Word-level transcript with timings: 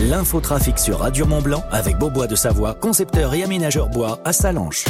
L'infotrafic 0.00 0.78
sur 0.78 1.00
Radio 1.00 1.26
Mont 1.26 1.42
Blanc 1.42 1.64
avec 1.72 1.98
Beaubois 1.98 2.26
de 2.26 2.36
Savoie, 2.36 2.74
concepteur 2.74 3.34
et 3.34 3.42
aménageur 3.42 3.88
bois 3.88 4.20
à 4.24 4.32
Salanches. 4.32 4.84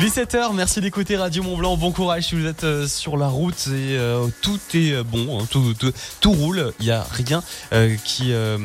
Il 0.00 0.06
est 0.06 0.16
7h, 0.16 0.54
merci 0.54 0.80
d'écouter 0.80 1.18
Radio 1.18 1.42
Mont 1.42 1.58
Blanc. 1.58 1.76
Bon 1.76 1.92
courage 1.92 2.28
si 2.28 2.34
vous 2.34 2.46
êtes 2.46 2.64
euh, 2.64 2.86
sur 2.88 3.18
la 3.18 3.28
route 3.28 3.66
et 3.66 3.98
euh, 3.98 4.28
tout 4.40 4.58
est 4.72 4.92
euh, 4.92 5.02
bon, 5.02 5.38
hein, 5.38 5.46
tout, 5.50 5.74
tout, 5.78 5.92
tout, 6.22 6.32
roule. 6.32 6.72
Il 6.80 6.86
n'y 6.86 6.90
a 6.90 7.06
rien 7.10 7.42
euh, 7.74 7.94
qui, 8.02 8.32
euh, 8.32 8.56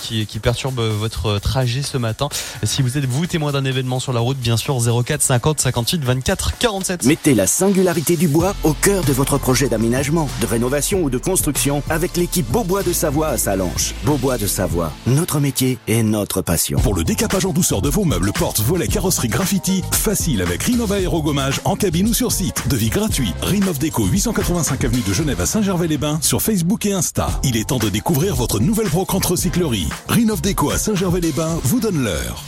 qui, 0.00 0.26
qui 0.26 0.40
perturbe 0.40 0.80
votre 0.80 1.38
trajet 1.38 1.82
ce 1.82 1.98
matin. 1.98 2.28
Si 2.64 2.82
vous 2.82 2.98
êtes 2.98 3.04
vous 3.04 3.26
témoin 3.26 3.52
d'un 3.52 3.64
événement 3.64 4.00
sur 4.00 4.12
la 4.12 4.18
route, 4.18 4.38
bien 4.38 4.56
sûr 4.56 4.76
04 4.82 5.22
50 5.22 5.60
58 5.60 6.02
24 6.02 6.58
47. 6.58 7.04
Mettez 7.04 7.34
la 7.36 7.46
singularité 7.46 8.16
du 8.16 8.26
bois 8.26 8.56
au 8.64 8.72
cœur 8.72 9.04
de 9.04 9.12
votre 9.12 9.38
projet 9.38 9.68
d'aménagement, 9.68 10.28
de 10.40 10.46
rénovation 10.46 11.04
ou 11.04 11.10
de 11.10 11.18
construction 11.18 11.84
avec 11.90 12.16
l'équipe 12.16 12.50
Beaubois 12.50 12.82
de 12.82 12.92
Savoie 12.92 13.28
à 13.28 13.38
Salanches. 13.38 13.94
Beaubois 14.02 14.36
de 14.36 14.48
Savoie, 14.48 14.92
notre 15.06 15.38
métier 15.38 15.78
et 15.86 16.02
notre 16.02 16.42
passion. 16.42 16.80
Pour 16.80 16.96
le 16.96 17.04
décapage 17.04 17.46
en 17.46 17.52
douceur 17.52 17.82
de 17.82 17.88
vos 17.88 18.04
meubles, 18.04 18.32
portes, 18.32 18.58
volets, 18.62 18.88
carrosserie, 18.88 19.28
graffiti, 19.28 19.84
facile 19.92 20.42
avec 20.42 20.71
Rinova 20.72 20.94
Aérogommage 20.94 21.60
en 21.66 21.76
cabine 21.76 22.08
ou 22.08 22.14
sur 22.14 22.32
site. 22.32 22.66
Devis 22.66 22.88
gratuit. 22.88 23.34
Rinov 23.42 23.78
Déco 23.78 24.06
885 24.06 24.84
avenue 24.84 25.02
de 25.06 25.12
Genève 25.12 25.38
à 25.38 25.44
Saint-Gervais-les-Bains 25.44 26.18
sur 26.22 26.40
Facebook 26.40 26.86
et 26.86 26.94
Insta. 26.94 27.28
Il 27.44 27.58
est 27.58 27.68
temps 27.68 27.78
de 27.78 27.90
découvrir 27.90 28.34
votre 28.36 28.58
nouvelle 28.58 28.88
brocante 28.88 29.26
recyclerie. 29.26 29.90
Rinov 30.08 30.40
Déco 30.40 30.70
à 30.70 30.78
Saint-Gervais-les-Bains 30.78 31.60
vous 31.64 31.78
donne 31.78 32.02
l'heure. 32.02 32.42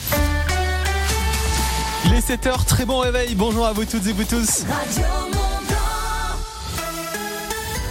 Il 2.07 2.15
est 2.15 2.27
7h, 2.27 2.65
très 2.65 2.87
bon 2.87 3.01
réveil. 3.01 3.35
Bonjour 3.35 3.67
à 3.67 3.75
vous 3.75 3.85
toutes 3.85 4.07
et 4.07 4.13
vous 4.15 4.25
tous. 4.25 4.65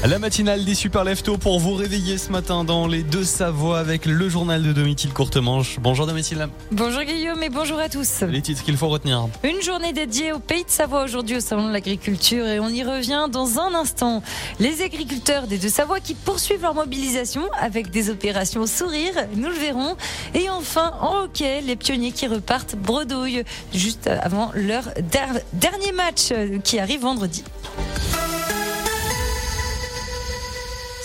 La 0.05 0.19
matinale 0.19 0.65
des 0.65 0.75
super 0.75 1.05
leftos 1.05 1.37
pour 1.37 1.61
vous 1.61 1.75
réveiller 1.75 2.17
ce 2.17 2.29
matin 2.29 2.65
dans 2.65 2.87
les 2.87 3.03
deux 3.03 3.23
Savoies 3.23 3.79
avec 3.79 4.05
le 4.05 4.27
journal 4.27 4.61
de 4.61 4.73
Domitil 4.73 5.13
Courtemanche. 5.13 5.77
Bonjour 5.79 6.05
Domitil. 6.05 6.45
Bonjour 6.71 7.03
Guillaume 7.03 7.41
et 7.41 7.47
bonjour 7.49 7.79
à 7.79 7.87
tous. 7.87 8.19
Les 8.23 8.41
titres 8.41 8.63
qu'il 8.63 8.75
faut 8.75 8.89
retenir. 8.89 9.27
Une 9.45 9.61
journée 9.61 9.93
dédiée 9.93 10.33
au 10.33 10.39
pays 10.39 10.65
de 10.65 10.69
Savoie 10.69 11.05
aujourd'hui 11.05 11.37
au 11.37 11.39
Salon 11.39 11.69
de 11.69 11.71
l'Agriculture 11.73 12.45
et 12.45 12.59
on 12.59 12.67
y 12.67 12.83
revient 12.83 13.27
dans 13.31 13.59
un 13.59 13.73
instant. 13.75 14.21
Les 14.59 14.81
agriculteurs 14.81 15.47
des 15.47 15.57
deux 15.57 15.69
Savoies 15.69 16.01
qui 16.01 16.15
poursuivent 16.15 16.63
leur 16.63 16.73
mobilisation 16.75 17.43
avec 17.61 17.89
des 17.89 18.09
opérations 18.09 18.67
sourire, 18.67 19.13
nous 19.37 19.47
le 19.47 19.55
verrons. 19.55 19.95
Et 20.35 20.49
enfin, 20.49 20.91
en 20.99 21.23
hockey, 21.23 21.61
les 21.61 21.77
pionniers 21.77 22.11
qui 22.11 22.27
repartent 22.27 22.75
bredouille 22.75 23.43
juste 23.73 24.07
avant 24.07 24.51
leur 24.53 24.83
der- 25.13 25.39
dernier 25.53 25.93
match 25.93 26.33
qui 26.65 26.77
arrive 26.77 27.01
vendredi. 27.03 27.41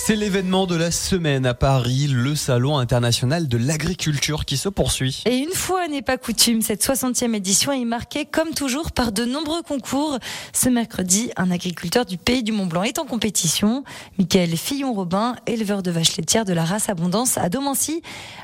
C'est 0.09 0.17
l'événement 0.17 0.67
de 0.67 0.75
la 0.75 0.91
semaine 0.91 1.45
à 1.45 1.53
Paris, 1.53 2.07
le 2.11 2.35
Salon 2.35 2.79
international 2.79 3.47
de 3.47 3.59
l'agriculture 3.59 4.47
qui 4.47 4.57
se 4.57 4.71
poursuit. 4.71 5.23
Et 5.27 5.37
une 5.37 5.53
fois 5.53 5.87
n'est 5.87 6.01
pas 6.01 6.17
coutume, 6.17 6.63
cette 6.63 6.83
60e 6.83 7.35
édition 7.35 7.73
est 7.73 7.85
marquée 7.85 8.25
comme 8.25 8.55
toujours 8.55 8.93
par 8.93 9.13
de 9.13 9.27
nombreux 9.27 9.61
concours. 9.61 10.19
Ce 10.55 10.71
mercredi, 10.71 11.31
un 11.37 11.51
agriculteur 11.51 12.07
du 12.07 12.17
pays 12.17 12.43
du 12.43 12.53
Mont-Blanc 12.53 12.85
est 12.85 12.99
en 12.99 13.05
compétition. 13.05 13.85
Michael 14.19 14.57
Fillon-Robin, 14.57 15.37
éleveur 15.47 15.83
de 15.83 15.91
vaches 15.91 16.17
laitières 16.17 16.47
de 16.47 16.55
la 16.55 16.65
race 16.65 16.89
Abondance 16.89 17.37
à 17.37 17.51
Domancy. 17.51 18.01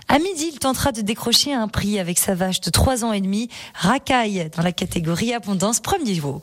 À 0.08 0.18
midi, 0.18 0.50
il 0.52 0.58
tentera 0.58 0.92
de 0.92 1.00
décrocher 1.00 1.54
un 1.54 1.68
prix 1.68 1.98
avec 1.98 2.18
sa 2.18 2.34
vache 2.34 2.60
de 2.60 2.68
3 2.68 3.06
ans 3.06 3.14
et 3.14 3.22
demi, 3.22 3.48
Racaille, 3.72 4.50
dans 4.54 4.62
la 4.62 4.72
catégorie 4.72 5.32
Abondance 5.32 5.80
premier 5.80 6.04
niveau. 6.04 6.42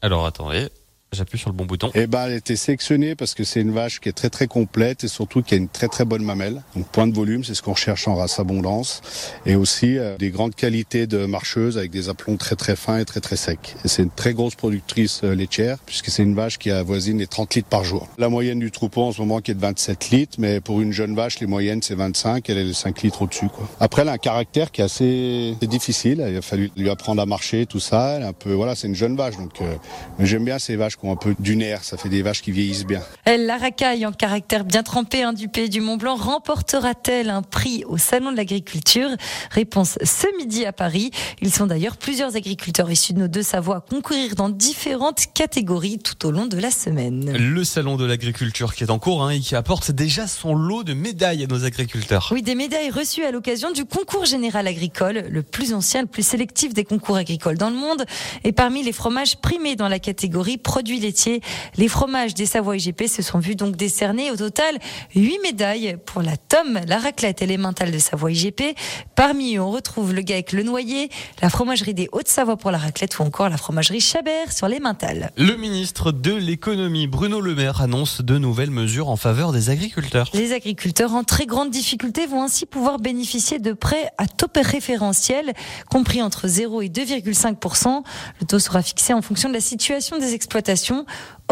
Alors 0.00 0.24
attendez, 0.24 0.70
j'appuie 1.12 1.38
sur 1.38 1.50
le 1.50 1.56
bon 1.56 1.64
bouton. 1.64 1.90
Eh 1.94 2.06
ben, 2.06 2.26
elle 2.26 2.32
a 2.32 2.36
été 2.36 2.56
sélectionnée 2.56 3.14
parce 3.14 3.34
que 3.34 3.44
c'est 3.44 3.60
une 3.60 3.72
vache 3.72 4.00
qui 4.00 4.08
est 4.08 4.12
très 4.12 4.30
très 4.30 4.46
complète 4.46 5.04
et 5.04 5.08
surtout 5.08 5.42
qui 5.42 5.54
a 5.54 5.56
une 5.56 5.68
très 5.68 5.88
très 5.88 6.04
bonne 6.04 6.22
mamelle. 6.22 6.62
Donc 6.74 6.86
point 6.88 7.06
de 7.06 7.14
volume, 7.14 7.44
c'est 7.44 7.54
ce 7.54 7.62
qu'on 7.62 7.72
recherche 7.72 8.08
en 8.08 8.14
race 8.14 8.38
abondance. 8.38 9.00
Et 9.46 9.54
aussi 9.54 9.98
euh, 9.98 10.16
des 10.16 10.30
grandes 10.30 10.54
qualités 10.54 11.06
de 11.06 11.26
marcheuse 11.26 11.78
avec 11.78 11.90
des 11.90 12.08
aplombs 12.08 12.36
très 12.36 12.56
très 12.56 12.76
fins 12.76 12.98
et 12.98 13.04
très 13.04 13.20
très 13.20 13.36
secs. 13.36 13.76
C'est 13.84 14.02
une 14.02 14.10
très 14.10 14.34
grosse 14.34 14.54
productrice 14.54 15.20
euh, 15.24 15.34
laitière 15.34 15.78
puisque 15.86 16.10
c'est 16.10 16.22
une 16.22 16.34
vache 16.34 16.58
qui 16.58 16.70
avoisine 16.70 17.18
les 17.18 17.26
30 17.26 17.54
litres 17.54 17.68
par 17.68 17.84
jour. 17.84 18.08
La 18.18 18.28
moyenne 18.28 18.58
du 18.58 18.70
troupeau 18.70 19.02
en 19.02 19.12
ce 19.12 19.20
moment 19.20 19.40
qui 19.40 19.50
est 19.50 19.54
de 19.54 19.60
27 19.60 20.10
litres, 20.10 20.36
mais 20.38 20.60
pour 20.60 20.80
une 20.80 20.92
jeune 20.92 21.14
vache, 21.14 21.40
les 21.40 21.46
moyennes 21.46 21.82
c'est 21.82 21.94
25, 21.94 22.48
elle 22.48 22.58
est 22.58 22.68
de 22.68 22.72
5 22.72 23.02
litres 23.02 23.22
au-dessus. 23.22 23.48
Quoi. 23.48 23.68
Après, 23.80 24.02
elle 24.02 24.08
a 24.08 24.12
un 24.12 24.18
caractère 24.18 24.70
qui 24.70 24.80
est 24.80 24.84
assez 24.84 25.56
c'est 25.60 25.66
difficile. 25.66 26.24
Il 26.28 26.36
a 26.36 26.42
fallu 26.42 26.70
lui 26.76 26.90
apprendre 26.90 27.20
à 27.22 27.26
marcher, 27.26 27.66
tout 27.66 27.80
ça. 27.80 28.16
Elle 28.16 28.22
est 28.22 28.26
un 28.26 28.32
peu, 28.32 28.52
voilà, 28.52 28.74
c'est 28.74 28.88
une 28.88 28.94
jeune 28.94 29.16
vache. 29.16 29.36
Donc, 29.36 29.60
euh, 29.60 29.74
mais 30.18 30.26
j'aime 30.26 30.44
bien 30.44 30.58
ces 30.58 30.76
vaches 30.76 30.96
qui 31.02 31.08
ont 31.08 31.12
un 31.12 31.16
peu 31.16 31.34
du 31.38 31.56
nerf. 31.56 31.82
Ça 31.82 31.96
fait 31.96 32.08
des 32.08 32.22
vaches 32.22 32.42
qui 32.42 32.52
vieillissent 32.52 32.86
bien. 32.86 33.02
Elle, 33.24 33.46
la 33.46 33.58
racaille 33.58 34.06
en 34.06 34.12
caractère 34.12 34.64
bien 34.64 34.82
trempé 34.82 35.22
hein, 35.22 35.32
du 35.32 35.48
pays 35.48 35.68
du 35.68 35.80
Mont 35.80 35.96
Blanc, 35.96 36.14
remportera-t-elle 36.14 37.28
un 37.28 37.42
prix 37.42 37.84
au 37.86 37.98
Salon 37.98 38.30
de 38.30 38.36
l'Agriculture? 38.36 39.08
Réponse 39.50 39.98
ce 40.02 40.26
midi 40.38 40.64
à 40.64 40.72
Paris. 40.72 41.10
Ils 41.40 41.52
sont 41.52 41.66
d'ailleurs 41.66 41.96
plusieurs 41.96 42.36
agriculteurs 42.36 42.90
issus 42.90 43.14
de 43.14 43.18
nos 43.18 43.28
deux 43.28 43.42
Savoies 43.42 43.76
à 43.76 43.80
concourir 43.80 44.36
dans 44.36 44.48
différentes 44.48 45.26
catégories 45.34 45.98
tout 45.98 46.26
au 46.26 46.30
long 46.30 46.46
de 46.46 46.56
la 46.56 46.70
semaine. 46.70 47.36
Le 47.36 47.64
Salon 47.64 47.96
de 47.96 48.04
l'agriculture 48.04 48.74
qui 48.74 48.84
est 48.84 48.90
en 48.90 48.98
cours 48.98 49.24
hein, 49.24 49.30
et 49.30 49.40
qui 49.40 49.56
apporte 49.56 49.90
déjà 49.90 50.26
son 50.28 50.54
lot 50.54 50.84
de 50.84 50.94
médailles 50.94 51.42
à 51.42 51.46
nos 51.46 51.64
agriculteurs. 51.64 52.28
Oui, 52.32 52.42
des 52.42 52.54
médailles 52.54 52.90
reçues 52.90 53.24
à 53.24 53.32
l'occasion 53.32 53.72
du 53.72 53.84
concours 53.84 54.24
général 54.24 54.68
agricole, 54.68 55.24
le 55.28 55.42
plus 55.42 55.74
ancien, 55.74 56.02
le 56.02 56.08
plus 56.08 56.24
sélectif 56.24 56.74
des 56.74 56.84
concours 56.84 57.16
agricoles 57.16 57.58
dans 57.58 57.70
le 57.70 57.76
monde. 57.76 58.04
Et 58.44 58.52
parmi 58.52 58.84
les 58.84 58.92
fromages 58.92 59.36
primés 59.36 59.74
dans 59.74 59.88
la 59.88 59.98
catégorie 59.98 60.58
produits 60.58 60.91
laitiers, 60.98 61.40
les 61.76 61.88
fromages 61.88 62.34
des 62.34 62.46
Savoie 62.46 62.76
IGP 62.76 63.06
se 63.06 63.22
sont 63.22 63.38
vus 63.38 63.56
donc 63.56 63.76
décerner 63.76 64.30
au 64.30 64.36
total 64.36 64.78
8 65.14 65.38
médailles 65.42 65.96
pour 66.06 66.22
la 66.22 66.36
tome, 66.36 66.80
la 66.86 66.98
raclette 66.98 67.42
et 67.42 67.46
les 67.46 67.58
mentales 67.58 67.90
de 67.90 67.98
Savoie 67.98 68.32
IGP. 68.32 68.76
Parmi 69.14 69.56
eux, 69.56 69.60
on 69.60 69.70
retrouve 69.70 70.14
le 70.14 70.22
GAEC 70.22 70.52
Le 70.52 70.62
Noyer, 70.62 71.10
la 71.40 71.50
fromagerie 71.50 71.94
des 71.94 72.08
Hautes-Savoie 72.12 72.56
pour 72.56 72.70
la 72.70 72.78
raclette 72.78 73.18
ou 73.18 73.22
encore 73.22 73.48
la 73.48 73.56
fromagerie 73.56 74.00
Chabert 74.00 74.52
sur 74.52 74.68
les 74.68 74.80
mentales. 74.80 75.30
Le 75.36 75.56
ministre 75.56 76.12
de 76.12 76.32
l'économie 76.32 77.06
Bruno 77.06 77.40
Le 77.40 77.54
Maire 77.54 77.80
annonce 77.80 78.22
de 78.22 78.38
nouvelles 78.38 78.70
mesures 78.70 79.08
en 79.08 79.16
faveur 79.16 79.52
des 79.52 79.70
agriculteurs. 79.70 80.30
Les 80.34 80.52
agriculteurs 80.52 81.14
en 81.14 81.24
très 81.24 81.46
grande 81.46 81.70
difficulté 81.70 82.26
vont 82.26 82.42
ainsi 82.42 82.66
pouvoir 82.66 82.98
bénéficier 82.98 83.58
de 83.58 83.72
prêts 83.72 84.10
à 84.18 84.26
taux 84.26 84.48
préférentiel, 84.48 85.52
compris 85.88 86.22
entre 86.22 86.48
0 86.48 86.82
et 86.82 86.88
2,5%. 86.88 88.02
Le 88.40 88.46
taux 88.46 88.58
sera 88.58 88.82
fixé 88.82 89.12
en 89.14 89.22
fonction 89.22 89.48
de 89.48 89.54
la 89.54 89.60
situation 89.60 90.18
des 90.18 90.34
exploitations. 90.34 90.81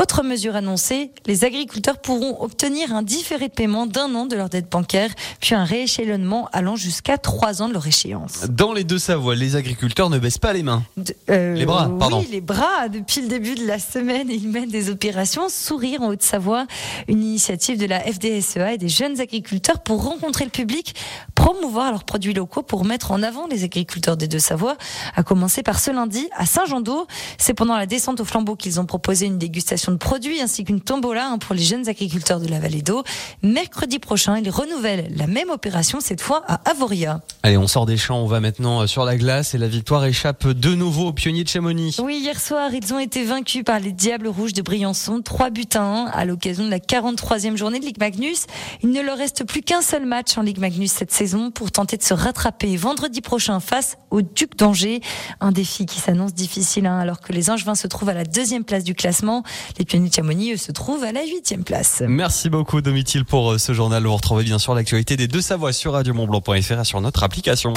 Autre 0.00 0.22
mesure 0.22 0.56
annoncée, 0.56 1.10
les 1.26 1.44
agriculteurs 1.44 1.98
pourront 2.00 2.40
obtenir 2.42 2.94
un 2.94 3.02
différé 3.02 3.48
de 3.48 3.52
paiement 3.52 3.86
d'un 3.86 4.14
an 4.14 4.24
de 4.26 4.34
leur 4.34 4.48
dette 4.48 4.70
bancaire, 4.70 5.10
puis 5.40 5.54
un 5.54 5.64
rééchelonnement 5.64 6.48
allant 6.52 6.74
jusqu'à 6.76 7.18
trois 7.18 7.60
ans 7.60 7.68
de 7.68 7.74
leur 7.74 7.86
échéance. 7.86 8.46
Dans 8.48 8.72
les 8.72 8.84
deux 8.84 8.98
Savoies, 8.98 9.34
les 9.34 9.56
agriculteurs 9.56 10.08
ne 10.08 10.18
baissent 10.18 10.38
pas 10.38 10.52
les 10.54 10.62
mains. 10.62 10.82
De- 10.96 11.14
euh, 11.28 11.54
Les 11.54 11.66
bras, 11.66 11.90
pardon. 11.98 12.20
Oui, 12.20 12.28
les 12.30 12.40
bras. 12.40 12.88
Depuis 12.88 13.20
le 13.20 13.28
début 13.28 13.54
de 13.56 13.66
la 13.66 13.78
semaine, 13.78 14.28
ils 14.30 14.48
mènent 14.48 14.70
des 14.70 14.88
opérations 14.88 15.48
Sourire 15.50 16.00
en 16.02 16.08
Haute-Savoie, 16.08 16.66
une 17.08 17.22
initiative 17.22 17.76
de 17.78 17.86
la 17.86 18.00
FDSEA 18.00 18.72
et 18.74 18.78
des 18.78 18.88
jeunes 18.88 19.20
agriculteurs 19.20 19.80
pour 19.80 20.02
rencontrer 20.04 20.44
le 20.44 20.50
public, 20.50 20.94
promouvoir 21.40 21.90
leurs 21.90 22.04
produits 22.04 22.34
locaux 22.34 22.62
pour 22.62 22.84
mettre 22.84 23.12
en 23.12 23.22
avant 23.22 23.46
les 23.46 23.64
agriculteurs 23.64 24.18
des 24.18 24.28
deux 24.28 24.38
Savoies, 24.38 24.76
à 25.16 25.22
commencer 25.22 25.62
par 25.62 25.80
ce 25.80 25.90
lundi 25.90 26.28
à 26.36 26.44
Saint-Jean-d'Eau. 26.44 27.06
C'est 27.38 27.54
pendant 27.54 27.78
la 27.78 27.86
descente 27.86 28.20
au 28.20 28.26
flambeau 28.26 28.56
qu'ils 28.56 28.78
ont 28.78 28.84
proposé 28.84 29.24
une 29.24 29.38
dégustation 29.38 29.90
de 29.90 29.96
produits 29.96 30.42
ainsi 30.42 30.64
qu'une 30.64 30.82
tombola 30.82 31.28
hein, 31.28 31.38
pour 31.38 31.54
les 31.54 31.62
jeunes 31.62 31.88
agriculteurs 31.88 32.40
de 32.40 32.48
la 32.48 32.60
vallée 32.60 32.82
d'eau. 32.82 33.04
Mercredi 33.42 33.98
prochain, 33.98 34.36
ils 34.36 34.50
renouvellent 34.50 35.10
la 35.16 35.26
même 35.26 35.48
opération, 35.48 36.00
cette 36.00 36.20
fois 36.20 36.42
à 36.46 36.60
Avoria. 36.68 37.22
Allez, 37.42 37.56
on 37.56 37.66
sort 37.66 37.86
des 37.86 37.96
champs, 37.96 38.18
on 38.18 38.26
va 38.26 38.40
maintenant 38.40 38.82
euh, 38.82 38.86
sur 38.86 39.06
la 39.06 39.16
glace 39.16 39.54
et 39.54 39.58
la 39.58 39.68
victoire 39.68 40.04
échappe 40.04 40.46
de 40.46 40.74
nouveau 40.74 41.06
aux 41.06 41.12
pionniers 41.14 41.44
de 41.44 41.48
Chamonix. 41.48 41.96
Oui, 42.02 42.18
hier 42.20 42.38
soir, 42.38 42.68
ils 42.74 42.92
ont 42.92 42.98
été 42.98 43.24
vaincus 43.24 43.64
par 43.64 43.80
les 43.80 43.92
Diables 43.92 44.28
Rouges 44.28 44.52
de 44.52 44.60
Briançon, 44.60 45.22
3 45.22 45.48
buts 45.48 45.64
à 45.72 45.80
1 45.80 46.04
à 46.08 46.26
l'occasion 46.26 46.66
de 46.66 46.70
la 46.70 46.80
43e 46.80 47.56
journée 47.56 47.80
de 47.80 47.86
Ligue 47.86 47.98
Magnus. 47.98 48.44
Il 48.82 48.90
ne 48.90 49.00
leur 49.00 49.16
reste 49.16 49.44
plus 49.44 49.62
qu'un 49.62 49.80
seul 49.80 50.04
match 50.04 50.36
en 50.36 50.42
Ligue 50.42 50.58
Magnus 50.58 50.92
cette 50.92 51.10
saison 51.10 51.29
pour 51.50 51.70
tenter 51.70 51.96
de 51.96 52.02
se 52.02 52.14
rattraper 52.14 52.76
vendredi 52.76 53.20
prochain 53.20 53.60
face 53.60 53.96
au 54.10 54.22
Duc 54.22 54.56
d'Angers. 54.56 55.00
Un 55.40 55.52
défi 55.52 55.86
qui 55.86 56.00
s'annonce 56.00 56.34
difficile 56.34 56.86
hein, 56.86 56.98
alors 56.98 57.20
que 57.20 57.32
les 57.32 57.50
Angevins 57.50 57.74
se 57.74 57.86
trouvent 57.86 58.08
à 58.08 58.14
la 58.14 58.24
deuxième 58.24 58.64
place 58.64 58.84
du 58.84 58.94
classement. 58.94 59.42
Les 59.78 59.84
pionniers 59.84 60.10
de 60.10 60.56
se 60.56 60.72
trouvent 60.72 61.04
à 61.04 61.12
la 61.12 61.24
huitième 61.24 61.64
place. 61.64 62.02
Merci 62.06 62.50
beaucoup 62.50 62.80
Domitil 62.80 63.24
pour 63.24 63.52
euh, 63.52 63.58
ce 63.58 63.72
journal. 63.72 64.04
Vous 64.04 64.14
retrouvez 64.14 64.44
bien 64.44 64.58
sûr 64.58 64.74
l'actualité 64.74 65.16
des 65.16 65.28
deux 65.28 65.40
Savoies 65.40 65.72
sur 65.72 65.92
radiomontblanc.fr 65.92 66.80
et 66.80 66.84
sur 66.84 67.00
notre 67.00 67.22
application. 67.22 67.72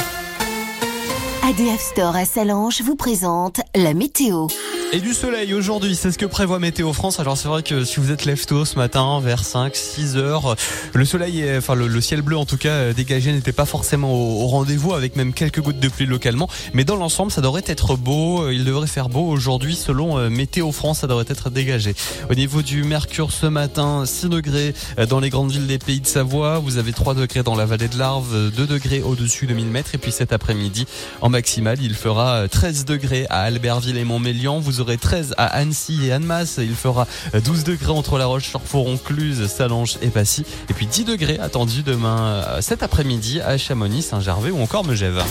ADF 1.46 1.82
Store 1.82 2.16
à 2.16 2.24
Salange 2.24 2.82
vous 2.84 2.96
présente 2.96 3.60
la 3.76 3.94
météo. 3.94 4.48
Et 4.94 5.00
du 5.00 5.16
soleil 5.16 5.56
aujourd'hui, 5.56 5.96
c'est 5.96 6.12
ce 6.12 6.20
que 6.20 6.28
prévoit 6.28 6.60
Météo 6.60 6.94
France. 6.94 7.20
Alors 7.20 7.36
c'est 7.36 7.48
vrai 7.48 7.64
que 7.64 7.84
si 7.84 8.00
vous 8.00 8.12
êtes 8.12 8.26
lève 8.26 8.46
tôt 8.46 8.64
ce 8.64 8.78
matin, 8.78 9.20
vers 9.20 9.44
5, 9.44 9.76
6 9.76 10.18
heures, 10.18 10.56
le 10.94 11.04
soleil, 11.04 11.42
est, 11.42 11.58
enfin 11.58 11.74
le, 11.74 12.00
ciel 12.00 12.22
bleu 12.22 12.38
en 12.38 12.46
tout 12.46 12.58
cas 12.58 12.70
euh, 12.70 12.94
dégagé 12.94 13.32
n'était 13.32 13.54
pas 13.54 13.66
forcément 13.66 14.14
au, 14.14 14.46
rendez-vous, 14.46 14.94
avec 14.94 15.16
même 15.16 15.34
quelques 15.34 15.62
gouttes 15.62 15.80
de 15.80 15.88
pluie 15.90 16.06
localement. 16.06 16.48
Mais 16.74 16.84
dans 16.84 16.96
l'ensemble, 16.96 17.32
ça 17.32 17.42
devrait 17.42 17.64
être 17.66 17.98
beau. 17.98 18.48
Il 18.52 18.66
devrait 18.66 18.86
faire 18.86 19.10
beau 19.10 19.28
aujourd'hui 19.28 19.76
selon 19.76 20.20
euh, 20.20 20.30
Météo 20.30 20.72
France, 20.72 21.00
ça 21.00 21.08
devrait 21.08 21.26
être 21.28 21.50
dégagé. 21.50 21.96
Au 22.30 22.36
niveau 22.36 22.62
du 22.62 22.84
mercure 22.84 23.32
ce 23.32 23.48
matin, 23.48 24.06
6 24.06 24.30
degrés 24.30 24.76
euh, 25.00 25.08
dans 25.08 25.20
les 25.20 25.32
grandes 25.32 25.52
villes 25.52 25.66
des 25.66 25.80
pays 25.80 26.02
de 26.02 26.08
Savoie. 26.08 26.60
Vous 26.60 26.78
avez 26.78 26.94
3 26.94 27.16
degrés 27.16 27.42
dans 27.42 27.56
la 27.56 27.66
vallée 27.66 27.88
de 27.88 27.98
l'Arve, 27.98 28.52
2 28.52 28.68
degrés 28.68 29.02
au-dessus 29.02 29.48
de 29.48 29.56
1000 29.56 29.66
mètres. 29.72 29.96
Et 29.96 29.98
puis 29.98 30.12
cet 30.12 30.34
après-midi, 30.34 30.86
en 31.22 31.33
maximal, 31.34 31.78
il 31.82 31.96
fera 31.96 32.48
13 32.48 32.86
degrés 32.86 33.26
à 33.30 33.42
Albertville 33.42 33.98
et 33.98 34.04
Montmélian. 34.04 34.60
Vous 34.60 34.82
aurez 34.82 34.98
13 34.98 35.34
à 35.38 35.48
Annecy 35.48 36.06
et 36.06 36.12
Annemasse. 36.12 36.60
Il 36.60 36.76
fera 36.76 37.08
12 37.34 37.64
degrés 37.64 37.92
entre 37.92 38.20
La 38.20 38.28
Roche-sur-Foron, 38.28 38.98
Cluse, 38.98 39.48
Salange 39.48 39.98
et 40.04 40.10
Passy. 40.10 40.46
Et 40.70 40.74
puis 40.74 40.86
10 40.86 41.06
degrés 41.06 41.40
attendus 41.40 41.82
demain 41.82 42.22
euh, 42.22 42.62
cet 42.62 42.84
après-midi 42.84 43.42
à 43.42 43.58
Chamonix, 43.58 44.04
Saint-Gervais 44.04 44.52
ou 44.52 44.62
encore 44.62 44.86
Megève. 44.86 45.24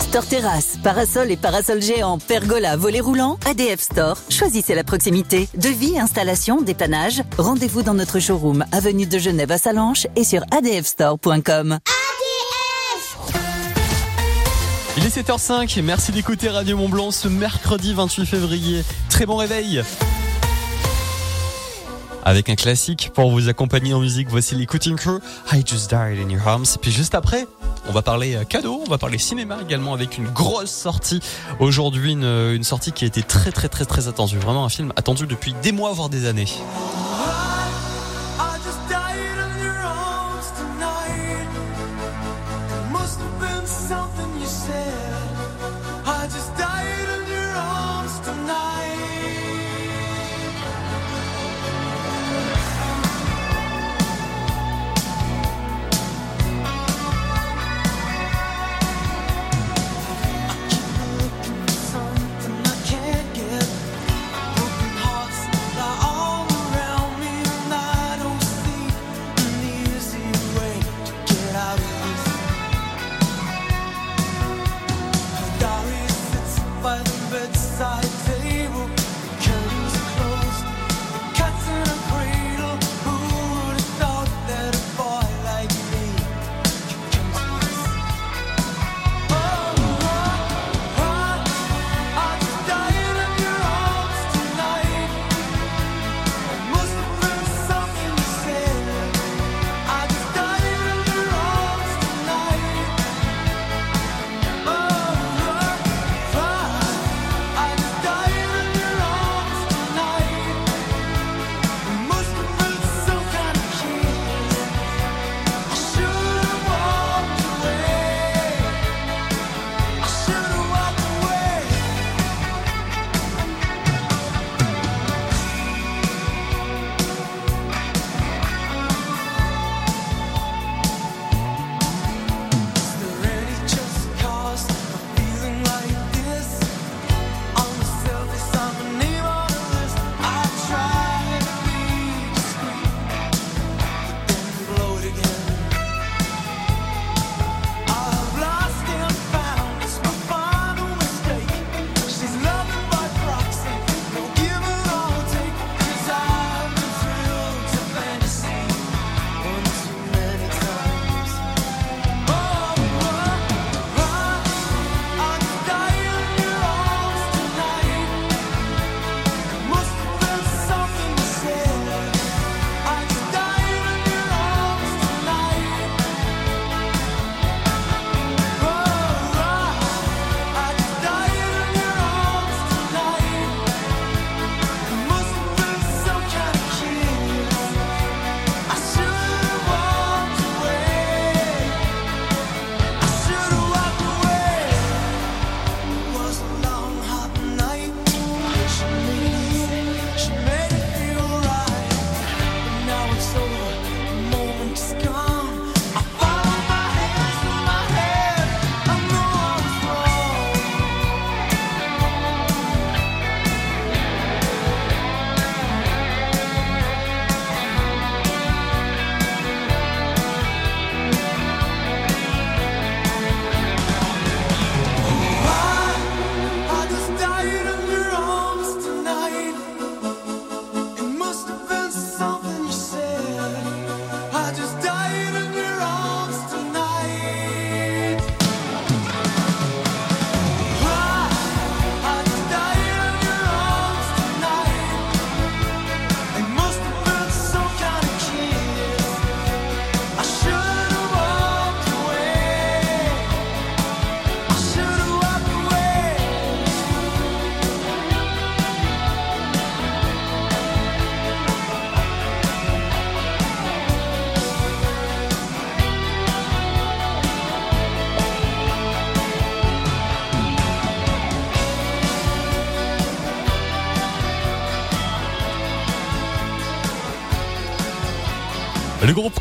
Store 0.00 0.26
Terrasse, 0.26 0.78
parasol 0.82 1.30
et 1.30 1.36
parasol 1.36 1.82
géant, 1.82 2.18
pergola, 2.18 2.76
volet 2.76 3.00
roulant, 3.00 3.36
ADF 3.46 3.80
Store. 3.80 4.16
Choisissez 4.28 4.74
la 4.74 4.84
proximité. 4.84 5.48
Devis, 5.56 5.98
installation, 5.98 6.62
dépannage. 6.62 7.22
Rendez-vous 7.36 7.82
dans 7.82 7.94
notre 7.94 8.20
showroom, 8.20 8.64
avenue 8.70 9.06
de 9.06 9.18
Genève 9.18 9.50
à 9.50 9.58
Salanches 9.58 10.06
et 10.16 10.24
sur 10.24 10.42
adfstore.com. 10.52 11.78
Il 15.00 15.06
est 15.06 15.16
7h05, 15.16 15.80
merci 15.80 16.12
d'écouter 16.12 16.50
Radio 16.50 16.76
Mont 16.76 16.90
Blanc 16.90 17.10
ce 17.10 17.26
mercredi 17.26 17.94
28 17.94 18.26
février. 18.26 18.84
Très 19.08 19.24
bon 19.24 19.36
réveil 19.36 19.82
avec 22.22 22.50
un 22.50 22.54
classique 22.54 23.10
pour 23.14 23.30
vous 23.30 23.48
accompagner 23.48 23.94
en 23.94 24.00
musique. 24.00 24.28
Voici 24.28 24.54
les 24.54 24.66
Crew, 24.66 25.20
I 25.52 25.62
Just 25.64 25.88
Died 25.88 26.18
in 26.22 26.28
Your 26.28 26.46
Arms. 26.46 26.66
Puis 26.82 26.92
juste 26.92 27.14
après, 27.14 27.46
on 27.88 27.92
va 27.92 28.02
parler 28.02 28.34
euh, 28.34 28.44
cadeau, 28.44 28.82
on 28.86 28.90
va 28.90 28.98
parler 28.98 29.16
cinéma 29.16 29.56
également 29.62 29.94
avec 29.94 30.18
une 30.18 30.28
grosse 30.28 30.70
sortie 30.70 31.20
aujourd'hui, 31.60 32.12
une 32.12 32.62
sortie 32.62 32.92
qui 32.92 33.04
a 33.04 33.06
été 33.06 33.22
très 33.22 33.52
très 33.52 33.70
très 33.70 33.86
très 33.86 34.06
attendue. 34.06 34.36
Vraiment 34.36 34.66
un 34.66 34.68
film 34.68 34.92
attendu 34.96 35.26
depuis 35.26 35.54
des 35.62 35.72
mois 35.72 35.92
voire 35.92 36.10
des 36.10 36.26
années. 36.26 36.44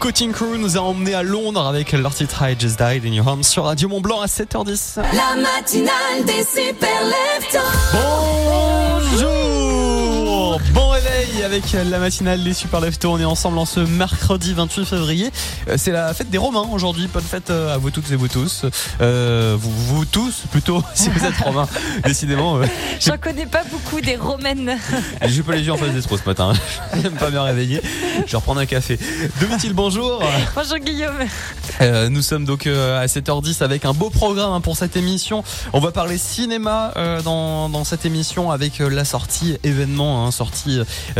Coating 0.10 0.32
Crew 0.32 0.58
nous 0.58 0.76
a 0.76 0.82
emmenés 0.82 1.14
à 1.14 1.22
Londres 1.22 1.68
avec 1.68 1.92
leur 1.92 2.16
titre 2.16 2.42
I 2.42 2.56
Just 2.58 2.80
Died 2.80 3.06
in 3.06 3.14
Your 3.14 3.28
Home 3.28 3.44
sur 3.44 3.66
Radio 3.66 3.88
Mont 3.88 4.02
Blanc 4.02 4.22
à 4.22 4.26
7h10. 4.26 4.96
La 4.96 5.40
matinale 5.40 6.26
des 6.26 6.44
super 6.44 7.04
Bonjour 7.94 9.39
avec 11.50 11.72
la 11.72 11.98
matinale 11.98 12.44
des 12.44 12.54
Super 12.54 12.80
Lefto. 12.80 13.10
On 13.12 13.18
est 13.20 13.26
ensemble 13.26 13.58
en 13.58 13.66
ce 13.66 13.80
mercredi 13.80 14.54
28 14.54 14.86
février. 14.86 15.32
Euh, 15.68 15.76
C'est 15.78 15.92
la 15.92 16.14
fête 16.14 16.30
des 16.30 16.38
Romains 16.38 16.68
aujourd'hui. 16.72 17.10
Bonne 17.12 17.24
fête 17.24 17.50
euh, 17.50 17.74
à 17.74 17.80
vous 17.80 17.90
toutes 17.90 18.12
et 18.12 18.16
vous 18.16 18.28
tous. 18.28 18.66
Euh, 19.02 19.58
vous, 19.60 19.72
vous 19.72 20.06
tous 20.06 20.44
plutôt, 20.52 20.84
si 20.94 21.10
vous 21.10 21.26
êtes 21.26 21.38
Romains. 21.38 21.68
Décidément. 22.06 22.58
euh, 22.58 22.66
J'en 23.00 23.18
connais 23.18 23.48
pas 23.48 23.64
beaucoup 23.72 24.00
des 24.00 24.16
romaines. 24.16 24.78
J'ai 25.26 25.42
pas 25.42 25.56
les 25.56 25.64
yeux 25.64 25.72
en 25.74 25.78
face 25.78 25.90
des 25.92 26.04
trous 26.04 26.20
ce 26.20 26.26
matin. 26.30 26.54
J'aime 27.02 27.16
pas 27.16 27.32
bien 27.32 27.42
réveiller. 27.42 27.82
Je 28.28 28.32
vais 28.32 28.38
reprendre 28.38 28.60
un 28.62 28.68
café. 28.68 29.00
Domitil, 29.42 29.74
bonjour. 29.74 30.22
Bonjour 30.56 30.78
Guillaume. 30.78 31.18
Euh, 31.82 32.10
nous 32.10 32.22
sommes 32.22 32.46
donc 32.46 32.68
euh, 32.68 33.02
à 33.02 33.06
7h10 33.06 33.64
avec 33.64 33.86
un 33.86 33.94
beau 33.94 34.10
programme 34.10 34.52
hein, 34.52 34.62
pour 34.62 34.76
cette 34.76 34.98
émission. 34.98 35.44
On 35.74 35.80
va 35.80 35.92
parler 35.92 36.18
cinéma 36.18 36.92
euh, 36.98 37.22
dans, 37.22 37.70
dans 37.70 37.84
cette 37.84 38.06
émission 38.06 38.52
avec 38.52 38.80
la 38.80 39.06
sortie 39.06 39.58
événement, 39.64 40.26
hein, 40.26 40.32
sortie 40.32 40.80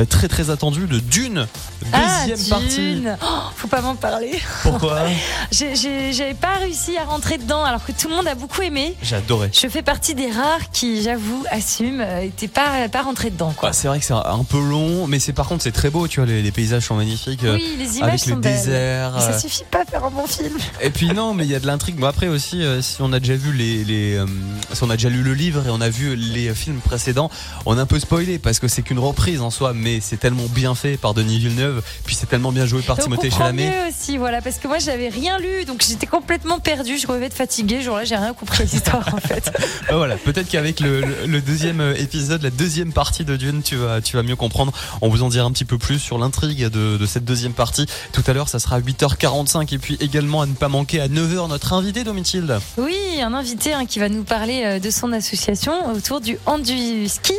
très 0.10 0.28
très 0.28 0.50
attendue 0.50 0.88
de 0.88 1.00
Dune, 1.00 1.48
deuxième 1.82 2.40
ah, 2.46 2.50
partie. 2.50 2.96
Dune. 2.96 3.18
Oh, 3.24 3.40
faut 3.56 3.68
pas 3.68 3.82
m'en 3.82 3.96
parler. 3.96 4.40
Pourquoi 4.64 5.04
J'avais 5.52 6.34
pas 6.34 6.56
réussi 6.60 6.98
à 6.98 7.06
rentrer 7.06 7.38
dedans 7.38 7.64
alors 7.64 7.86
que 7.86 7.92
tout 7.92 8.10
le 8.10 8.16
monde 8.16 8.28
a 8.28 8.36
beaucoup 8.36 8.62
aimé. 8.62 8.96
J'ai 9.02 9.16
adoré. 9.16 9.50
Je 9.54 9.68
fais 9.68 9.82
partie 9.82 10.16
des 10.16 10.30
rares 10.30 10.72
qui, 10.72 11.02
j'avoue, 11.02 11.44
assument, 11.52 12.02
euh, 12.02 12.22
étaient 12.22 12.48
pas, 12.48 12.90
pas 12.90 13.02
rentrés 13.02 13.30
dedans. 13.30 13.54
Quoi. 13.56 13.70
Bah, 13.70 13.74
c'est 13.74 13.88
vrai 13.88 14.00
que 14.00 14.06
c'est 14.06 14.14
un, 14.14 14.44
peu 14.44 14.60
long, 14.60 15.08
mais 15.08 15.20
c'est 15.20 15.34
par 15.34 15.48
contre 15.48 15.64
c'est 15.64 15.72
très 15.72 15.90
beau. 15.90 16.08
Tu 16.08 16.20
vois, 16.20 16.28
les, 16.28 16.42
les 16.42 16.52
paysages 16.52 16.84
sont 16.86 16.96
magnifiques. 16.96 17.42
oui, 17.44 17.76
les 17.78 17.98
images 17.98 18.10
avec 18.10 18.20
sont 18.20 18.30
le 18.32 18.42
belles. 18.42 18.56
désert. 18.56 19.14
Mais 19.16 19.22
ça 19.22 19.40
suffit 19.40 19.64
pas 19.70 19.82
à 19.82 19.86
faire 19.86 20.04
un 20.04 20.12
bon 20.12 20.28
film. 20.28 20.49
Et 20.82 20.90
puis 20.90 21.08
non, 21.14 21.34
mais 21.34 21.46
il 21.46 21.52
y 21.52 21.56
a 21.56 21.60
de 21.60 21.68
l'intrigue. 21.68 21.96
Bon 21.98 22.08
après 22.08 22.28
aussi, 22.28 22.62
euh, 22.64 22.82
si 22.82 23.02
on 23.02 23.12
a 23.14 23.20
déjà 23.20 23.36
vu 23.36 23.54
les, 23.54 23.84
les 23.84 24.16
euh, 24.18 24.26
si 24.74 24.84
on 24.84 24.90
a 24.90 24.96
déjà 24.96 25.10
lu 25.10 25.22
le 25.24 25.34
livre 25.34 25.66
et 25.68 25.70
on 25.70 25.82
a 25.82 25.90
vu 25.90 26.16
les 26.16 26.54
films 26.54 26.80
précédents, 26.80 27.30
on 27.66 27.78
a 27.78 27.82
un 27.82 27.86
peu 27.86 28.00
spoilé 28.00 28.40
parce 28.40 28.60
que 28.60 28.68
c'est 28.68 28.82
qu'une 28.82 29.00
reprise 29.00 29.42
en 29.42 29.50
soi, 29.50 29.74
mais 29.74 30.00
c'est 30.02 30.18
tellement 30.18 30.46
bien 30.48 30.76
fait 30.76 30.98
par 30.98 31.14
Denis 31.14 31.40
Villeneuve, 31.40 31.82
puis 32.06 32.16
c'est 32.16 32.28
tellement 32.28 32.52
bien 32.52 32.66
joué 32.66 32.82
par 32.82 33.00
Et 33.00 33.04
Timothée 33.04 33.30
Chalamet. 33.30 33.70
mieux 33.70 33.90
aussi, 33.90 34.18
voilà, 34.18 34.42
parce 34.42 34.58
que 34.58 34.68
moi 34.68 34.80
j'avais 34.80 35.10
rien 35.10 35.38
lu, 35.40 35.66
donc 35.66 35.84
j'étais 35.88 36.08
complètement 36.08 36.60
perdue. 36.60 36.98
Je 36.98 37.08
revais 37.08 37.30
de 37.30 37.34
fatiguée. 37.34 37.80
Ce 37.80 37.86
jour-là, 37.86 38.06
j'ai 38.06 38.16
rien 38.16 38.34
compris 38.34 38.64
à 38.64 38.66
l'histoire 38.66 39.14
en 39.14 39.18
fait. 39.20 39.52
Bah 39.90 39.96
voilà, 39.98 40.16
peut-être 40.18 40.48
qu'avec 40.50 40.80
le, 40.82 41.02
le- 41.02 41.26
le 41.26 41.42
deuxième 41.42 41.82
euh, 41.82 41.96
épisode, 41.96 42.42
la 42.44 42.50
deuxième 42.52 42.92
partie 42.94 43.26
de 43.26 43.36
Dune, 43.38 43.62
tu 43.64 43.76
vas, 43.76 44.02
tu 44.02 44.16
vas 44.18 44.24
mieux 44.24 44.36
comprendre. 44.36 44.72
On 45.02 45.10
vous 45.10 45.24
en 45.24 45.30
dira 45.30 45.46
un 45.46 45.52
petit 45.52 45.66
peu 45.66 45.78
plus 45.78 45.98
sur 46.00 46.18
l'intrigue 46.20 46.66
de, 46.66 46.98
de 46.98 47.06
cette 47.06 47.26
deuxième 47.26 47.54
partie. 47.54 47.86
Tout 48.14 48.24
à 48.28 48.34
l'heure, 48.34 48.50
ça 48.50 48.60
sera 48.60 48.76
à 48.76 48.80
8h45 48.80 49.74
et 49.74 49.78
puis 49.78 49.98
également 50.00 50.39
à 50.42 50.46
ne 50.46 50.54
pas 50.54 50.70
manquer 50.70 51.02
à 51.02 51.08
9h 51.08 51.50
notre 51.50 51.74
invité 51.74 52.04
Domitilde. 52.04 52.60
Oui, 52.78 52.96
un 53.22 53.34
invité 53.34 53.74
hein, 53.74 53.86
qui 53.86 54.00
va 54.00 54.10
nous 54.10 54.24
parler 54.24 54.64
euh, 54.64 54.80
de 54.80 54.90
son 54.90 55.12
association 55.12 55.92
autour 55.94 56.22
du 56.22 56.38
handi-ski. 56.46 57.34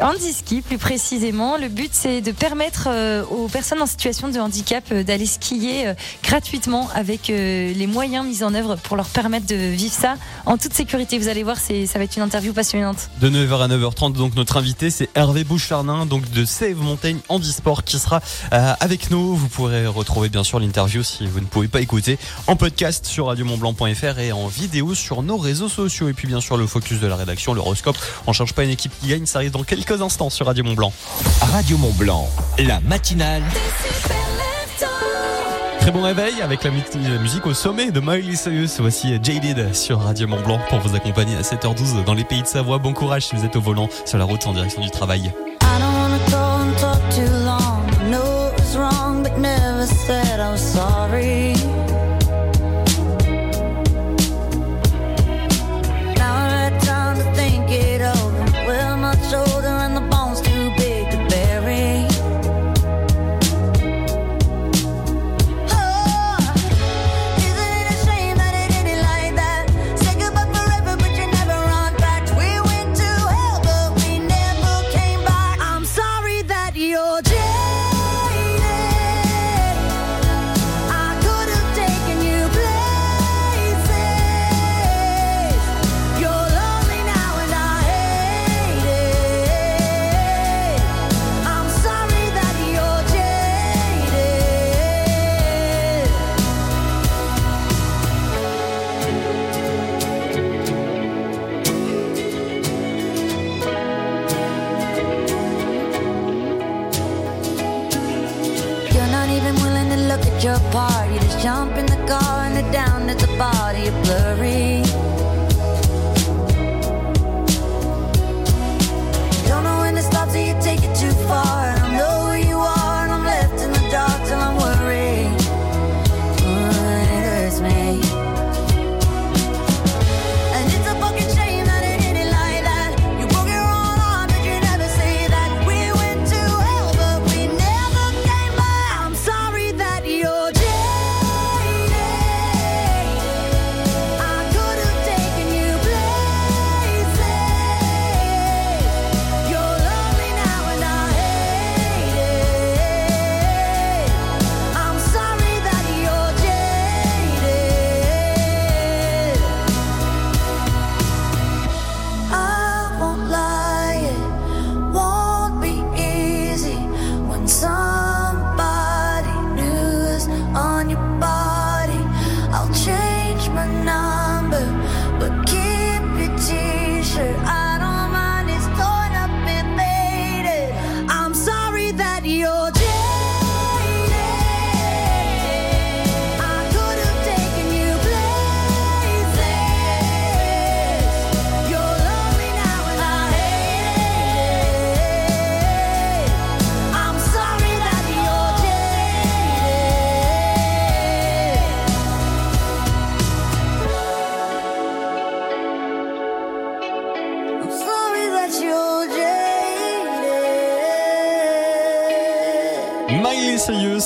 Handi-ski, 0.00 0.62
plus 0.62 0.78
précisément. 0.78 1.56
Le 1.56 1.68
but, 1.68 1.90
c'est 1.92 2.20
de 2.20 2.32
permettre 2.32 2.88
euh, 2.90 3.24
aux 3.24 3.48
personnes 3.48 3.82
en 3.82 3.86
situation 3.86 4.28
de 4.28 4.38
handicap 4.38 4.84
euh, 4.92 5.02
d'aller 5.02 5.26
skier 5.26 5.92
gratuitement 6.22 6.88
avec 6.94 7.28
les 7.28 7.86
moyens 7.86 8.26
mis 8.26 8.42
en 8.42 8.54
œuvre 8.54 8.76
pour 8.76 8.96
leur 8.96 9.06
permettre 9.06 9.46
de 9.46 9.54
vivre 9.54 9.94
ça 9.94 10.16
en 10.46 10.56
toute 10.56 10.74
sécurité. 10.74 11.18
Vous 11.18 11.28
allez 11.28 11.42
voir, 11.42 11.56
ça 11.58 11.98
va 11.98 12.04
être 12.04 12.16
une 12.16 12.22
interview 12.22 12.52
passionnante. 12.52 13.10
De 13.20 13.30
9h 13.30 13.62
à 13.62 13.68
9h30, 13.68 14.12
donc 14.14 14.34
notre 14.34 14.56
invité 14.56 14.90
c'est 14.90 15.08
Hervé 15.14 15.44
Boucharnin, 15.44 16.06
donc 16.06 16.30
de 16.30 16.44
Save 16.44 16.76
Montaigne 16.76 17.18
Handisport 17.28 17.84
qui 17.84 17.98
sera 17.98 18.20
avec 18.50 19.10
nous. 19.10 19.36
Vous 19.36 19.48
pourrez 19.48 19.86
retrouver 19.86 20.28
bien 20.28 20.44
sûr 20.44 20.60
l'interview 20.60 21.02
si 21.02 21.26
vous 21.26 21.40
ne 21.40 21.46
pouvez 21.46 21.68
pas 21.68 21.80
écouter 21.80 22.18
en 22.46 22.56
podcast 22.56 23.06
sur 23.06 23.26
radiomontblanc.fr 23.26 24.18
et 24.18 24.32
en 24.32 24.46
vidéo 24.46 24.94
sur 24.94 25.22
nos 25.22 25.36
réseaux 25.36 25.68
sociaux. 25.68 26.08
Et 26.08 26.12
puis 26.12 26.26
bien 26.26 26.40
sûr 26.40 26.56
le 26.56 26.66
focus 26.66 27.00
de 27.00 27.06
la 27.06 27.16
rédaction, 27.16 27.54
l'horoscope. 27.54 27.96
On 28.26 28.32
cherche 28.32 28.52
pas 28.52 28.64
une 28.64 28.70
équipe 28.70 28.92
qui 29.00 29.08
gagne, 29.08 29.26
ça 29.26 29.38
arrive 29.38 29.50
dans 29.50 29.64
quelques 29.64 30.00
instants 30.02 30.30
sur 30.30 30.46
Radio 30.46 30.64
Mont 30.64 30.74
Blanc. 30.74 30.92
Radio 31.52 31.76
Mont 31.78 31.92
Blanc, 31.92 32.28
la 32.58 32.80
matinale 32.80 33.42
Très 35.80 35.90
bon 35.90 36.02
réveil 36.02 36.42
avec 36.42 36.64
la 36.64 36.70
musique 36.70 37.46
au 37.46 37.54
sommet 37.54 37.90
de 37.90 38.00
Miley 38.00 38.36
Cyrus. 38.36 38.78
Voici 38.80 39.18
Jaded 39.22 39.74
sur 39.74 40.00
Radio 40.00 40.26
Mont 40.26 40.42
Blanc 40.42 40.60
pour 40.68 40.80
vous 40.80 40.94
accompagner 40.94 41.34
à 41.36 41.40
7h12 41.40 42.04
dans 42.04 42.14
les 42.14 42.24
pays 42.24 42.42
de 42.42 42.46
Savoie. 42.46 42.78
Bon 42.78 42.92
courage 42.92 43.26
si 43.26 43.36
vous 43.36 43.44
êtes 43.44 43.56
au 43.56 43.60
volant 43.62 43.88
sur 44.04 44.18
la 44.18 44.24
route 44.24 44.46
en 44.46 44.52
direction 44.52 44.82
du 44.82 44.90
travail. 44.90 45.32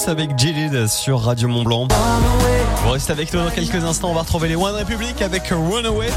Avec 0.09 0.39
Jilid 0.39 0.87
sur 0.87 1.21
Radio 1.21 1.49
Mont 1.49 1.65
Blanc. 1.65 1.89
Vous 2.85 2.91
restez 2.91 3.13
avec 3.13 3.33
nous 3.33 3.41
dans 3.41 3.51
quelques 3.51 3.85
instants. 3.85 4.11
On 4.11 4.15
va 4.15 4.23
retrouver 4.23 4.49
les 4.49 4.57
One 4.57 4.75
Republic 4.75 5.23
avec 5.23 5.45
Runaway. 5.51 6.09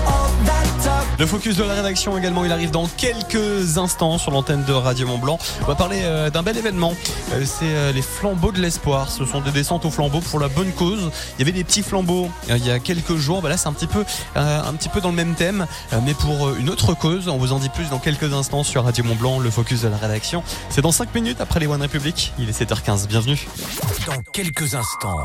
Le 1.19 1.25
focus 1.25 1.57
de 1.57 1.63
la 1.63 1.75
rédaction 1.75 2.17
également, 2.17 2.43
il 2.43 2.51
arrive 2.51 2.71
dans 2.71 2.87
quelques 2.87 3.77
instants 3.77 4.17
sur 4.17 4.31
l'antenne 4.31 4.63
de 4.65 4.73
Radio 4.73 5.07
Mont 5.07 5.19
Blanc. 5.19 5.37
On 5.61 5.65
va 5.65 5.75
parler 5.75 6.01
euh, 6.03 6.29
d'un 6.31 6.41
bel 6.41 6.57
événement. 6.57 6.93
Euh, 7.33 7.43
C'est 7.45 7.65
euh, 7.65 7.91
les 7.91 8.01
flambeaux 8.01 8.51
de 8.51 8.59
l'espoir. 8.59 9.09
Ce 9.11 9.25
sont 9.25 9.41
des 9.41 9.51
descentes 9.51 9.85
aux 9.85 9.91
flambeaux 9.91 10.21
pour 10.21 10.39
la 10.39 10.47
bonne 10.47 10.71
cause. 10.71 11.11
Il 11.37 11.39
y 11.39 11.41
avait 11.43 11.51
des 11.51 11.63
petits 11.63 11.83
flambeaux 11.83 12.29
il 12.49 12.65
y 12.65 12.71
a 12.71 12.79
quelques 12.79 13.15
jours. 13.15 13.41
Bah 13.41 13.49
là, 13.49 13.57
c'est 13.57 13.67
un 13.67 13.73
petit 13.73 13.87
peu, 13.87 14.03
un 14.35 14.73
petit 14.73 14.89
peu 14.89 15.01
dans 15.01 15.09
le 15.09 15.15
même 15.15 15.35
thème, 15.35 15.67
mais 16.03 16.13
pour 16.15 16.55
une 16.55 16.69
autre 16.69 16.93
cause. 16.95 17.27
On 17.27 17.37
vous 17.37 17.53
en 17.53 17.59
dit 17.59 17.69
plus 17.69 17.89
dans 17.89 17.99
quelques 17.99 18.33
instants 18.33 18.63
sur 18.63 18.83
Radio 18.83 19.03
Mont 19.03 19.15
Blanc. 19.15 19.39
Le 19.39 19.51
focus 19.51 19.83
de 19.83 19.87
la 19.87 19.97
rédaction. 19.97 20.43
C'est 20.69 20.81
dans 20.81 20.91
5 20.91 21.13
minutes 21.13 21.41
après 21.41 21.59
les 21.59 21.67
One 21.67 21.81
Republic. 21.81 22.33
Il 22.39 22.49
est 22.49 22.59
7h15. 22.59 23.07
Bienvenue. 23.07 23.47
Dans 24.07 24.21
quelques 24.33 24.75
instants, 24.75 25.17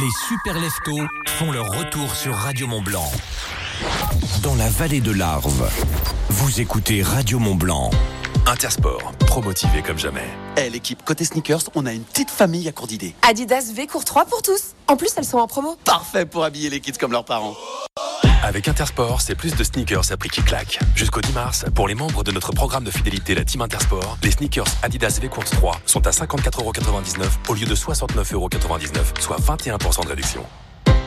les 0.00 0.10
super 0.28 0.58
leftos 0.60 1.06
font 1.26 1.52
leur 1.52 1.66
retour 1.66 2.14
sur 2.14 2.34
Radio 2.34 2.66
Mont 2.66 2.82
Blanc. 2.82 3.10
Dans 4.42 4.54
la 4.54 4.68
vallée 4.68 5.00
de 5.00 5.10
l'Arve, 5.10 5.70
vous 6.28 6.60
écoutez 6.60 7.02
Radio 7.02 7.38
Mont 7.38 7.54
Blanc. 7.54 7.90
Intersport, 8.46 9.12
pro-motivé 9.26 9.82
comme 9.82 9.98
jamais. 9.98 10.28
Eh 10.56 10.70
l'équipe, 10.70 11.02
côté 11.04 11.24
sneakers, 11.24 11.62
on 11.74 11.84
a 11.84 11.92
une 11.92 12.04
petite 12.04 12.30
famille 12.30 12.68
à 12.68 12.72
court 12.72 12.86
d'idées. 12.86 13.12
Adidas 13.28 13.72
V 13.74 13.88
court 13.88 14.04
3 14.04 14.24
pour 14.26 14.40
tous. 14.40 14.74
En 14.86 14.96
plus, 14.96 15.10
elles 15.16 15.24
sont 15.24 15.38
en 15.38 15.48
promo. 15.48 15.76
Parfait 15.84 16.26
pour 16.26 16.44
habiller 16.44 16.70
les 16.70 16.78
kids 16.78 16.92
comme 16.92 17.10
leurs 17.10 17.24
parents. 17.24 17.56
Avec 18.44 18.68
Intersport, 18.68 19.20
c'est 19.20 19.34
plus 19.34 19.56
de 19.56 19.64
sneakers 19.64 20.12
à 20.12 20.16
prix 20.16 20.28
qui 20.28 20.42
claque. 20.42 20.78
Jusqu'au 20.94 21.20
10 21.20 21.32
mars, 21.32 21.64
pour 21.74 21.88
les 21.88 21.96
membres 21.96 22.22
de 22.22 22.30
notre 22.30 22.52
programme 22.52 22.84
de 22.84 22.92
fidélité, 22.92 23.34
la 23.34 23.44
Team 23.44 23.62
Intersport, 23.62 24.16
les 24.22 24.30
sneakers 24.30 24.68
Adidas 24.84 25.18
V-Course 25.20 25.50
3 25.50 25.80
sont 25.84 26.06
à 26.06 26.10
54,99€ 26.10 27.24
au 27.48 27.54
lieu 27.54 27.66
de 27.66 27.74
69,99€, 27.74 29.20
soit 29.20 29.40
21% 29.40 30.04
de 30.04 30.08
réduction. 30.08 30.44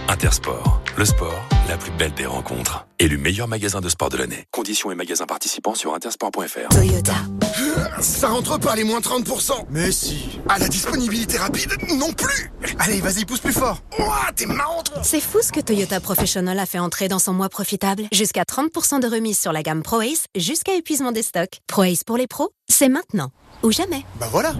Intersport, 0.09 0.81
le 0.97 1.05
sport, 1.05 1.47
la 1.67 1.77
plus 1.77 1.91
belle 1.91 2.11
des 2.15 2.25
rencontres. 2.25 2.87
Élu 2.97 3.19
meilleur 3.19 3.47
magasin 3.47 3.79
de 3.79 3.89
sport 3.89 4.09
de 4.09 4.17
l'année. 4.17 4.43
Conditions 4.49 4.91
et 4.91 4.95
magasins 4.95 5.27
participants 5.27 5.75
sur 5.75 5.93
intersport.fr. 5.93 6.69
Toyota. 6.71 7.13
Ça 8.01 8.29
rentre 8.29 8.57
pas 8.59 8.75
les 8.75 8.83
moins 8.83 9.01
30% 9.01 9.65
Mais 9.69 9.91
si 9.91 10.39
À 10.49 10.57
la 10.57 10.67
disponibilité 10.67 11.37
rapide, 11.37 11.73
non 11.95 12.11
plus 12.11 12.51
Allez, 12.79 13.01
vas-y, 13.01 13.23
pousse 13.23 13.39
plus 13.39 13.53
fort 13.53 13.83
Ouah, 13.99 14.31
t'es 14.35 14.47
marrant 14.47 14.81
toi 14.81 15.03
C'est 15.03 15.21
fou 15.21 15.43
ce 15.43 15.51
que 15.51 15.59
Toyota 15.59 15.99
Professional 15.99 16.57
a 16.57 16.65
fait 16.65 16.79
entrer 16.79 17.07
dans 17.07 17.19
son 17.19 17.33
mois 17.33 17.49
profitable. 17.49 18.05
Jusqu'à 18.11 18.45
30% 18.45 19.01
de 19.01 19.07
remise 19.07 19.39
sur 19.39 19.53
la 19.53 19.61
gamme 19.61 19.83
ProAce, 19.83 20.25
jusqu'à 20.35 20.73
épuisement 20.73 21.11
des 21.11 21.21
stocks. 21.21 21.59
ProAce 21.67 22.03
pour 22.03 22.17
les 22.17 22.25
pros, 22.25 22.49
c'est 22.67 22.89
maintenant. 22.89 23.29
Ou 23.61 23.71
jamais. 23.71 24.03
Bah 24.19 24.27
voilà. 24.31 24.53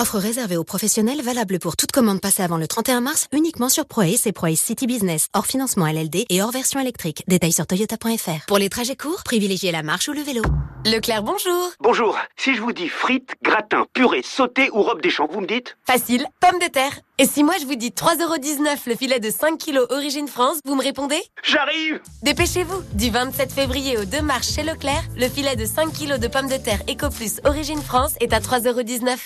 Offre 0.00 0.16
réservée 0.18 0.56
aux 0.56 0.64
professionnels 0.64 1.20
valable 1.20 1.58
pour 1.58 1.76
toute 1.76 1.92
commande 1.92 2.22
passée 2.22 2.42
avant 2.42 2.56
le 2.56 2.66
31 2.66 3.02
mars 3.02 3.26
uniquement 3.32 3.68
sur 3.68 3.84
ProAce 3.84 4.24
et 4.24 4.32
ProAce 4.32 4.56
City 4.56 4.86
Business, 4.86 5.28
hors 5.34 5.44
financement 5.44 5.86
LLD 5.86 6.24
et 6.30 6.40
hors 6.40 6.52
version 6.52 6.80
électrique. 6.80 7.22
Détails 7.28 7.52
sur 7.52 7.66
toyota.fr. 7.66 8.46
Pour 8.48 8.56
les 8.56 8.70
trajets 8.70 8.96
courts, 8.96 9.22
privilégiez 9.24 9.72
la 9.72 9.82
marche 9.82 10.08
ou 10.08 10.14
le 10.14 10.22
vélo. 10.22 10.40
Leclerc, 10.86 11.22
bonjour. 11.22 11.72
Bonjour, 11.80 12.16
si 12.38 12.54
je 12.54 12.62
vous 12.62 12.72
dis 12.72 12.88
frites, 12.88 13.34
gratin, 13.42 13.84
purée, 13.92 14.22
sauté 14.24 14.70
ou 14.72 14.80
robe 14.80 15.02
des 15.02 15.10
champs, 15.10 15.28
vous 15.30 15.42
me 15.42 15.46
dites 15.46 15.76
Facile, 15.86 16.24
pomme 16.40 16.58
de 16.58 16.68
terre. 16.68 16.98
Et 17.18 17.26
si 17.26 17.44
moi 17.44 17.56
je 17.60 17.66
vous 17.66 17.74
dis 17.74 17.90
3,19€ 17.90 18.78
le 18.86 18.94
filet 18.94 19.20
de 19.20 19.28
5 19.28 19.58
kilos 19.58 19.86
origine 19.90 20.28
France, 20.28 20.60
vous 20.64 20.76
me 20.76 20.82
répondez 20.82 21.20
J'arrive 21.42 22.00
Dépêchez-vous 22.22 22.82
Du 22.94 23.10
27 23.10 23.52
février 23.52 23.98
au 23.98 24.06
2 24.06 24.22
mars 24.22 24.54
chez 24.54 24.62
Leclerc, 24.62 25.02
le 25.18 25.28
filet 25.28 25.56
de 25.56 25.66
5 25.66 25.92
kilos 25.92 26.18
de 26.18 26.28
pommes 26.28 26.48
de 26.48 26.56
terre 26.56 26.80
EcoPlus 26.88 27.42
origine 27.44 27.82
France 27.82 28.14
est 28.20 28.32
à 28.32 28.40
3,19€. 28.40 29.18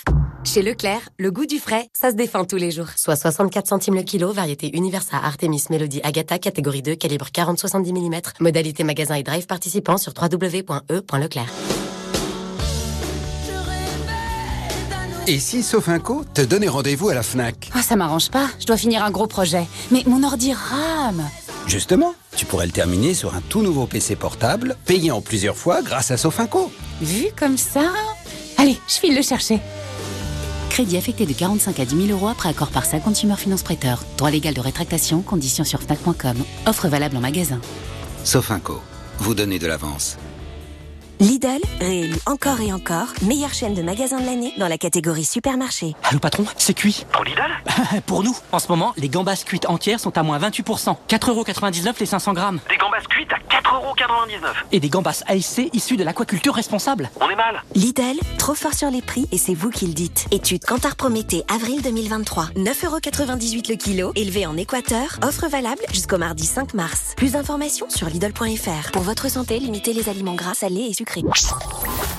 Chez 0.45 0.61
Leclerc, 0.65 1.09
le 1.19 1.29
goût 1.29 1.45
du 1.45 1.59
frais, 1.59 1.87
ça 1.93 2.09
se 2.09 2.15
défend 2.15 2.43
tous 2.43 2.55
les 2.55 2.71
jours. 2.71 2.87
Soit 2.95 3.15
64 3.15 3.67
centimes 3.67 3.93
le 3.93 4.01
kilo, 4.01 4.31
variété 4.33 4.75
Universa, 4.75 5.15
Artemis, 5.23 5.65
Melody, 5.69 6.01
Agatha, 6.03 6.39
catégorie 6.39 6.81
2, 6.81 6.95
calibre 6.95 7.27
40-70 7.27 7.93
mm. 7.93 8.21
Modalité 8.39 8.83
magasin 8.83 9.13
et 9.13 9.21
drive 9.21 9.45
participant 9.45 9.97
sur 9.99 10.13
www.e.leclerc. 10.19 11.53
Et 15.27 15.37
si 15.37 15.61
Sofinco 15.61 16.23
te 16.33 16.41
donnait 16.41 16.67
rendez-vous 16.67 17.09
à 17.09 17.13
la 17.13 17.21
FNAC? 17.21 17.69
Ah, 17.75 17.83
ça 17.83 17.95
m'arrange 17.95 18.31
pas, 18.31 18.47
je 18.59 18.65
dois 18.65 18.77
finir 18.77 19.03
un 19.03 19.11
gros 19.11 19.27
projet. 19.27 19.67
Mais 19.91 20.01
mon 20.07 20.23
ordi 20.23 20.51
rame 20.51 21.29
Justement, 21.67 22.15
tu 22.35 22.47
pourrais 22.47 22.65
le 22.65 22.71
terminer 22.71 23.13
sur 23.13 23.35
un 23.35 23.41
tout 23.49 23.61
nouveau 23.61 23.85
PC 23.85 24.15
portable, 24.15 24.75
payé 24.85 25.11
en 25.11 25.21
plusieurs 25.21 25.57
fois 25.57 25.83
grâce 25.83 26.09
à 26.09 26.17
Sofinco. 26.17 26.71
Vu 27.01 27.27
comme 27.37 27.57
ça 27.57 27.91
Allez, 28.57 28.79
je 28.87 28.95
file 28.95 29.15
le 29.15 29.21
chercher. 29.21 29.59
Crédit 30.75 30.97
affecté 30.97 31.25
de 31.25 31.31
45 31.31 31.79
à 31.79 31.85
10 31.85 32.07
000 32.07 32.19
euros 32.19 32.27
après 32.27 32.49
accord 32.49 32.67
par 32.67 32.83
sa 32.83 32.99
Consumer 32.99 33.37
Finance 33.37 33.63
Prêteur. 33.63 34.03
Droit 34.17 34.29
légal 34.29 34.53
de 34.53 34.59
rétractation, 34.59 35.21
conditions 35.21 35.63
sur 35.63 35.81
Fnac.com. 35.81 36.35
Offre 36.65 36.89
valable 36.89 37.15
en 37.15 37.21
magasin. 37.21 37.61
Sofinco, 38.25 38.81
vous 39.19 39.33
donnez 39.33 39.57
de 39.57 39.67
l'avance. 39.67 40.17
Lidl, 41.21 41.61
réélu 41.79 42.17
encore 42.25 42.59
et 42.59 42.73
encore, 42.73 43.07
meilleure 43.21 43.53
chaîne 43.53 43.73
de 43.73 43.81
magasins 43.81 44.19
de 44.19 44.25
l'année 44.25 44.53
dans 44.57 44.67
la 44.67 44.77
catégorie 44.77 45.23
supermarché. 45.23 45.95
Allô 46.03 46.19
patron, 46.19 46.43
c'est 46.57 46.73
cuit. 46.73 47.05
Pour 47.13 47.23
Lidl 47.23 47.41
Pour 48.05 48.21
nous, 48.21 48.35
en 48.51 48.59
ce 48.59 48.67
moment, 48.67 48.93
les 48.97 49.07
gambas 49.07 49.41
cuites 49.45 49.69
entières 49.69 50.01
sont 50.01 50.17
à 50.17 50.23
moins 50.23 50.39
28%. 50.39 50.97
4,99€ 51.07 51.93
les 52.01 52.05
500 52.05 52.33
grammes. 52.33 52.59
Des 52.69 52.75
gambas 52.75 52.99
cuites 53.09 53.31
à 53.31 53.37
4,99€ 53.37 54.39
Et 54.73 54.81
des 54.81 54.89
gambas 54.89 55.23
ASC 55.27 55.69
issus 55.71 55.95
de 55.95 56.03
l'aquaculture 56.03 56.53
responsable. 56.53 57.09
On 57.21 57.29
est 57.29 57.35
mal 57.35 57.63
Lidl, 57.75 58.19
trop 58.37 58.53
fort 58.53 58.73
sur 58.73 58.91
les 58.91 59.01
prix 59.01 59.29
et 59.31 59.37
c'est 59.37 59.55
vous 59.55 59.69
qui 59.69 59.87
le 59.87 59.93
dites. 59.93 60.27
Étude 60.31 60.65
Cantar 60.65 60.97
Prométhée, 60.97 61.45
avril 61.47 61.81
2023. 61.81 62.47
9,98€ 62.57 63.69
le 63.69 63.75
kilo, 63.77 64.11
élevé 64.15 64.45
en 64.45 64.57
Équateur. 64.57 65.17
Offre 65.23 65.47
valable 65.47 65.81
jusqu'au 65.93 66.17
mardi 66.17 66.45
5 66.45 66.73
mars. 66.73 67.13
Plus 67.15 67.31
d'informations 67.31 67.89
sur 67.89 68.09
Lidl.fr. 68.09 68.91
Pour 68.91 69.03
votre 69.03 69.29
santé, 69.29 69.59
limitez 69.59 69.93
les 69.93 70.09
aliments 70.09 70.35
gras, 70.35 70.55
salés 70.55 70.87
et 70.89 70.93
sucrés. 70.93 71.04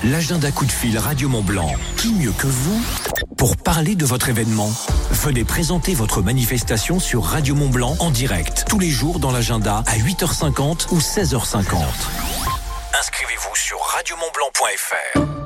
L'agenda 0.05 0.53
coup 0.53 0.64
de 0.64 0.72
fil 0.72 0.99
Radio 0.99 1.29
Mont 1.29 1.42
Blanc. 1.42 1.72
Qui 1.96 2.12
mieux 2.12 2.33
que 2.33 2.46
vous 2.46 2.81
pour 3.37 3.57
parler 3.57 3.94
de 3.94 4.05
votre 4.05 4.29
événement? 4.29 4.70
Venez 5.11 5.44
présenter 5.44 5.94
votre 5.94 6.22
manifestation 6.22 7.01
sur 7.01 7.25
Radio 7.25 7.55
Mont 7.55 7.68
Blanc 7.68 7.96
en 7.99 8.11
direct 8.11 8.64
tous 8.68 8.79
les 8.79 8.90
jours 8.90 9.18
dans 9.18 9.33
l'agenda 9.33 9.83
à 9.87 9.96
8h50 9.96 10.92
ou 10.92 10.99
16h50. 10.99 11.83
Inscrivez-vous 12.99 13.57
sur 13.57 13.79
radiomontblanc.fr. 13.81 15.45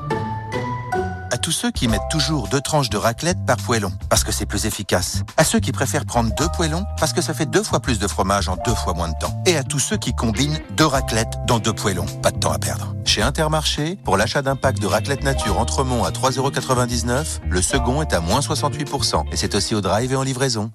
À 1.32 1.38
tous 1.38 1.52
ceux 1.52 1.70
qui 1.70 1.86
mettent 1.86 2.08
toujours 2.10 2.48
deux 2.48 2.60
tranches 2.60 2.90
de 2.90 2.96
raclette 2.96 3.38
par 3.46 3.56
poêlon, 3.56 3.92
parce 4.08 4.24
que 4.24 4.32
c'est 4.32 4.46
plus 4.46 4.66
efficace. 4.66 5.22
À 5.36 5.44
ceux 5.44 5.60
qui 5.60 5.70
préfèrent 5.70 6.04
prendre 6.04 6.34
deux 6.34 6.48
poêlons, 6.48 6.84
parce 6.98 7.12
que 7.12 7.22
ça 7.22 7.34
fait 7.34 7.46
deux 7.46 7.62
fois 7.62 7.78
plus 7.78 8.00
de 8.00 8.08
fromage 8.08 8.48
en 8.48 8.56
deux 8.64 8.74
fois 8.74 8.94
moins 8.94 9.08
de 9.08 9.14
temps. 9.20 9.40
Et 9.46 9.56
à 9.56 9.62
tous 9.62 9.78
ceux 9.78 9.96
qui 9.96 10.12
combinent 10.12 10.58
deux 10.72 10.86
raclettes 10.86 11.38
dans 11.46 11.60
deux 11.60 11.72
poêlons. 11.72 12.06
Pas 12.20 12.32
de 12.32 12.38
temps 12.38 12.52
à 12.52 12.58
perdre. 12.58 12.96
Chez 13.04 13.22
Intermarché, 13.22 13.96
pour 14.04 14.16
l'achat 14.16 14.42
d'un 14.42 14.56
pack 14.56 14.80
de 14.80 14.86
raclette 14.86 15.22
nature 15.22 15.58
Entremont 15.58 16.04
à 16.04 16.10
3,99€, 16.10 17.40
le 17.48 17.62
second 17.62 18.02
est 18.02 18.12
à 18.12 18.20
moins 18.20 18.40
68%. 18.40 19.24
Et 19.30 19.36
c'est 19.36 19.54
aussi 19.54 19.76
au 19.76 19.80
drive 19.80 20.12
et 20.12 20.16
en 20.16 20.24
livraison. 20.24 20.72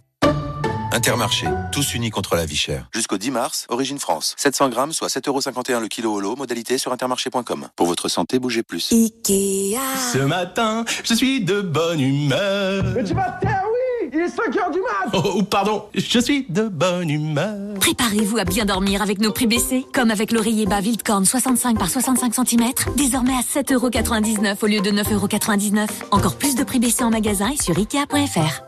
Intermarché, 0.96 1.46
tous 1.74 1.94
unis 1.94 2.10
contre 2.10 2.38
la 2.38 2.46
vie 2.46 2.56
chère. 2.56 2.88
Jusqu'au 2.94 3.18
10 3.18 3.30
mars, 3.32 3.66
Origine 3.68 4.00
France. 4.00 4.34
700 4.38 4.70
grammes, 4.70 4.94
soit 4.94 5.10
7,51€ 5.10 5.82
le 5.82 5.90
kilo 5.90 6.14
au 6.14 6.22
lot, 6.22 6.38
modalité 6.38 6.78
sur 6.78 6.94
intermarché.com. 6.94 7.68
Pour 7.76 7.86
votre 7.86 8.08
santé, 8.08 8.40
bougez 8.40 8.64
plus. 8.64 8.94
Ikea. 8.94 9.78
Ce 10.14 10.20
matin, 10.20 10.86
je 11.04 11.14
suis 11.14 11.44
de 11.44 11.60
bonne 11.60 12.00
humeur. 12.00 12.86
Mais 12.96 13.04
tu 13.04 13.14
matin, 13.14 13.60
oui 13.66 14.10
Il 14.14 14.20
est 14.22 14.28
5h 14.28 14.72
du 14.72 14.80
mat 14.80 15.12
Oh, 15.12 15.22
oh, 15.36 15.44
pardon, 15.44 15.84
je 15.94 16.18
suis 16.18 16.46
de 16.48 16.70
bonne 16.70 17.10
humeur. 17.10 17.74
Préparez-vous 17.82 18.38
à 18.38 18.46
bien 18.46 18.64
dormir 18.64 19.02
avec 19.02 19.20
nos 19.20 19.34
prix 19.34 19.48
baissés, 19.48 19.86
comme 19.94 20.12
avec 20.12 20.32
l'oreiller 20.32 20.66
bas 20.66 20.80
Wildkorn 20.80 21.26
65 21.26 21.78
par 21.78 21.90
65 21.90 22.34
cm, 22.34 22.70
désormais 22.96 23.34
à 23.34 23.42
7,99€ 23.42 24.56
au 24.62 24.68
lieu 24.68 24.80
de 24.80 24.92
9,99€. 24.92 25.90
Encore 26.12 26.38
plus 26.38 26.56
de 26.56 26.64
prix 26.64 26.80
baissés 26.80 27.04
en 27.04 27.10
magasin 27.10 27.52
et 27.52 27.62
sur 27.62 27.78
Ikea.fr. 27.78 28.64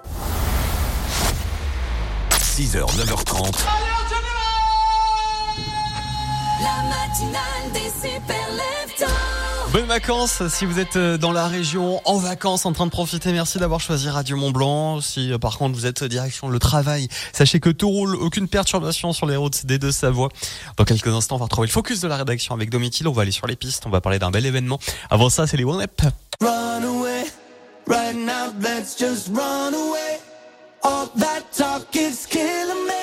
6h, 2.57 2.79
9h30. 2.79 3.55
La 6.59 6.81
matinale 6.89 7.71
des 7.71 8.09
super 8.09 8.35
leftos. 8.49 9.05
Bonnes 9.71 9.85
vacances 9.85 10.41
si 10.47 10.65
vous 10.65 10.79
êtes 10.79 10.95
euh, 10.95 11.19
dans 11.19 11.31
la 11.31 11.47
région 11.47 12.01
en 12.05 12.17
vacances 12.17 12.65
en 12.65 12.73
train 12.73 12.87
de 12.87 12.91
profiter. 12.91 13.31
Merci 13.31 13.59
d'avoir 13.59 13.79
choisi 13.79 14.09
Radio 14.09 14.37
Mont 14.37 14.49
Blanc. 14.49 15.01
Si 15.01 15.31
euh, 15.31 15.37
par 15.37 15.59
contre 15.59 15.75
vous 15.75 15.85
êtes 15.85 16.03
direction 16.03 16.49
le 16.49 16.57
travail, 16.57 17.09
sachez 17.31 17.59
que 17.59 17.69
tout 17.69 17.89
roule, 17.89 18.15
aucune 18.15 18.47
perturbation 18.47 19.13
sur 19.13 19.27
les 19.27 19.35
routes 19.35 19.67
des 19.67 19.77
deux 19.77 19.91
Savoie. 19.91 20.29
Dans 20.77 20.83
quelques 20.83 21.09
instants, 21.09 21.35
on 21.35 21.39
va 21.39 21.45
retrouver 21.45 21.67
le 21.67 21.73
focus 21.73 21.99
de 21.99 22.07
la 22.07 22.17
rédaction 22.17 22.55
avec 22.55 22.71
Domitil. 22.71 23.07
On 23.07 23.11
va 23.11 23.21
aller 23.21 23.29
sur 23.29 23.45
les 23.45 23.55
pistes, 23.55 23.83
on 23.85 23.91
va 23.91 24.01
parler 24.01 24.17
d'un 24.17 24.31
bel 24.31 24.47
événement. 24.47 24.79
Avant 25.11 25.29
ça, 25.29 25.45
c'est 25.45 25.57
les 25.57 25.63
One 25.63 25.79
Up. 25.79 26.01
Run 26.41 26.83
away, 26.83 27.25
right 27.85 28.15
now, 28.15 28.51
let's 28.59 28.97
just 28.97 29.27
run 29.27 29.75
away. 29.75 30.26
All 30.89 31.07
that 31.15 31.51
talk 31.51 31.93
is 31.97 32.25
killing 32.25 32.87
me. 32.87 32.96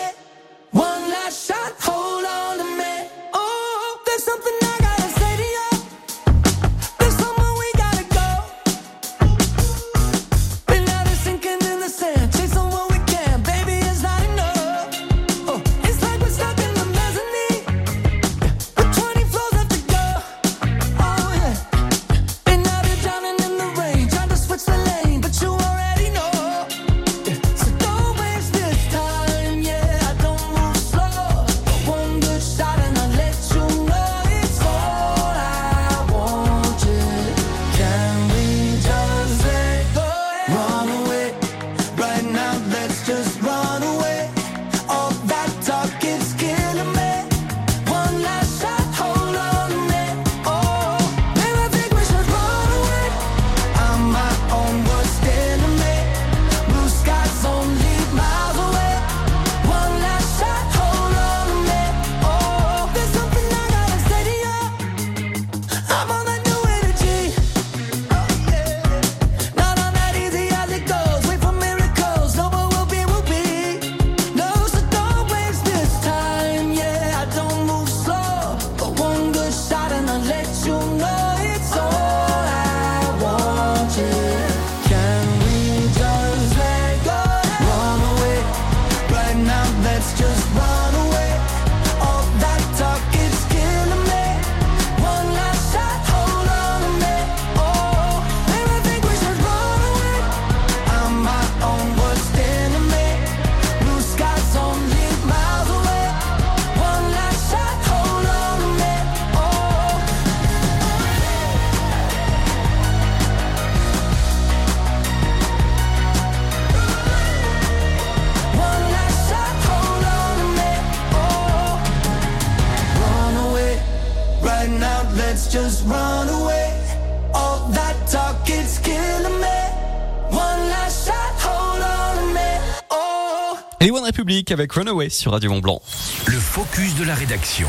Avec 134.52 134.72
Runaway 134.72 135.08
sur 135.08 135.32
Radio 135.32 135.50
Mont 135.50 135.60
Blanc. 135.60 135.80
Le 136.26 136.38
focus 136.38 136.94
de 136.96 137.04
la 137.04 137.14
rédaction. 137.14 137.68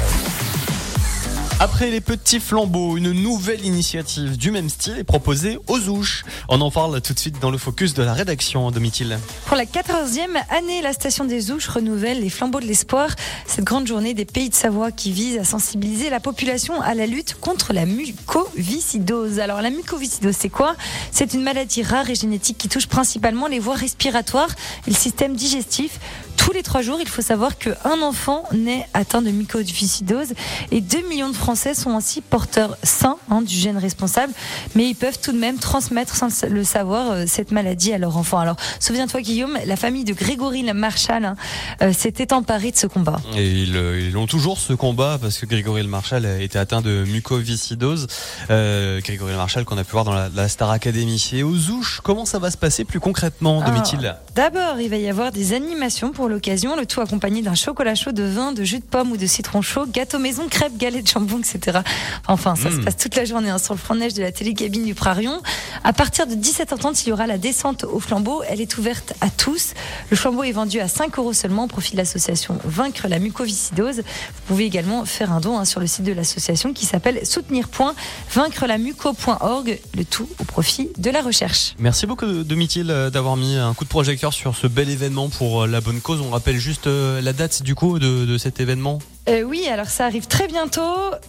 Après 1.61 1.89
les 1.89 2.01
petits 2.01 2.41
flambeaux, 2.41 2.97
une 2.97 3.13
nouvelle 3.13 3.63
initiative 3.65 4.37
du 4.37 4.51
même 4.51 4.67
style 4.67 4.97
est 4.99 5.05
proposée 5.05 5.57
aux 5.67 5.87
ouches. 5.87 6.25
On 6.49 6.59
en 6.59 6.69
parle 6.69 6.99
tout 6.99 7.13
de 7.13 7.19
suite 7.19 7.39
dans 7.39 7.49
le 7.49 7.57
focus 7.57 7.93
de 7.93 8.03
la 8.03 8.13
rédaction, 8.13 8.69
Domitil. 8.71 9.17
Pour 9.45 9.55
la 9.55 9.63
14e 9.63 10.35
année, 10.49 10.81
la 10.81 10.91
station 10.91 11.23
des 11.23 11.51
Ouches 11.51 11.69
renouvelle 11.69 12.19
les 12.19 12.29
flambeaux 12.29 12.59
de 12.59 12.65
l'espoir. 12.65 13.09
Cette 13.47 13.63
grande 13.63 13.87
journée 13.87 14.13
des 14.13 14.25
pays 14.25 14.49
de 14.49 14.53
Savoie 14.53 14.91
qui 14.91 15.13
vise 15.13 15.37
à 15.37 15.45
sensibiliser 15.45 16.09
la 16.09 16.19
population 16.19 16.81
à 16.81 16.93
la 16.93 17.05
lutte 17.05 17.37
contre 17.39 17.71
la 17.71 17.85
mucoviscidose. 17.85 19.39
Alors 19.39 19.61
la 19.61 19.69
mucoviscidose, 19.69 20.35
c'est 20.37 20.49
quoi? 20.49 20.75
C'est 21.11 21.33
une 21.33 21.41
maladie 21.41 21.83
rare 21.83 22.09
et 22.09 22.15
génétique 22.15 22.57
qui 22.57 22.67
touche 22.67 22.87
principalement 22.87 23.47
les 23.47 23.59
voies 23.59 23.75
respiratoires 23.75 24.51
et 24.87 24.89
le 24.89 24.95
système 24.95 25.37
digestif. 25.37 25.99
Tous 26.45 26.53
les 26.53 26.61
trois 26.61 26.83
jours, 26.83 26.99
il 27.01 27.07
faut 27.07 27.23
savoir 27.23 27.57
qu'un 27.57 28.01
enfant 28.03 28.43
naît 28.53 28.87
atteint 28.93 29.23
de 29.23 29.31
mucoviscidose 29.31 30.33
et 30.71 30.79
2 30.79 31.09
millions 31.09 31.29
de 31.29 31.35
Français 31.35 31.73
sont 31.73 31.89
ainsi 31.95 32.21
porteurs 32.21 32.77
sains 32.83 33.17
hein, 33.31 33.41
du 33.41 33.55
gène 33.55 33.79
responsable, 33.79 34.31
mais 34.75 34.87
ils 34.87 34.93
peuvent 34.93 35.17
tout 35.19 35.31
de 35.31 35.39
même 35.39 35.57
transmettre 35.57 36.15
sans 36.15 36.27
le 36.47 36.63
savoir 36.63 37.09
euh, 37.09 37.23
cette 37.25 37.51
maladie 37.51 37.93
à 37.93 37.97
leur 37.97 38.15
enfant. 38.15 38.37
Alors, 38.37 38.57
souviens-toi 38.79 39.21
Guillaume, 39.21 39.57
la 39.65 39.75
famille 39.75 40.03
de 40.03 40.13
Grégory 40.13 40.61
Marshall 40.71 41.25
hein, 41.25 41.35
euh, 41.81 41.91
s'était 41.93 42.31
emparée 42.31 42.69
de 42.69 42.77
ce 42.77 42.85
combat. 42.85 43.19
Et 43.35 43.47
ils, 43.63 43.75
euh, 43.75 43.99
ils 43.99 44.15
ont 44.15 44.27
toujours 44.27 44.59
ce 44.59 44.73
combat 44.73 45.17
parce 45.19 45.39
que 45.39 45.47
Grégory 45.47 45.81
Le 45.81 45.89
Marchal 45.89 46.27
a 46.27 46.39
été 46.39 46.59
atteint 46.59 46.81
de 46.81 47.05
mucoviscidose. 47.07 48.05
Euh, 48.51 49.01
Grégory 49.01 49.31
Le 49.31 49.37
Marchal 49.37 49.65
qu'on 49.65 49.79
a 49.79 49.83
pu 49.83 49.93
voir 49.93 50.03
dans 50.03 50.13
la, 50.13 50.29
la 50.29 50.47
Star 50.47 50.69
Academy. 50.69 51.31
Et 51.33 51.41
aux 51.41 51.69
ouches, 51.71 52.01
comment 52.03 52.25
ça 52.25 52.37
va 52.37 52.51
se 52.51 52.57
passer 52.57 52.85
plus 52.85 52.99
concrètement, 52.99 53.63
Ah. 53.65 53.71
Domitil 53.71 54.15
D'abord, 54.35 54.79
il 54.79 54.89
va 54.89 54.97
y 54.97 55.09
avoir 55.09 55.31
des 55.31 55.53
animations 55.53 56.11
pour 56.11 56.29
l'occasion, 56.35 56.75
le 56.75 56.85
tout 56.85 56.99
accompagné 56.99 57.41
d'un 57.41 57.55
chocolat 57.55 57.95
chaud, 57.95 58.11
de 58.11 58.23
vin, 58.23 58.51
de 58.51 58.61
jus 58.63 58.79
de 58.79 58.83
pomme 58.83 59.11
ou 59.11 59.17
de 59.17 59.25
citron 59.25 59.61
chaud, 59.61 59.85
gâteau 59.87 60.19
maison, 60.19 60.47
crêpes, 60.49 60.75
galets 60.77 61.01
de 61.01 61.07
jambon, 61.07 61.39
etc. 61.39 61.79
Enfin, 62.27 62.55
ça 62.55 62.71
se 62.71 62.77
passe 62.77 62.97
toute 62.97 63.15
la 63.15 63.23
journée 63.23 63.49
hein, 63.49 63.57
sur 63.57 63.73
le 63.73 63.79
front 63.79 63.95
de 63.95 64.01
neige 64.01 64.13
de 64.13 64.21
la 64.21 64.33
télécabine 64.33 64.83
du 64.83 64.93
Prarion. 64.93 65.41
À 65.83 65.93
partir 65.93 66.27
de 66.27 66.35
17h30, 66.35 67.03
il 67.05 67.09
y 67.09 67.11
aura 67.13 67.25
la 67.25 67.37
descente 67.37 67.85
au 67.85 68.01
flambeau. 68.01 68.43
Elle 68.49 68.59
est 68.59 68.77
ouverte 68.77 69.13
à 69.21 69.29
tous. 69.29 69.73
Le 70.09 70.17
flambeau 70.17 70.43
est 70.43 70.51
vendu 70.51 70.81
à 70.81 70.89
5 70.89 71.17
euros 71.17 71.33
seulement 71.33 71.63
au 71.63 71.67
profit 71.67 71.93
de 71.93 71.97
l'association 71.97 72.59
Vaincre 72.65 73.07
la 73.07 73.19
mucoviscidose. 73.19 73.99
Vous 73.99 74.41
pouvez 74.47 74.65
également 74.65 75.05
faire 75.05 75.31
un 75.31 75.39
don 75.39 75.57
hein, 75.57 75.63
sur 75.65 75.79
le 75.79 75.87
site 75.87 76.03
de 76.03 76.11
l'association 76.11 76.73
qui 76.73 76.85
s'appelle 76.85 77.25
soutenir.vaincrelamuco.org, 77.25 79.79
le 79.95 80.03
tout 80.03 80.27
au 80.39 80.43
profit 80.43 80.89
de 80.97 81.09
la 81.09 81.21
recherche. 81.21 81.75
Merci 81.79 82.07
beaucoup 82.07 82.25
Domitil 82.25 82.91
euh, 82.91 83.09
d'avoir 83.09 83.37
mis 83.37 83.55
un 83.55 83.73
coup 83.73 83.85
de 83.85 83.89
projecteur 83.89 84.33
sur 84.33 84.55
ce 84.55 84.67
bel 84.67 84.89
événement 84.89 85.29
pour 85.29 85.63
euh, 85.63 85.67
la 85.67 85.81
bonne 85.81 86.01
cause. 86.01 86.21
On 86.27 86.31
rappelle 86.31 86.57
juste 86.57 86.87
euh, 86.87 87.21
la 87.21 87.33
date 87.33 87.61
du 87.63 87.75
coup 87.75 87.99
de, 87.99 88.25
de 88.25 88.37
cet 88.37 88.59
événement. 88.59 88.99
Euh, 89.29 89.41
oui, 89.43 89.67
alors 89.71 89.87
ça 89.87 90.05
arrive 90.05 90.27
très 90.27 90.47
bientôt. 90.47 90.81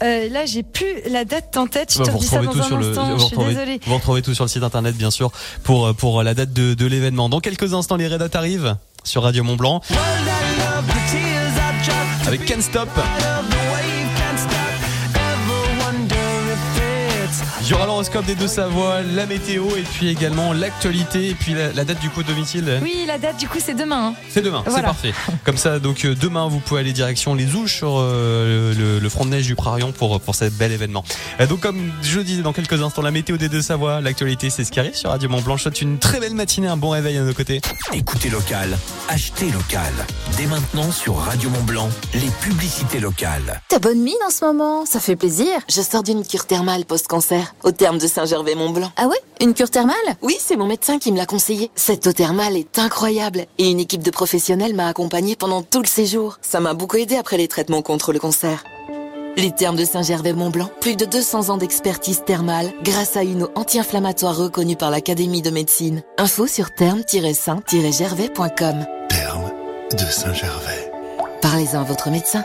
Euh, 0.02 0.28
là, 0.28 0.46
j'ai 0.46 0.62
plus 0.62 0.86
la 1.10 1.24
date 1.24 1.56
en 1.56 1.66
tête. 1.66 1.92
Je 1.92 1.98
Bah, 1.98 2.04
te 2.06 2.10
vous 2.10 2.18
redis 2.18 2.26
ça 2.28 2.40
retrouvez 2.40 2.58
dans 2.58 2.62
tout 2.62 2.68
sur 2.68 2.76
un 2.76 2.80
le, 2.80 2.88
instant. 2.88 3.04
vous 3.06 3.12
Je 3.18 3.24
suis 3.24 3.34
retrouvez- 3.36 3.54
désolée. 3.54 3.80
vous 3.86 3.94
retrouvez 3.94 4.22
tout 4.22 4.34
sur 4.34 4.44
le 4.44 4.48
site 4.48 4.62
internet 4.62 4.96
bien 4.96 5.10
sûr 5.10 5.30
pour 5.64 5.94
pour 5.94 6.22
la 6.22 6.34
date 6.34 6.52
de, 6.52 6.74
de 6.74 6.86
l'événement. 6.86 7.28
Dans 7.28 7.40
quelques 7.40 7.74
instants, 7.74 7.96
les 7.96 8.08
Red 8.08 8.28
arrivent 8.34 8.76
sur 9.04 9.22
Radio 9.22 9.44
Mont 9.44 9.56
Blanc 9.56 9.80
avec 12.26 12.44
Can't 12.44 12.60
Stop. 12.62 12.88
Il 17.68 17.70
y 17.70 17.74
aura 17.74 17.86
l'horoscope 17.86 18.24
des 18.26 18.36
deux 18.36 18.46
Savoie, 18.46 19.02
la 19.02 19.26
météo 19.26 19.64
et 19.76 19.82
puis 19.82 20.08
également 20.08 20.52
l'actualité 20.52 21.30
et 21.30 21.34
puis 21.34 21.52
la, 21.52 21.72
la 21.72 21.84
date 21.84 21.98
du 21.98 22.08
coup 22.10 22.22
de 22.22 22.28
domicile. 22.28 22.78
Oui, 22.80 22.94
la 23.08 23.18
date 23.18 23.38
du 23.38 23.48
coup 23.48 23.58
c'est 23.60 23.74
demain. 23.74 24.10
hein. 24.10 24.14
C'est 24.30 24.40
demain, 24.40 24.62
c'est 24.68 24.82
parfait. 24.82 25.12
Comme 25.44 25.56
ça, 25.56 25.80
donc 25.80 26.04
euh, 26.04 26.14
demain, 26.14 26.46
vous 26.46 26.60
pouvez 26.60 26.80
aller 26.80 26.92
direction 26.92 27.34
les 27.34 27.56
Ouches 27.56 27.74
sur 27.78 27.96
euh, 27.98 28.72
le, 28.72 29.00
le 29.00 29.08
front 29.08 29.24
de 29.24 29.30
neige 29.30 29.46
du 29.46 29.56
Prarion 29.56 29.90
pour 29.90 30.20
pour 30.20 30.36
cet 30.36 30.54
bel 30.56 30.70
événement. 30.70 31.02
Euh, 31.40 31.46
donc 31.48 31.58
comme 31.60 31.90
je 32.02 32.20
disais 32.20 32.42
dans 32.42 32.52
quelques 32.52 32.80
instants, 32.80 33.02
la 33.02 33.10
météo 33.10 33.36
des 33.36 33.48
deux 33.48 33.62
Savoie, 33.62 34.00
l'actualité, 34.00 34.48
c'est 34.48 34.62
ce 34.62 34.70
qui 34.70 34.78
arrive 34.78 34.94
sur 34.94 35.10
Radio 35.10 35.28
Mont 35.28 35.40
Blanc. 35.40 35.56
Je 35.56 35.62
souhaite 35.62 35.82
une 35.82 35.98
très 35.98 36.20
belle 36.20 36.34
matinée, 36.34 36.68
un 36.68 36.76
bon 36.76 36.90
réveil 36.90 37.18
à 37.18 37.22
nos 37.22 37.34
côtés. 37.34 37.60
Écoutez 37.92 38.30
local, 38.30 38.78
achetez 39.08 39.50
local. 39.50 39.92
Dès 40.36 40.46
maintenant 40.46 40.92
sur 40.92 41.16
Radio 41.16 41.50
Mont 41.50 41.62
Blanc, 41.64 41.88
les 42.14 42.30
publicités 42.40 43.00
locales. 43.00 43.60
T'as 43.68 43.80
bonne 43.80 44.00
mine 44.02 44.14
en 44.24 44.30
ce 44.30 44.44
moment, 44.44 44.86
ça 44.86 45.00
fait 45.00 45.16
plaisir. 45.16 45.48
Je 45.68 45.80
sors 45.82 46.04
d'une 46.04 46.24
cure 46.24 46.46
thermale 46.46 46.84
post-cancer, 46.84 47.54
au 47.62 47.72
terme 47.72 47.98
de 47.98 48.06
Saint-Gervais-Mont-Blanc. 48.06 48.90
Ah 48.96 49.06
ouais? 49.06 49.20
Une 49.40 49.54
cure 49.54 49.70
thermale? 49.70 49.94
Oui, 50.22 50.36
c'est 50.38 50.56
mon 50.56 50.66
médecin 50.66 50.98
qui 50.98 51.12
me 51.12 51.16
l'a 51.16 51.26
conseillé. 51.26 51.70
Cette 51.74 52.06
eau 52.06 52.12
thermale 52.12 52.56
est 52.56 52.78
incroyable. 52.78 53.46
Et 53.58 53.70
une 53.70 53.80
équipe 53.80 54.02
de 54.02 54.10
professionnels 54.10 54.74
m'a 54.74 54.88
accompagnée 54.88 55.36
pendant 55.36 55.62
tout 55.62 55.82
le 55.82 55.86
séjour. 55.86 56.38
Ça 56.42 56.60
m'a 56.60 56.74
beaucoup 56.74 56.96
aidé 56.96 57.16
après 57.16 57.36
les 57.36 57.48
traitements 57.48 57.82
contre 57.82 58.12
le 58.12 58.18
cancer. 58.18 58.64
Les 59.36 59.50
termes 59.50 59.76
de 59.76 59.84
Saint-Gervais-Mont-Blanc, 59.84 60.70
plus 60.80 60.96
de 60.96 61.04
200 61.04 61.50
ans 61.50 61.58
d'expertise 61.58 62.22
thermale 62.24 62.72
grâce 62.82 63.18
à 63.18 63.22
une 63.22 63.42
eau 63.42 63.50
anti-inflammatoire 63.54 64.34
reconnue 64.34 64.76
par 64.76 64.90
l'Académie 64.90 65.42
de 65.42 65.50
médecine. 65.50 66.02
Info 66.16 66.46
sur 66.46 66.72
terme-saint-gervais.com. 66.72 68.86
Terme 69.10 69.52
de 69.92 70.10
Saint-Gervais. 70.10 70.90
Parlez-en 71.42 71.82
à 71.82 71.84
votre 71.84 72.08
médecin. 72.08 72.44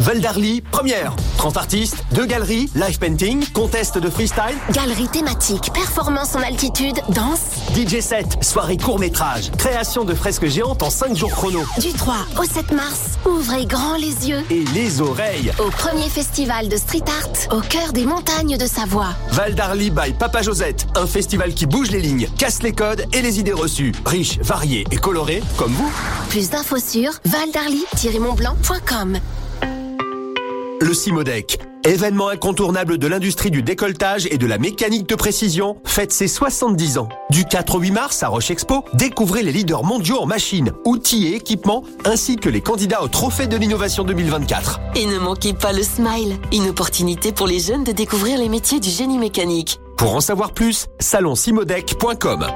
Val 0.00 0.18
d'Arly, 0.20 0.62
première. 0.62 1.14
30 1.36 1.58
artistes, 1.58 2.04
deux 2.12 2.24
galeries, 2.24 2.70
live 2.74 2.98
painting, 2.98 3.44
contest 3.52 3.98
de 3.98 4.08
freestyle. 4.08 4.56
Galerie 4.72 5.08
thématique, 5.08 5.70
performance 5.74 6.34
en 6.34 6.40
altitude, 6.40 6.96
danse. 7.10 7.40
DJ 7.76 8.00
set, 8.00 8.42
soirée 8.42 8.78
court-métrage, 8.78 9.50
création 9.58 10.04
de 10.06 10.14
fresques 10.14 10.46
géantes 10.46 10.82
en 10.82 10.88
5 10.88 11.14
jours 11.14 11.30
chrono. 11.32 11.60
Du 11.78 11.92
3 11.92 12.14
au 12.40 12.44
7 12.44 12.72
mars, 12.72 13.18
ouvrez 13.26 13.66
grand 13.66 13.96
les 13.96 14.30
yeux. 14.30 14.42
Et 14.50 14.64
les 14.74 15.02
oreilles. 15.02 15.52
Au 15.58 15.68
premier 15.68 16.08
festival 16.08 16.70
de 16.70 16.78
street 16.78 17.04
art 17.06 17.58
au 17.58 17.60
cœur 17.60 17.92
des 17.92 18.06
montagnes 18.06 18.56
de 18.56 18.66
Savoie. 18.66 19.14
Val 19.32 19.54
d'Arly 19.54 19.90
by 19.90 20.14
Papa 20.18 20.40
Josette, 20.40 20.86
un 20.96 21.06
festival 21.06 21.52
qui 21.52 21.66
bouge 21.66 21.90
les 21.90 22.00
lignes, 22.00 22.26
casse 22.38 22.62
les 22.62 22.72
codes 22.72 23.04
et 23.12 23.20
les 23.20 23.38
idées 23.38 23.52
reçues. 23.52 23.92
Riche, 24.06 24.38
varié 24.38 24.86
et 24.90 24.96
coloré, 24.96 25.42
comme 25.58 25.72
vous. 25.72 25.92
Plus 26.30 26.48
d'infos 26.48 26.78
sur 26.78 27.12
valdarly-montblanc.com. 27.26 29.18
Le 30.82 30.94
Simodec, 30.94 31.58
événement 31.84 32.28
incontournable 32.28 32.96
de 32.96 33.06
l'industrie 33.06 33.50
du 33.50 33.62
décolletage 33.62 34.26
et 34.30 34.38
de 34.38 34.46
la 34.46 34.56
mécanique 34.56 35.06
de 35.06 35.14
précision, 35.14 35.76
fête 35.84 36.10
ses 36.10 36.26
70 36.26 36.96
ans. 36.96 37.08
Du 37.28 37.44
4 37.44 37.74
au 37.74 37.80
8 37.80 37.90
mars 37.90 38.22
à 38.22 38.28
Roche 38.28 38.50
Expo, 38.50 38.82
découvrez 38.94 39.42
les 39.42 39.52
leaders 39.52 39.84
mondiaux 39.84 40.16
en 40.20 40.24
machines, 40.24 40.72
outils 40.86 41.26
et 41.26 41.36
équipements, 41.36 41.84
ainsi 42.06 42.36
que 42.36 42.48
les 42.48 42.62
candidats 42.62 43.02
au 43.02 43.08
Trophée 43.08 43.46
de 43.46 43.58
l'innovation 43.58 44.04
2024. 44.04 44.80
Et 44.96 45.04
ne 45.04 45.18
manquez 45.18 45.52
pas 45.52 45.74
le 45.74 45.82
Smile, 45.82 46.38
une 46.50 46.70
opportunité 46.70 47.32
pour 47.32 47.46
les 47.46 47.60
jeunes 47.60 47.84
de 47.84 47.92
découvrir 47.92 48.38
les 48.38 48.48
métiers 48.48 48.80
du 48.80 48.88
génie 48.88 49.18
mécanique. 49.18 49.78
Pour 49.98 50.14
en 50.14 50.22
savoir 50.22 50.52
plus, 50.52 50.86
salonsimodec.com. 50.98 52.46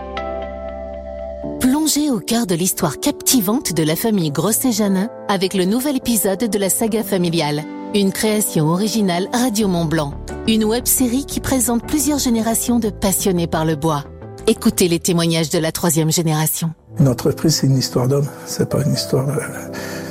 Plongez 1.61 2.11
au 2.11 2.21
cœur 2.21 2.47
de 2.47 2.55
l'histoire 2.55 3.01
captivante 3.01 3.75
de 3.75 3.83
la 3.83 3.97
famille 3.97 4.31
Grosset-Janin 4.31 5.11
avec 5.29 5.53
le 5.53 5.67
nouvel 5.67 5.97
épisode 5.97 6.49
de 6.49 6.59
la 6.59 6.71
saga 6.71 7.03
familiale. 7.03 7.65
Une 7.95 8.11
création 8.11 8.67
originale 8.71 9.29
Radio 9.33 9.69
Mont 9.69 9.85
Blanc. 9.85 10.15
Une 10.49 10.65
web 10.65 10.85
série 10.85 11.25
qui 11.25 11.39
présente 11.39 11.87
plusieurs 11.87 12.19
générations 12.19 12.81
de 12.81 12.91
passionnés 12.91 13.47
par 13.47 13.65
le 13.65 13.77
bois. 13.77 14.03
Écoutez 14.49 14.89
les 14.89 14.99
témoignages 14.99 15.49
de 15.51 15.61
la 15.61 15.71
troisième 15.71 16.11
génération. 16.11 16.73
Une 16.99 17.07
entreprise, 17.07 17.55
c'est 17.55 17.69
une 17.69 17.79
histoire 17.79 18.09
d'homme. 18.09 18.27
C'est 18.47 18.69
pas 18.69 18.83
une 18.83 18.95
histoire. 18.95 19.29
euh, 19.29 19.39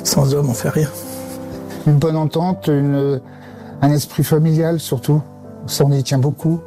sans 0.05 0.33
homme, 0.33 0.49
on 0.49 0.53
fait 0.53 0.69
rien. 0.69 0.89
Une 1.85 1.97
bonne 1.97 2.15
entente, 2.15 2.67
une, 2.67 3.19
un 3.81 3.91
esprit 3.91 4.23
familial 4.23 4.79
surtout. 4.79 5.21
Ça, 5.67 5.83
on 5.85 5.91
y 5.91 6.01
tient 6.03 6.19
beaucoup. 6.19 6.61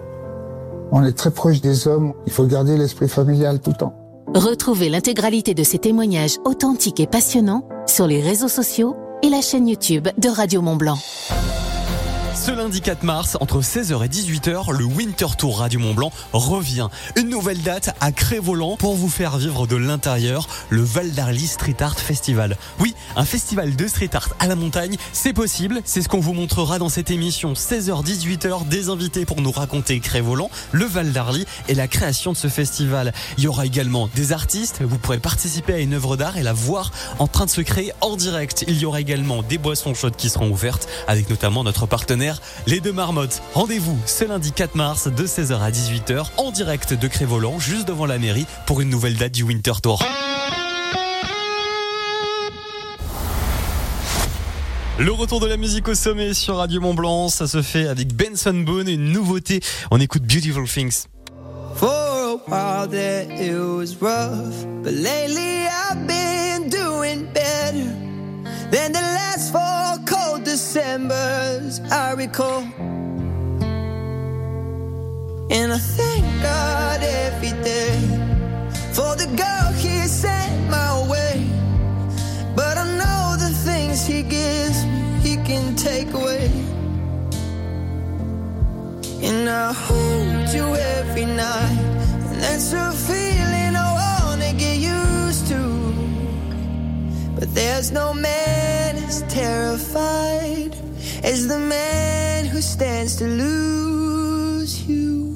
On 0.93 1.03
est 1.03 1.17
très 1.17 1.31
proche 1.31 1.63
des 1.63 1.89
hommes. 1.89 2.13
Il 2.27 2.33
faut 2.33 2.45
garder 2.45 2.77
l'esprit 2.77 3.09
familial 3.09 3.61
tout 3.61 3.71
le 3.71 3.77
temps. 3.77 3.95
Retrouvez 4.35 4.91
l'intégralité 4.91 5.55
de 5.55 5.63
ces 5.63 5.79
témoignages 5.79 6.37
authentiques 6.45 7.01
et 7.01 7.07
passionnants 7.07 7.67
sur 7.87 8.07
les 8.07 8.21
réseaux 8.21 8.49
sociaux 8.49 8.97
et 9.27 9.31
la 9.31 9.41
chaîne 9.41 9.67
YouTube 9.67 10.09
de 10.19 10.29
Radio 10.29 10.63
Mont 10.63 10.77
Blanc. 10.77 10.99
Ce 12.47 12.53
lundi 12.53 12.81
4 12.81 13.03
mars, 13.03 13.37
entre 13.41 13.61
16h 13.61 14.05
et 14.05 14.09
18h, 14.09 14.71
le 14.71 14.85
Winter 14.85 15.27
Tour 15.37 15.59
Radio 15.59 15.81
Mont 15.81 15.95
Blanc 15.95 16.13
revient. 16.33 16.87
Une 17.17 17.29
nouvelle 17.29 17.61
date 17.61 17.93
à 18.01 18.13
Crévolant 18.13 18.77
pour 18.77 18.95
vous 18.95 19.09
faire 19.09 19.37
vivre 19.37 19.67
de 19.67 19.75
l'intérieur 19.75 20.47
le 20.71 20.81
Val 20.85 21.11
d'Arly 21.11 21.45
Street 21.45 21.75
Art 21.81 21.99
Festival. 21.99 22.57
Oui, 22.79 22.95
un 23.17 23.25
festival 23.25 23.75
de 23.75 23.89
street 23.89 24.11
art 24.13 24.29
à 24.39 24.47
la 24.47 24.55
montagne, 24.55 24.97
c'est 25.13 25.33
possible. 25.33 25.81
C'est 25.85 26.03
ce 26.03 26.09
qu'on 26.09 26.21
vous 26.21 26.35
montrera 26.35 26.79
dans 26.79 26.89
cette 26.89 27.11
émission 27.11 27.55
16h-18h. 27.55 28.69
Des 28.69 28.91
invités 28.91 29.25
pour 29.25 29.41
nous 29.41 29.51
raconter 29.51 29.99
Crévolant, 29.99 30.49
le 30.71 30.85
Val 30.85 31.11
d'Arly 31.11 31.47
et 31.67 31.75
la 31.75 31.89
création 31.89 32.31
de 32.31 32.37
ce 32.37 32.47
festival. 32.47 33.13
Il 33.39 33.43
y 33.43 33.49
aura 33.49 33.67
également 33.67 34.09
des 34.15 34.31
artistes. 34.31 34.83
Vous 34.83 34.99
pourrez 34.99 35.19
participer 35.19 35.75
à 35.75 35.79
une 35.81 35.95
œuvre 35.95 36.17
d'art 36.17 36.39
et 36.39 36.45
la 36.45 36.53
voir 36.53 36.93
en 37.19 37.27
train 37.27 37.47
de 37.47 37.51
se 37.51 37.61
créer 37.61 37.91
en 38.03 38.15
direct. 38.15 38.65
Il 38.69 38.79
y 38.79 38.85
aura 38.85 39.01
également 39.01 39.43
des 39.43 39.59
boissons 39.59 39.95
chaudes 39.95 40.15
qui 40.15 40.29
seront 40.29 40.49
ouvertes 40.49 40.87
avec 41.09 41.29
notamment 41.29 41.65
notre 41.65 41.87
partenaire 41.87 42.36
Les 42.67 42.81
Deux 42.81 42.93
Marmottes. 42.93 43.43
Rendez-vous 43.55 43.99
ce 44.07 44.25
lundi 44.25 44.53
4 44.53 44.75
mars 44.75 45.09
de 45.09 45.27
16h 45.27 45.61
à 45.61 45.71
18h 45.71 46.27
en 46.37 46.51
direct 46.51 46.95
de 46.95 47.09
Crévolant 47.09 47.59
juste 47.59 47.89
devant 47.89 48.07
la 48.07 48.19
mairie 48.19 48.47
pour 48.67 48.81
une 48.81 48.91
nouvelle 48.91 49.17
date 49.17 49.33
du 49.33 49.43
Winter 49.43 49.73
Tour. 49.83 50.03
Le 54.99 55.13
retour 55.13 55.41
de 55.41 55.47
la 55.47 55.59
musique 55.59 55.89
au 55.89 55.95
sommet 55.95 56.33
sur 56.33 56.57
Radio 56.57 56.81
Mont 56.81 56.95
Blanc, 56.95 57.29
ça 57.29 57.47
se 57.47 57.61
fait 57.61 57.87
avec 57.87 58.15
Benson 58.15 58.55
Boone, 58.55 58.89
une 58.89 59.13
nouveauté. 59.13 59.61
On 59.91 60.01
écoute 60.01 60.23
Beautiful 60.23 60.67
Things. 60.67 61.05
Than 68.71 68.93
the 68.93 69.01
last 69.01 69.53
four 69.53 70.05
cold 70.07 70.45
Decembers 70.45 71.81
I 71.91 72.13
recall. 72.13 72.63
And 75.51 75.73
I 75.73 75.79
thank 75.79 76.25
God 76.43 77.01
every 77.03 77.55
day 77.63 77.97
for 78.93 79.15
the 79.15 79.29
girl 79.37 79.73
He 79.75 80.07
sent 80.09 80.69
my 80.69 80.93
way. 81.09 81.47
But 82.57 82.77
I 82.79 82.87
know 83.01 83.37
the 83.39 83.53
things 83.69 84.05
He 84.05 84.23
gives 84.23 84.85
me, 84.85 85.01
He 85.23 85.37
can 85.37 85.77
take 85.77 86.13
away. 86.13 86.51
And 89.23 89.49
I 89.49 89.73
hold 89.73 90.49
you 90.55 90.67
every 90.75 91.27
night. 91.27 91.79
And 92.31 92.41
that's 92.43 92.73
a 92.73 92.91
feeling 92.93 93.26
there's 97.57 97.91
no 97.91 98.13
man 98.13 98.97
as 98.97 99.23
terrified 99.23 100.77
as 101.25 101.49
the 101.49 101.59
man 101.59 102.45
who 102.45 102.61
stands 102.61 103.17
to 103.17 103.25
lose 103.25 104.87
you. 104.87 105.35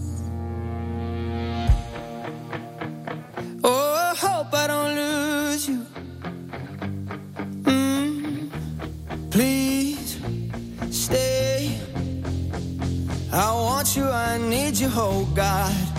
Oh, 3.64 3.94
I 4.10 4.14
hope 4.14 4.52
I 4.52 4.66
don't 4.66 4.94
lose 5.02 5.66
you. 5.66 5.86
Mm, 7.62 8.50
please 9.30 10.20
stay. 10.90 11.80
I 13.32 13.50
want 13.54 13.96
you, 13.96 14.04
I 14.04 14.36
need 14.36 14.76
you, 14.76 14.90
oh 14.92 15.26
God. 15.34 15.89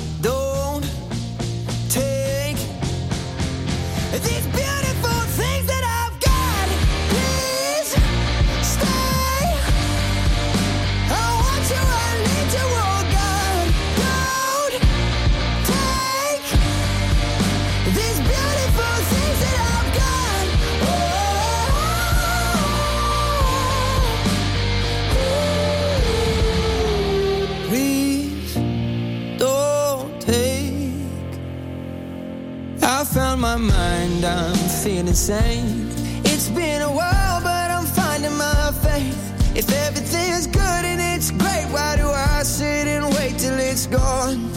My 33.52 33.58
mind, 33.58 34.24
I'm 34.24 34.56
feeling 34.56 35.14
sane. 35.14 35.90
It's 36.24 36.48
been 36.50 36.82
a 36.82 36.90
while, 36.90 37.42
but 37.42 37.70
I'm 37.70 37.86
finding 37.86 38.38
my 38.38 38.72
faith. 38.82 39.22
If 39.58 39.70
everything's 39.88 40.48
good 40.48 40.86
and 40.92 41.02
it's 41.02 41.32
great, 41.32 41.66
why 41.76 41.98
do 41.98 42.08
I 42.08 42.44
sit 42.44 42.88
and 42.88 43.14
wait 43.16 43.38
till 43.38 43.60
it's 43.60 43.88
gone? 43.88 44.50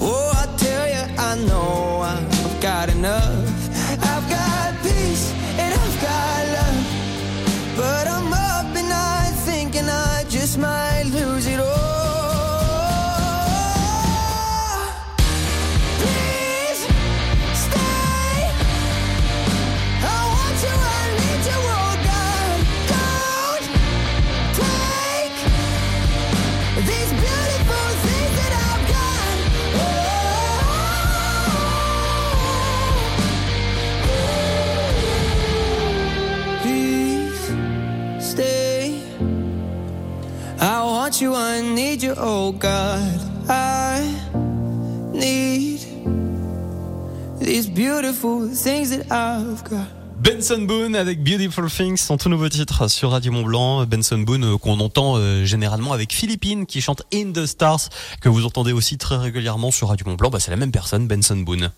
Oh, 0.00 0.30
I 0.42 0.56
tell 0.56 0.86
you, 0.86 1.04
I 1.18 1.34
know 1.48 2.00
I've 2.02 2.60
got 2.60 2.90
enough. 2.90 3.37
Oh 42.18 42.52
God. 42.52 43.20
I 43.48 44.02
need 45.12 45.80
these 47.40 47.68
beautiful 47.68 48.48
things 48.48 48.90
that 48.90 49.10
I've 49.10 49.64
got. 49.64 49.86
Benson 50.20 50.62
Boone 50.62 50.96
avec 50.96 51.22
Beautiful 51.22 51.70
Things, 51.70 51.98
son 51.98 52.16
tout 52.16 52.28
nouveau 52.28 52.48
titre 52.48 52.88
sur 52.88 53.12
Radio 53.12 53.30
Mont 53.30 53.44
Blanc. 53.44 53.86
Benson 53.86 54.18
Boone 54.18 54.44
euh, 54.44 54.58
qu'on 54.58 54.80
entend 54.80 55.14
euh, 55.16 55.44
généralement 55.44 55.92
avec 55.92 56.12
Philippine 56.12 56.66
qui 56.66 56.80
chante 56.80 57.02
In 57.14 57.30
the 57.32 57.46
Stars, 57.46 57.88
que 58.20 58.28
vous 58.28 58.44
entendez 58.44 58.72
aussi 58.72 58.98
très 58.98 59.16
régulièrement 59.16 59.70
sur 59.70 59.88
Radio 59.88 60.06
Mont 60.08 60.16
Blanc. 60.16 60.30
Bah, 60.30 60.40
c'est 60.40 60.50
la 60.50 60.56
même 60.56 60.72
personne, 60.72 61.06
Benson 61.06 61.36
Boone. 61.36 61.70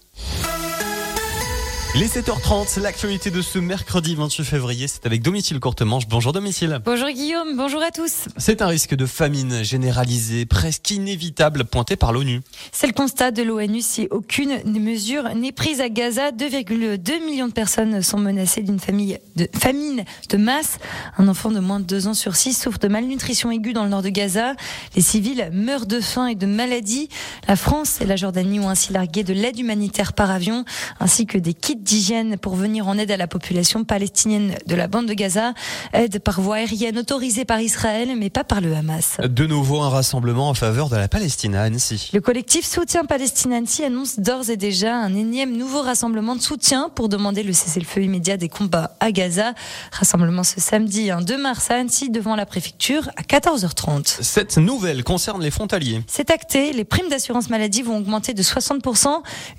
Les 1.97 2.07
7h30, 2.07 2.81
l'actualité 2.81 3.33
de 3.33 3.43
ce 3.43 3.59
mercredi 3.59 4.15
28 4.15 4.45
février, 4.45 4.87
c'est 4.87 5.07
avec 5.07 5.23
Domicile 5.23 5.59
Courtemanche. 5.59 6.07
Bonjour 6.07 6.33
Domicile. 6.33 6.79
Bonjour 6.85 7.09
Guillaume, 7.09 7.57
bonjour 7.57 7.83
à 7.83 7.91
tous. 7.91 8.29
C'est 8.37 8.63
un 8.63 8.69
risque 8.69 8.95
de 8.95 9.07
famine 9.07 9.65
généralisé, 9.65 10.47
presque 10.47 10.89
inévitable, 10.93 11.65
pointé 11.65 11.97
par 11.97 12.13
l'ONU. 12.13 12.43
C'est 12.71 12.87
le 12.87 12.93
constat 12.93 13.33
de 13.33 13.43
l'ONU 13.43 13.81
si 13.81 14.07
aucune 14.13 14.63
mesure 14.67 15.35
n'est 15.35 15.51
prise 15.51 15.81
à 15.81 15.89
Gaza. 15.89 16.31
2,2 16.31 17.25
millions 17.27 17.49
de 17.49 17.53
personnes 17.53 18.03
sont 18.03 18.19
menacées 18.19 18.63
d'une 18.63 18.79
famille 18.79 19.19
de 19.35 19.49
famine 19.59 20.05
de 20.29 20.37
masse. 20.37 20.79
Un 21.19 21.27
enfant 21.27 21.51
de 21.51 21.59
moins 21.59 21.81
de 21.81 21.87
2 21.87 22.07
ans 22.07 22.15
sur 22.15 22.37
6 22.37 22.55
souffre 22.55 22.79
de 22.79 22.87
malnutrition 22.87 23.51
aiguë 23.51 23.73
dans 23.73 23.83
le 23.83 23.91
nord 23.91 24.03
de 24.03 24.11
Gaza. 24.11 24.55
Les 24.95 25.03
civils 25.03 25.51
meurent 25.53 25.87
de 25.87 25.99
faim 25.99 26.29
et 26.29 26.37
de 26.37 26.47
maladies. 26.47 27.09
La 27.49 27.57
France 27.57 28.01
et 28.01 28.07
la 28.07 28.15
Jordanie 28.15 28.61
ont 28.61 28.69
ainsi 28.69 28.93
largué 28.93 29.25
de 29.25 29.33
l'aide 29.33 29.59
humanitaire 29.59 30.13
par 30.13 30.31
avion, 30.31 30.65
ainsi 31.01 31.27
que 31.27 31.37
des 31.37 31.53
kits 31.53 31.80
d'hygiène 31.81 32.37
pour 32.37 32.55
venir 32.55 32.89
en 32.89 32.99
aide 32.99 33.11
à 33.11 33.17
la 33.17 33.27
population 33.27 33.85
palestinienne 33.85 34.55
de 34.67 34.75
la 34.75 34.89
bande 34.89 35.07
de 35.07 35.15
Gaza. 35.15 35.55
Aide 35.93 36.19
par 36.19 36.41
voie 36.41 36.57
aérienne 36.57 36.99
autorisée 36.99 37.45
par 37.45 37.61
Israël, 37.61 38.11
mais 38.19 38.31
pas 38.31 38.45
par 38.45 38.61
le 38.61 38.75
Hamas. 38.75 39.17
De 39.23 39.47
nouveau 39.47 39.81
un 39.81 39.89
rassemblement 39.89 40.49
en 40.49 40.55
faveur 40.55 40.89
de 40.89 40.97
la 40.97 41.09
Palestine 41.09 41.55
à 41.55 41.63
Annecy. 41.63 42.11
Le 42.13 42.21
collectif 42.21 42.67
Soutien 42.67 43.05
Palestine 43.05 43.53
Annecy 43.53 43.85
annonce 43.85 44.19
d'ores 44.21 44.51
et 44.51 44.57
déjà 44.57 44.95
un 44.95 45.15
énième 45.15 45.57
nouveau 45.57 45.81
rassemblement 45.83 46.37
de 46.37 46.43
soutien 46.43 46.91
pour 46.95 47.09
demander 47.09 47.43
le 47.43 47.53
cessez-le-feu 47.53 48.03
immédiat 48.03 48.37
des 48.37 48.49
combats 48.49 48.97
à 49.01 49.11
Gaza. 49.13 49.55
Rassemblement 49.93 50.45
ce 50.45 50.61
samedi, 50.61 51.11
un 51.11 51.23
2 51.23 51.41
mars 51.41 51.71
à 51.71 51.77
Annecy 51.77 52.11
devant 52.11 52.37
la 52.37 52.47
préfecture 52.47 53.09
à 53.17 53.23
14h30. 53.23 54.23
Cette 54.23 54.59
nouvelle 54.59 55.03
concerne 55.05 55.43
les 55.43 55.51
frontaliers. 55.51 56.03
C'est 56.07 56.31
acté, 56.31 56.73
les 56.73 56.85
primes 56.85 57.09
d'assurance 57.09 57.49
maladie 57.49 57.83
vont 57.83 57.99
augmenter 57.99 58.35
de 58.35 58.43
60%, 58.43 59.09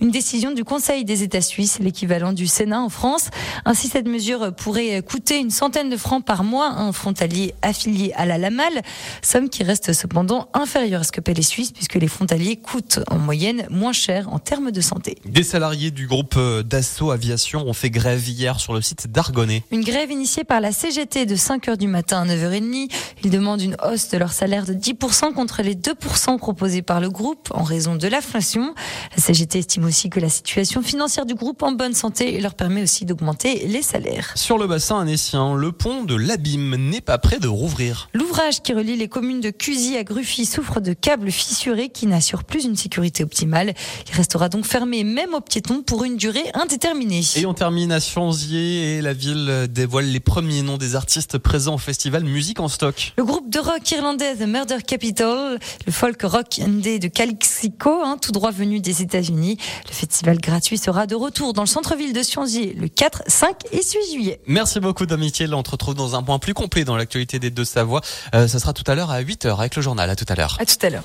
une 0.02 0.12
décision 0.12 0.52
du 0.52 0.64
Conseil 0.64 1.04
des 1.04 1.24
États 1.24 1.42
suisses, 1.42 1.80
l'équivalent 1.80 2.11
l'équivalent 2.12 2.34
du 2.34 2.46
Sénat 2.46 2.82
en 2.82 2.90
France. 2.90 3.30
Ainsi, 3.64 3.88
cette 3.88 4.08
mesure 4.08 4.54
pourrait 4.54 5.02
coûter 5.02 5.40
une 5.40 5.50
centaine 5.50 5.90
de 5.90 5.96
francs 5.96 6.26
par 6.26 6.44
mois 6.44 6.68
à 6.68 6.82
un 6.82 6.92
frontalier 6.92 7.54
affilié 7.62 8.12
à 8.16 8.26
la 8.26 8.38
LAMAL, 8.38 8.82
somme 9.22 9.48
qui 9.50 9.64
reste 9.64 9.94
cependant 9.94 10.50
inférieure 10.54 11.02
à 11.02 11.04
ce 11.06 11.14
que 11.14 11.22
paient 11.22 11.34
les 11.34 11.42
Suisses 11.42 11.72
puisque 11.72 11.96
les 11.96 12.10
frontaliers 12.10 12.58
coûtent 12.58 13.00
en 13.10 13.18
moyenne 13.18 13.66
moins 13.70 13.94
cher 13.94 14.28
en 14.34 14.40
termes 14.40 14.72
de 14.72 14.82
santé. 14.82 15.18
Des 15.26 15.44
salariés 15.44 15.90
du 15.90 16.06
groupe 16.06 16.36
euh, 16.36 16.64
Dassault 16.64 17.12
Aviation 17.12 17.66
ont 17.66 17.74
fait 17.74 17.90
grève 17.90 18.28
hier 18.28 18.60
sur 18.60 18.74
le 18.74 18.82
site 18.82 19.10
d'Argonnet. 19.10 19.64
Une 19.72 19.84
grève 19.84 20.12
initiée 20.12 20.44
par 20.44 20.60
la 20.60 20.74
CGT 20.74 21.26
de 21.26 21.36
5h 21.38 21.78
du 21.78 21.88
matin 21.88 22.24
à 22.24 22.26
9h30. 22.26 22.92
Ils 23.24 23.32
demandent 23.32 23.62
une 23.62 23.78
hausse 23.86 24.10
de 24.10 24.18
leur 24.18 24.34
salaire 24.34 24.66
de 24.66 24.74
10% 24.74 25.34
contre 25.34 25.62
les 25.62 25.76
2% 25.76 26.38
proposés 26.38 26.82
par 26.82 27.00
le 27.00 27.10
groupe 27.10 27.50
en 27.54 27.64
raison 27.64 27.96
de 27.96 28.08
l'inflation. 28.08 28.76
La 29.16 29.24
CGT 29.24 29.60
estime 29.60 29.86
aussi 29.86 30.10
que 30.10 30.20
la 30.20 30.30
situation 30.30 30.82
financière 30.82 31.26
du 31.26 31.36
groupe 31.36 31.64
en 31.64 31.72
bonne 31.72 31.94
santé 31.94 32.01
leur 32.40 32.56
permet 32.56 32.84
aussi 32.84 33.06
d'augmenter 33.06 33.68
les 33.68 33.82
salaires. 33.82 34.32
Sur 34.36 34.58
le 34.58 34.68
bassin 34.68 35.00
annécien, 35.00 35.56
le 35.56 35.72
pont 35.72 36.04
de 36.04 36.16
l'Abîme 36.16 36.76
n'est 36.76 37.02
pas 37.02 37.18
prêt 37.18 37.40
de 37.40 37.48
rouvrir. 37.48 38.10
L'ouvrage 38.14 38.62
qui 38.62 38.74
relie 38.74 38.96
les 38.96 39.08
communes 39.08 39.42
de 39.42 39.50
Cusy 39.50 39.98
à 39.98 40.04
Gruffy 40.04 40.46
souffre 40.46 40.80
de 40.80 40.94
câbles 40.94 41.32
fissurés 41.32 41.90
qui 41.90 42.08
n'assurent 42.08 42.44
plus 42.44 42.66
une 42.66 42.76
sécurité 42.76 43.24
optimale. 43.24 43.74
Il 44.10 44.16
restera 44.16 44.50
donc 44.50 44.66
fermé 44.66 45.04
même 45.04 45.34
aux 45.34 45.42
piétons 45.42 45.84
pour 45.84 46.04
une 46.04 46.18
durée 46.18 46.46
indéterminée. 46.54 47.22
Et 47.36 47.46
on 47.46 47.54
termine 47.54 47.92
à 47.92 48.00
Chanzier 48.00 48.98
et 48.98 49.02
la 49.02 49.14
ville 49.14 49.68
dévoile 49.70 50.06
les 50.06 50.20
premiers 50.20 50.62
noms 50.62 50.78
des 50.78 50.96
artistes 50.96 51.38
présents 51.38 51.76
au 51.76 51.80
festival 51.80 52.24
Musique 52.24 52.60
en 52.60 52.68
stock. 52.68 53.14
Le 53.18 53.24
groupe 53.24 53.50
de 53.50 53.60
rock 53.60 53.90
irlandais 53.92 54.36
The 54.36 54.48
Murder 54.48 54.78
Capital, 54.86 55.60
le 55.86 55.92
folk 55.92 56.22
rock 56.24 56.60
indé 56.60 57.00
de 57.00 57.08
Calixico, 57.08 58.02
hein, 58.04 58.18
tout 58.22 58.32
droit 58.32 58.52
venu 58.52 58.80
des 58.80 59.02
États-Unis. 59.02 59.58
Le 59.88 59.94
festival 59.94 60.40
gratuit 60.40 60.78
sera 60.78 61.08
de 61.08 61.16
retour 61.16 61.54
dans 61.54 61.64
le 61.64 61.68
centre-ville 61.92 62.14
de 62.14 62.24
Chanzier 62.24 62.74
le 62.74 62.88
4, 62.88 63.24
5 63.28 63.56
et 63.74 63.82
6 63.82 63.98
juillet. 64.14 64.40
Merci 64.48 64.80
beaucoup 64.80 65.06
Domitiel. 65.06 65.54
On 65.54 65.62
te 65.62 65.72
retrouve 65.72 65.96
dans 65.96 66.16
un 66.16 66.24
point 66.24 66.40
plus 66.40 66.54
complet 66.54 66.86
dans 66.86 66.96
l'actualité 66.96 67.38
des 67.38 67.50
deux 67.50 67.66
Savoie. 67.66 68.02
Euh, 68.34 68.48
ça 68.48 68.60
sera 68.60 68.72
tout 68.72 68.90
à 68.90 68.96
l'heure 68.96 69.12
à 69.12 69.22
8h 69.22 69.60
avec 69.60 69.76
le 69.76 69.82
journal. 69.82 70.10
À 70.10 70.16
tout 70.16 70.26
à 70.30 70.36
l'heure. 70.36 70.58
À 70.60 70.66
tout 70.66 70.78
à 70.86 70.90
l'heure. 70.90 71.04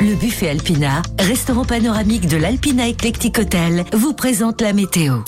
Le 0.00 0.14
buffet 0.14 0.48
Alpina, 0.48 1.02
restaurant 1.18 1.64
panoramique 1.64 2.28
de 2.28 2.36
l'Alpina 2.38 2.88
Eclectic 2.88 3.38
Hotel, 3.38 3.84
vous 3.92 4.14
présente 4.14 4.62
la 4.62 4.72
météo. 4.72 5.18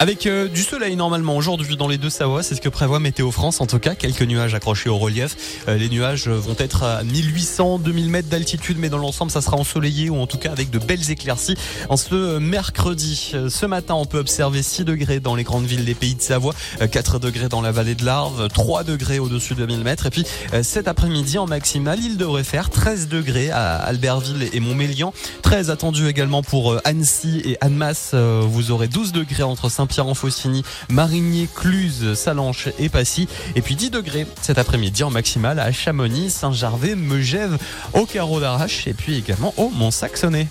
Avec 0.00 0.26
euh, 0.26 0.46
du 0.46 0.62
soleil 0.62 0.94
normalement 0.94 1.36
aujourd'hui 1.36 1.76
dans 1.76 1.88
les 1.88 1.98
deux 1.98 2.08
Savoies, 2.08 2.44
c'est 2.44 2.54
ce 2.54 2.60
que 2.60 2.68
prévoit 2.68 3.00
Météo 3.00 3.32
France. 3.32 3.60
En 3.60 3.66
tout 3.66 3.80
cas, 3.80 3.96
quelques 3.96 4.22
nuages 4.22 4.54
accrochés 4.54 4.88
au 4.88 4.96
relief. 4.96 5.36
Euh, 5.66 5.76
les 5.76 5.88
nuages 5.88 6.28
vont 6.28 6.54
être 6.56 6.84
à 6.84 7.02
1800, 7.02 7.80
2000 7.80 8.08
mètres 8.08 8.28
d'altitude, 8.28 8.78
mais 8.78 8.90
dans 8.90 8.98
l'ensemble, 8.98 9.32
ça 9.32 9.40
sera 9.40 9.56
ensoleillé 9.56 10.08
ou 10.08 10.20
en 10.20 10.28
tout 10.28 10.38
cas 10.38 10.52
avec 10.52 10.70
de 10.70 10.78
belles 10.78 11.10
éclaircies. 11.10 11.56
En 11.88 11.96
ce 11.96 12.38
mercredi, 12.38 13.32
euh, 13.34 13.50
ce 13.50 13.66
matin, 13.66 13.94
on 13.94 14.04
peut 14.04 14.18
observer 14.18 14.62
6 14.62 14.84
degrés 14.84 15.18
dans 15.18 15.34
les 15.34 15.42
grandes 15.42 15.66
villes 15.66 15.84
des 15.84 15.96
pays 15.96 16.14
de 16.14 16.22
Savoie, 16.22 16.54
euh, 16.80 16.86
4 16.86 17.18
degrés 17.18 17.48
dans 17.48 17.60
la 17.60 17.72
vallée 17.72 17.96
de 17.96 18.04
l'Arve, 18.04 18.46
3 18.46 18.84
degrés 18.84 19.18
au-dessus 19.18 19.56
de 19.56 19.66
1000 19.66 19.80
mètres. 19.80 20.06
Et 20.06 20.10
puis 20.10 20.24
euh, 20.54 20.62
cet 20.62 20.86
après-midi, 20.86 21.38
en 21.38 21.46
maximale, 21.46 21.98
il 22.00 22.16
devrait 22.16 22.44
faire 22.44 22.70
13 22.70 23.08
degrés 23.08 23.50
à 23.50 23.74
Albertville 23.78 24.48
et 24.52 24.60
Montmélian. 24.60 25.12
13 25.42 25.70
attendu 25.70 26.06
également 26.06 26.44
pour 26.44 26.76
Annecy 26.84 27.42
et 27.44 27.58
Annemasse. 27.60 28.14
Vous 28.14 28.70
aurez 28.70 28.86
12 28.86 29.10
degrés 29.10 29.42
entre 29.42 29.68
Saint-Pierre-en-Faucigny, 29.88 30.62
Marigny, 30.90 31.48
Cluse, 31.54 32.14
Salanches 32.14 32.68
et 32.78 32.88
Passy. 32.90 33.26
Et 33.56 33.62
puis 33.62 33.74
10 33.74 33.90
degrés 33.90 34.26
cet 34.42 34.58
après-midi 34.58 35.02
en 35.02 35.10
maximale 35.10 35.58
à 35.58 35.72
Chamonix, 35.72 36.30
Saint-Gervais, 36.30 36.94
Megève, 36.94 37.58
au 37.94 38.04
Carreau 38.04 38.38
d'Arrache 38.38 38.86
et 38.86 38.92
puis 38.92 39.16
également 39.16 39.54
au 39.56 39.70
Mont-Saxonnet. 39.70 40.48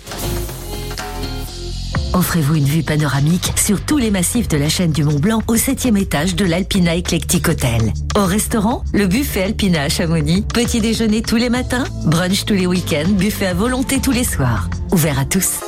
Offrez-vous 2.14 2.56
une 2.56 2.64
vue 2.64 2.82
panoramique 2.82 3.52
sur 3.56 3.80
tous 3.82 3.98
les 3.98 4.10
massifs 4.10 4.48
de 4.48 4.56
la 4.56 4.68
chaîne 4.68 4.90
du 4.90 5.04
Mont 5.04 5.20
Blanc 5.20 5.42
au 5.46 5.56
septième 5.56 5.96
étage 5.96 6.34
de 6.34 6.44
l'Alpina 6.44 6.96
Eclectic 6.96 7.48
Hotel. 7.48 7.92
Au 8.16 8.24
restaurant, 8.24 8.82
le 8.92 9.06
buffet 9.06 9.44
Alpina 9.44 9.82
à 9.82 9.88
Chamonix. 9.88 10.42
Petit 10.42 10.80
déjeuner 10.80 11.22
tous 11.22 11.36
les 11.36 11.50
matins, 11.50 11.84
brunch 12.06 12.44
tous 12.44 12.54
les 12.54 12.66
week-ends, 12.66 13.10
buffet 13.10 13.46
à 13.46 13.54
volonté 13.54 14.00
tous 14.00 14.12
les 14.12 14.24
soirs. 14.24 14.68
Ouvert 14.90 15.18
à 15.18 15.26
tous. 15.26 15.60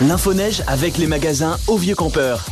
L'info-neige 0.00 0.62
avec 0.68 0.98
les 0.98 1.06
magasins 1.06 1.56
au 1.66 1.78
Vieux 1.78 1.96
Campeur. 1.96 2.44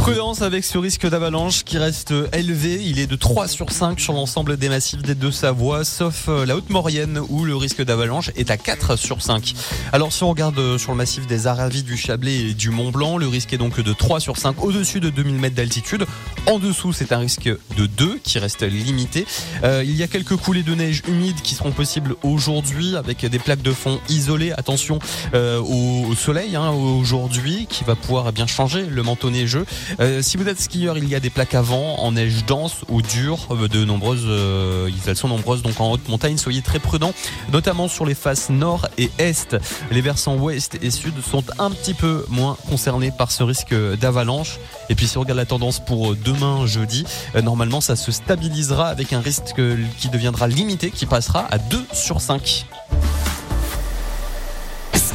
Prudence 0.00 0.40
avec 0.40 0.64
ce 0.64 0.78
risque 0.78 1.06
d'avalanche 1.06 1.62
qui 1.62 1.76
reste 1.76 2.14
élevé. 2.32 2.80
Il 2.82 2.98
est 2.98 3.06
de 3.06 3.16
3 3.16 3.48
sur 3.48 3.70
5 3.70 4.00
sur 4.00 4.14
l'ensemble 4.14 4.56
des 4.56 4.70
massifs 4.70 5.02
des 5.02 5.14
deux 5.14 5.30
Savoies, 5.30 5.84
sauf 5.84 6.24
euh, 6.28 6.46
la 6.46 6.56
Haute-Maurienne 6.56 7.20
où 7.28 7.44
le 7.44 7.54
risque 7.54 7.84
d'avalanche 7.84 8.30
est 8.34 8.50
à 8.50 8.56
4 8.56 8.96
sur 8.96 9.20
5. 9.20 9.52
Alors 9.92 10.10
si 10.10 10.24
on 10.24 10.30
regarde 10.30 10.58
euh, 10.58 10.78
sur 10.78 10.92
le 10.92 10.96
massif 10.96 11.26
des 11.26 11.46
Aravis, 11.46 11.82
du 11.82 11.98
Chablais 11.98 12.34
et 12.36 12.54
du 12.54 12.70
Mont 12.70 12.90
Blanc, 12.90 13.18
le 13.18 13.28
risque 13.28 13.52
est 13.52 13.58
donc 13.58 13.78
de 13.78 13.92
3 13.92 14.20
sur 14.20 14.38
5 14.38 14.64
au-dessus 14.64 15.00
de 15.00 15.10
2000 15.10 15.34
mètres 15.34 15.56
d'altitude. 15.56 16.06
En 16.46 16.58
dessous, 16.58 16.94
c'est 16.94 17.12
un 17.12 17.18
risque 17.18 17.50
de 17.76 17.86
2 17.86 18.20
qui 18.24 18.38
reste 18.38 18.62
limité. 18.62 19.26
Euh, 19.64 19.82
il 19.84 19.94
y 19.94 20.02
a 20.02 20.06
quelques 20.06 20.36
coulées 20.36 20.62
de 20.62 20.74
neige 20.74 21.02
humides 21.08 21.42
qui 21.42 21.54
seront 21.54 21.72
possibles 21.72 22.14
aujourd'hui 22.22 22.96
avec 22.96 23.26
des 23.26 23.38
plaques 23.38 23.62
de 23.62 23.72
fond 23.72 24.00
isolées. 24.08 24.52
Attention 24.52 24.98
euh, 25.34 25.60
au, 25.60 26.06
au 26.06 26.14
soleil 26.14 26.56
hein, 26.56 26.70
aujourd'hui 26.70 27.66
qui 27.68 27.84
va 27.84 27.96
pouvoir 27.96 28.24
eh 28.30 28.32
bien 28.32 28.46
changer 28.46 28.86
le 28.86 29.02
manteau 29.02 29.28
neigeux. 29.28 29.66
Euh, 30.00 30.22
si 30.22 30.38
vous 30.38 30.48
êtes 30.48 30.58
skieur, 30.58 30.96
il 30.96 31.06
y 31.08 31.14
a 31.14 31.20
des 31.20 31.28
plaques 31.28 31.54
à 31.54 31.60
vent 31.60 31.96
en 31.98 32.12
neige 32.12 32.46
dense 32.46 32.84
ou 32.88 33.02
dure. 33.02 33.48
euh, 33.50 33.68
De 33.68 33.84
nombreuses, 33.84 34.24
euh, 34.24 34.88
elles 35.06 35.16
sont 35.16 35.28
nombreuses 35.28 35.62
donc 35.62 35.78
en 35.78 35.90
haute 35.90 36.08
montagne. 36.08 36.38
Soyez 36.38 36.62
très 36.62 36.78
prudents, 36.78 37.12
notamment 37.52 37.86
sur 37.86 38.06
les 38.06 38.14
faces 38.14 38.48
nord 38.48 38.88
et 38.96 39.10
est. 39.18 39.56
Les 39.90 40.00
versants 40.00 40.36
ouest 40.36 40.78
et 40.80 40.90
sud 40.90 41.14
sont 41.22 41.44
un 41.58 41.70
petit 41.70 41.92
peu 41.92 42.24
moins 42.30 42.56
concernés 42.68 43.10
par 43.10 43.30
ce 43.30 43.42
risque 43.42 43.74
d'avalanche. 43.98 44.58
Et 44.88 44.94
puis 44.94 45.06
si 45.06 45.18
on 45.18 45.20
regarde 45.20 45.38
la 45.38 45.46
tendance 45.46 45.80
pour 45.84 46.14
demain 46.16 46.66
jeudi, 46.66 47.04
normalement 47.42 47.82
ça 47.82 47.94
se 47.94 48.10
stabilisera 48.10 48.88
avec 48.88 49.12
un 49.12 49.20
risque 49.20 49.60
qui 49.98 50.08
deviendra 50.08 50.48
limité, 50.48 50.90
qui 50.90 51.04
passera 51.04 51.46
à 51.50 51.58
2 51.58 51.84
sur 51.92 52.20
5. 52.22 52.66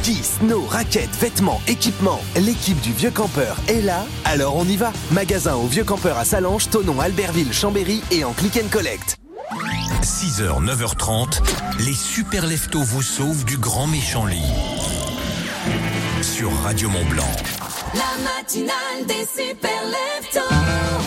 Ski, 0.06 0.22
snow, 0.22 0.64
raquettes, 0.68 1.16
vêtements, 1.16 1.60
équipements. 1.66 2.20
L'équipe 2.36 2.80
du 2.80 2.92
Vieux 2.92 3.10
Campeur 3.10 3.56
est 3.66 3.80
là, 3.80 4.06
alors 4.24 4.54
on 4.54 4.64
y 4.64 4.76
va. 4.76 4.92
Magasin 5.10 5.56
au 5.56 5.66
Vieux 5.66 5.82
Campeur 5.82 6.16
à 6.16 6.24
Salange, 6.24 6.70
Tonon, 6.70 7.00
Albertville, 7.00 7.52
Chambéry 7.52 8.04
et 8.12 8.22
en 8.22 8.32
click 8.32 8.56
and 8.56 8.68
collect. 8.70 9.16
6h, 10.02 10.64
9h30, 10.64 11.40
les 11.84 11.92
super 11.92 12.46
leftos 12.46 12.84
vous 12.84 13.02
sauvent 13.02 13.44
du 13.44 13.58
grand 13.58 13.88
méchant 13.88 14.26
lit. 14.26 14.38
Sur 16.22 16.52
Radio 16.62 16.88
Mont 16.88 17.04
Blanc. 17.06 17.32
La 17.92 18.22
matinale 18.22 19.06
des 19.08 19.26
super 19.26 19.82
leftos. 19.86 21.05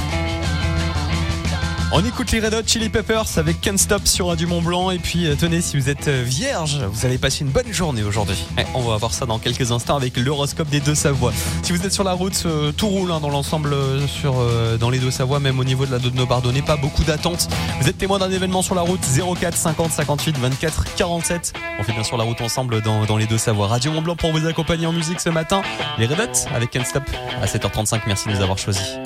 On 1.92 2.06
écoute 2.06 2.32
les 2.32 2.40
Red 2.40 2.54
Hot 2.54 2.68
Chili 2.68 2.88
Peppers 2.88 3.38
avec 3.38 3.62
Can't 3.62 3.78
Stop 3.78 4.06
sur 4.06 4.28
Radio 4.28 4.48
Mont 4.48 4.62
Blanc. 4.62 4.92
Et 4.92 5.00
puis, 5.00 5.26
euh, 5.26 5.36
tenez, 5.36 5.60
si 5.60 5.76
vous 5.76 5.90
êtes 5.90 6.08
euh, 6.08 6.22
vierge, 6.24 6.80
vous 6.84 7.08
allez 7.08 7.18
passer 7.18 7.44
une 7.44 7.50
bonne 7.50 7.74
journée 7.74 8.04
aujourd'hui. 8.04 8.38
Eh, 8.60 8.64
on 8.76 8.82
va 8.82 8.98
voir 8.98 9.12
ça 9.12 9.26
dans 9.26 9.40
quelques 9.40 9.72
instants 9.72 9.96
avec 9.96 10.16
l'horoscope 10.16 10.70
des 10.70 10.82
deux 10.82 10.94
Savoies. 10.94 11.34
Si 11.64 11.72
vous 11.72 11.84
êtes 11.84 11.92
sur 11.92 12.04
la 12.04 12.14
route, 12.14 12.44
euh, 12.46 12.72
tout 12.72 12.88
roule 12.88 13.12
hein, 13.12 13.20
dans 13.20 13.32
l'ensemble 13.32 13.76
sur 14.08 14.36
dans 14.80 14.92
les 14.92 15.00
deux 15.00 15.10
Savoies, 15.10 15.40
même 15.40 15.60
au 15.60 15.64
niveau 15.64 15.88
de 15.88 15.92
la 15.92 15.98
de 15.98 16.10
Bardonnais, 16.26 16.62
pas 16.62 16.78
beaucoup 16.78 17.04
d'attentes. 17.04 17.48
Vous 17.82 17.90
êtes 17.90 17.98
témoin 17.98 18.20
d'un 18.20 18.30
événement 18.30 18.62
sur 18.62 18.76
la 18.76 18.82
route 18.82 19.02
04 19.40 19.58
50 19.58 19.92
58 19.92 20.38
24 20.38 20.96
47. 20.96 21.54
On 21.80 21.84
fait 21.84 21.94
bien 21.94 22.04
sûr 22.04 22.18
la 22.18 22.24
route 22.24 22.42
ensemble 22.42 22.82
dans, 22.82 23.06
dans 23.06 23.18
les 23.18 23.26
deux 23.26 23.40
Savoies. 23.40 23.68
Radio 23.68 23.92
Mont 23.92 24.04
Blanc 24.04 24.16
pour 24.16 24.32
vous 24.32 24.46
accompagner 24.46 24.86
en 24.86 24.94
musique 24.94 25.20
ce 25.20 25.30
matin. 25.30 25.64
Les 25.98 26.06
Red 26.06 26.20
Hot 26.20 26.54
avec 26.54 26.70
Can't 26.70 26.86
Stop 26.86 27.04
à 27.42 27.48
7h35. 27.48 28.02
Merci 28.06 28.28
de 28.28 28.34
nous 28.34 28.42
avoir 28.42 28.60
choisis. 28.60 29.00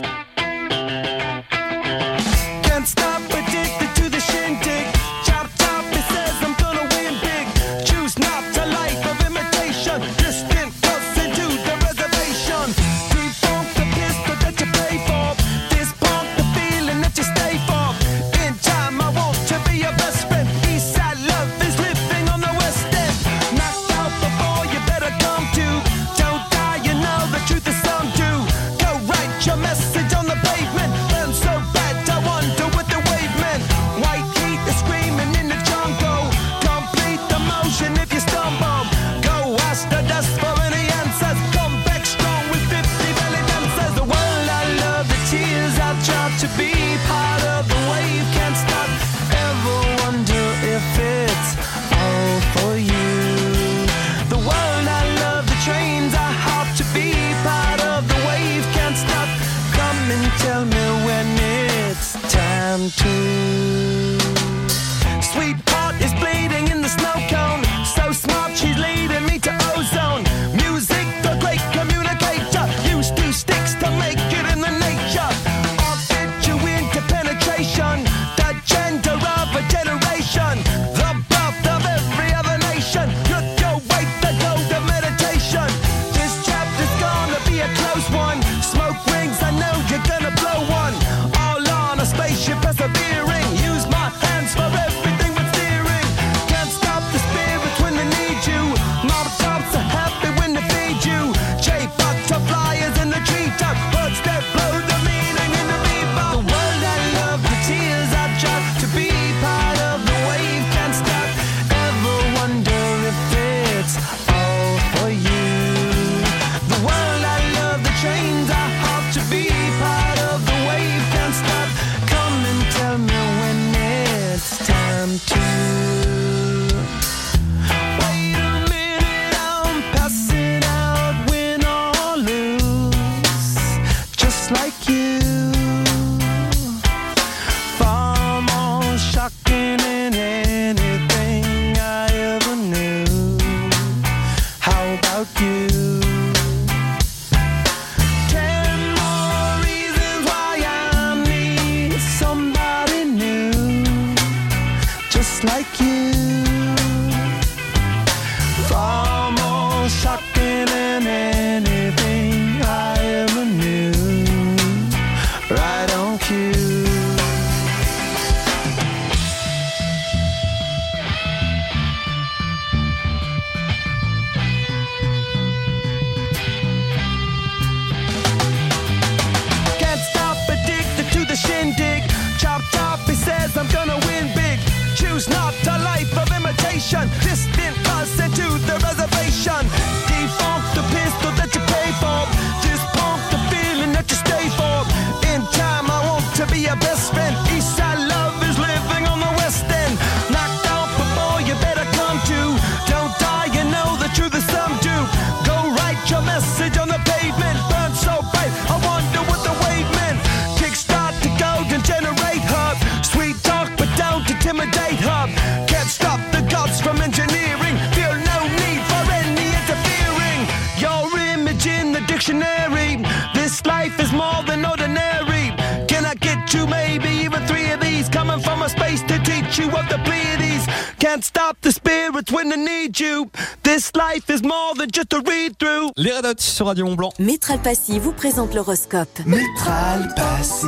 Can't 231.14 231.24
stop 231.24 231.61
the 231.61 231.72
spirits 231.72 232.32
when 232.32 232.49
they 232.49 232.57
need 232.57 232.99
you. 232.99 233.30
This 233.61 233.91
life 233.95 234.32
is 234.32 234.41
more 234.41 234.74
than 234.76 234.89
just 234.89 235.14
a 235.14 235.22
read 235.24 235.59
through. 235.59 235.91
Les 235.95 236.11
Red 236.11 236.26
Hot 236.26 236.39
sur 236.39 236.66
Radio 236.66 236.86
Mont 236.86 236.95
Blanc. 236.95 237.14
Métral 237.20 237.61
Passy 237.61 237.99
vous 237.99 238.14
présente 238.14 238.55
l'horoscope. 238.55 239.20
Métral 239.24 240.11
Passy, 240.16 240.66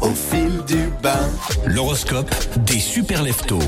au 0.00 0.12
fil 0.12 0.64
du 0.66 0.88
bain. 1.02 1.28
L'horoscope 1.66 2.30
des 2.64 2.80
super 2.80 3.22
leftos. 3.22 3.58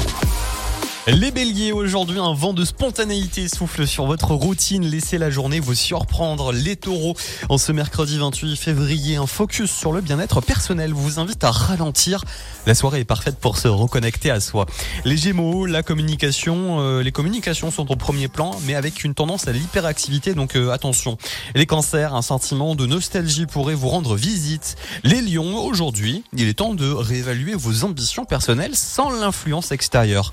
Les 1.08 1.32
béliers, 1.32 1.72
aujourd'hui, 1.72 2.20
un 2.20 2.32
vent 2.32 2.52
de 2.52 2.64
spontanéité 2.64 3.48
souffle 3.48 3.88
sur 3.88 4.06
votre 4.06 4.34
routine. 4.34 4.86
Laissez 4.86 5.18
la 5.18 5.30
journée 5.30 5.58
vous 5.58 5.74
surprendre. 5.74 6.52
Les 6.52 6.76
taureaux, 6.76 7.16
en 7.48 7.58
ce 7.58 7.72
mercredi 7.72 8.18
28 8.18 8.54
février, 8.54 9.16
un 9.16 9.26
focus 9.26 9.68
sur 9.68 9.92
le 9.92 10.00
bien-être 10.00 10.40
personnel 10.40 10.92
vous 10.92 11.18
invite 11.18 11.42
à 11.42 11.50
ralentir. 11.50 12.22
La 12.66 12.76
soirée 12.76 13.00
est 13.00 13.04
parfaite 13.04 13.38
pour 13.40 13.58
se 13.58 13.66
reconnecter 13.66 14.30
à 14.30 14.38
soi. 14.38 14.66
Les 15.04 15.16
gémeaux, 15.16 15.66
la 15.66 15.82
communication, 15.82 16.78
euh, 16.78 17.02
les 17.02 17.10
communications 17.10 17.72
sont 17.72 17.90
au 17.90 17.96
premier 17.96 18.28
plan, 18.28 18.52
mais 18.64 18.76
avec 18.76 19.02
une 19.02 19.14
tendance 19.14 19.48
à 19.48 19.52
l'hyperactivité, 19.52 20.34
donc 20.34 20.54
euh, 20.54 20.70
attention. 20.70 21.18
Les 21.56 21.66
cancers, 21.66 22.14
un 22.14 22.22
sentiment 22.22 22.76
de 22.76 22.86
nostalgie 22.86 23.46
pourrait 23.46 23.74
vous 23.74 23.88
rendre 23.88 24.14
visite. 24.14 24.76
Les 25.02 25.20
lions, 25.20 25.64
aujourd'hui, 25.64 26.22
il 26.32 26.46
est 26.46 26.54
temps 26.54 26.74
de 26.74 26.88
réévaluer 26.88 27.56
vos 27.56 27.82
ambitions 27.82 28.24
personnelles 28.24 28.76
sans 28.76 29.10
l'influence 29.10 29.72
extérieure. 29.72 30.32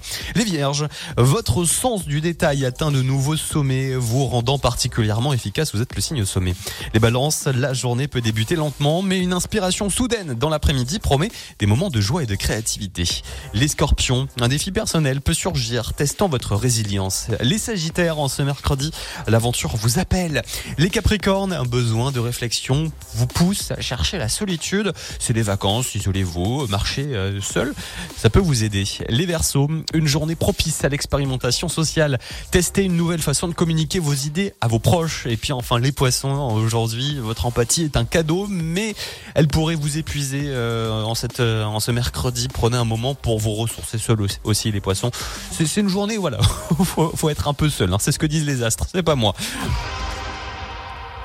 Votre 1.17 1.65
sens 1.65 2.05
du 2.05 2.21
détail 2.21 2.65
atteint 2.65 2.91
de 2.91 3.01
nouveaux 3.01 3.37
sommets, 3.37 3.95
vous 3.95 4.25
rendant 4.25 4.59
particulièrement 4.59 5.33
efficace, 5.33 5.73
vous 5.73 5.81
êtes 5.81 5.95
le 5.95 6.01
signe 6.01 6.25
sommet. 6.25 6.55
Les 6.93 6.99
balances, 6.99 7.45
la 7.45 7.73
journée 7.73 8.07
peut 8.07 8.21
débuter 8.21 8.55
lentement, 8.55 9.01
mais 9.01 9.19
une 9.19 9.33
inspiration 9.33 9.89
soudaine 9.89 10.33
dans 10.33 10.49
l'après-midi 10.49 10.99
promet 10.99 11.29
des 11.59 11.65
moments 11.65 11.89
de 11.89 12.01
joie 12.01 12.23
et 12.23 12.25
de 12.25 12.35
créativité. 12.35 13.05
Les 13.53 13.67
scorpions, 13.67 14.27
un 14.39 14.47
défi 14.47 14.71
personnel 14.71 15.21
peut 15.21 15.33
surgir, 15.33 15.93
testant 15.93 16.29
votre 16.29 16.55
résilience. 16.55 17.27
Les 17.41 17.57
sagittaires, 17.57 18.19
en 18.19 18.27
ce 18.27 18.41
mercredi, 18.41 18.91
l'aventure 19.27 19.75
vous 19.75 19.99
appelle. 19.99 20.41
Les 20.77 20.89
capricornes, 20.89 21.53
un 21.53 21.65
besoin 21.65 22.11
de 22.11 22.19
réflexion 22.19 22.91
vous 23.13 23.27
pousse 23.27 23.71
à 23.71 23.81
chercher 23.81 24.17
la 24.17 24.29
solitude. 24.29 24.93
C'est 25.19 25.33
des 25.33 25.41
vacances, 25.41 25.95
isolez-vous, 25.95 26.67
marchez 26.67 27.05
euh, 27.15 27.41
seul, 27.41 27.73
ça 28.17 28.29
peut 28.29 28.39
vous 28.39 28.63
aider. 28.63 28.85
Les 29.09 29.25
versos, 29.25 29.69
une 29.93 30.07
journée 30.07 30.35
propice 30.49 30.83
à 30.83 30.89
l'expérimentation 30.89 31.69
sociale. 31.69 32.17
Testez 32.49 32.83
une 32.83 32.97
nouvelle 32.97 33.21
façon 33.21 33.47
de 33.47 33.53
communiquer 33.53 33.99
vos 33.99 34.15
idées 34.15 34.55
à 34.61 34.67
vos 34.67 34.79
proches. 34.79 35.27
Et 35.27 35.37
puis 35.37 35.53
enfin, 35.53 35.77
les 35.77 35.91
poissons, 35.91 36.27
aujourd'hui, 36.55 37.19
votre 37.19 37.45
empathie 37.45 37.83
est 37.83 37.95
un 37.95 38.03
cadeau, 38.03 38.47
mais 38.49 38.95
elle 39.35 39.47
pourrait 39.47 39.75
vous 39.75 39.99
épuiser 39.99 40.45
euh, 40.45 41.03
en, 41.03 41.13
cette, 41.13 41.39
euh, 41.39 41.65
en 41.65 41.79
ce 41.79 41.91
mercredi. 41.91 42.47
Prenez 42.51 42.77
un 42.77 42.83
moment 42.83 43.13
pour 43.13 43.37
vous 43.37 43.53
ressourcer 43.53 43.99
seul 43.99 44.17
aussi, 44.43 44.71
les 44.71 44.81
poissons. 44.81 45.11
C'est 45.51 45.81
une 45.81 45.87
journée, 45.87 46.17
voilà, 46.17 46.39
faut, 46.83 47.11
faut 47.15 47.29
être 47.29 47.47
un 47.47 47.53
peu 47.53 47.69
seul. 47.69 47.93
hein. 47.93 47.97
C'est 47.99 48.11
ce 48.11 48.17
que 48.17 48.25
disent 48.25 48.47
les 48.47 48.63
astres, 48.63 48.87
c'est 48.91 49.03
pas 49.03 49.13
moi. 49.15 49.35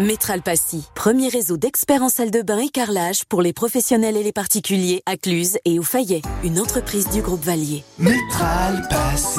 Métral 0.00 0.42
Passy, 0.42 0.82
premier 0.96 1.28
réseau 1.28 1.56
d'experts 1.56 2.02
en 2.02 2.08
salle 2.08 2.32
de 2.32 2.42
bain 2.42 2.58
et 2.58 2.68
carrelage 2.68 3.24
pour 3.28 3.42
les 3.42 3.52
professionnels 3.52 4.16
et 4.16 4.24
les 4.24 4.32
particuliers 4.32 5.04
à 5.06 5.16
Cluse 5.16 5.56
et 5.64 5.78
au 5.78 5.84
Fayet, 5.84 6.20
une 6.42 6.58
entreprise 6.58 7.08
du 7.10 7.22
groupe 7.22 7.44
Valier. 7.44 7.84
Métral 7.96 8.88
Passy, 8.90 9.38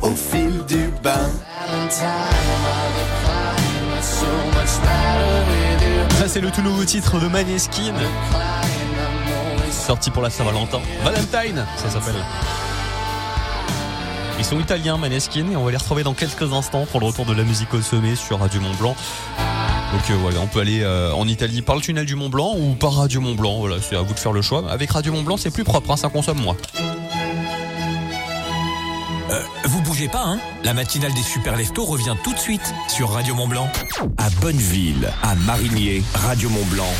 au 0.00 0.12
fil 0.12 0.64
du 0.66 0.88
bain. 1.02 1.30
Ça, 6.12 6.28
c'est 6.28 6.40
le 6.40 6.50
tout 6.50 6.62
nouveau 6.62 6.86
titre 6.86 7.20
de 7.20 7.28
Maneskin. 7.28 7.92
Sorti 9.70 10.10
pour 10.10 10.22
la 10.22 10.30
Saint-Valentin. 10.30 10.80
Valentine, 11.04 11.66
ça 11.76 11.90
s'appelle. 11.90 12.24
Ils 14.38 14.44
sont 14.46 14.60
italiens, 14.60 14.96
Maneskin, 14.96 15.50
et 15.50 15.56
on 15.56 15.64
va 15.64 15.72
les 15.72 15.76
retrouver 15.76 16.04
dans 16.04 16.14
quelques 16.14 16.54
instants 16.54 16.86
pour 16.86 17.00
le 17.00 17.06
retour 17.06 17.26
de 17.26 17.34
la 17.34 17.42
musique 17.42 17.74
au 17.74 17.82
sommet 17.82 18.14
sur 18.16 18.38
Radio 18.38 18.62
Mont 18.62 18.74
Blanc. 18.78 18.96
Donc 19.92 20.10
euh, 20.10 20.16
voilà, 20.20 20.40
on 20.40 20.46
peut 20.46 20.60
aller 20.60 20.82
euh, 20.82 21.12
en 21.12 21.26
Italie 21.26 21.62
par 21.62 21.74
le 21.74 21.80
tunnel 21.80 22.04
du 22.04 22.14
Mont 22.14 22.28
Blanc 22.28 22.54
ou 22.58 22.74
par 22.74 22.94
Radio 22.94 23.20
Mont 23.20 23.34
Blanc. 23.34 23.58
Voilà, 23.58 23.76
c'est 23.80 23.96
à 23.96 24.02
vous 24.02 24.12
de 24.12 24.18
faire 24.18 24.32
le 24.32 24.42
choix. 24.42 24.70
Avec 24.70 24.90
Radio 24.90 25.12
Mont 25.12 25.22
Blanc, 25.22 25.36
c'est 25.36 25.50
plus 25.50 25.64
propre, 25.64 25.90
hein, 25.90 25.96
ça 25.96 26.08
consomme 26.08 26.40
moins. 26.40 26.56
Euh, 29.30 29.42
vous 29.64 29.80
bougez 29.82 30.08
pas, 30.08 30.24
hein? 30.24 30.40
La 30.62 30.74
matinale 30.74 31.14
des 31.14 31.22
super 31.22 31.56
leftos 31.56 31.84
revient 31.84 32.14
tout 32.22 32.32
de 32.32 32.38
suite 32.38 32.74
sur 32.88 33.10
Radio 33.10 33.34
Mont 33.34 33.48
Blanc. 33.48 33.68
À 34.18 34.28
Bonneville, 34.42 35.10
à 35.22 35.34
Marigné, 35.34 36.02
Radio 36.14 36.50
Mont 36.50 36.66
Blanc, 36.70 36.92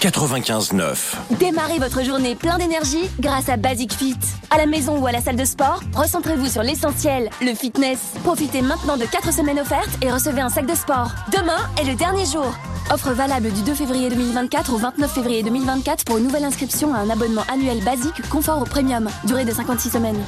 95.9. 0.00 1.38
Démarrez 1.40 1.78
votre 1.80 2.04
journée 2.04 2.36
plein 2.36 2.56
d'énergie 2.56 3.10
grâce 3.18 3.48
à 3.48 3.56
Basic 3.56 3.92
Fit. 3.92 4.16
À 4.48 4.56
la 4.56 4.66
maison 4.66 4.96
ou 4.96 5.06
à 5.08 5.12
la 5.12 5.20
salle 5.20 5.34
de 5.34 5.44
sport, 5.44 5.82
recentrez-vous 5.96 6.46
sur 6.46 6.62
l'essentiel, 6.62 7.28
le 7.40 7.52
fitness. 7.52 7.98
Profitez 8.22 8.62
maintenant 8.62 8.96
de 8.96 9.04
4 9.04 9.32
semaines 9.32 9.58
offertes 9.58 9.90
et 10.00 10.12
recevez 10.12 10.40
un 10.40 10.50
sac 10.50 10.66
de 10.66 10.74
sport. 10.76 11.10
Demain 11.32 11.58
est 11.80 11.84
le 11.84 11.96
dernier 11.96 12.26
jour. 12.26 12.46
Offre 12.92 13.10
valable 13.10 13.50
du 13.50 13.62
2 13.62 13.74
février 13.74 14.08
2024 14.08 14.72
au 14.72 14.78
29 14.78 15.12
février 15.12 15.42
2024 15.42 16.04
pour 16.04 16.18
une 16.18 16.24
nouvelle 16.24 16.44
inscription 16.44 16.94
à 16.94 16.98
un 16.98 17.10
abonnement 17.10 17.44
annuel 17.52 17.82
basique 17.82 18.22
confort 18.30 18.62
au 18.62 18.66
premium. 18.66 19.08
Durée 19.24 19.44
de 19.44 19.52
56 19.52 19.90
semaines. 19.90 20.24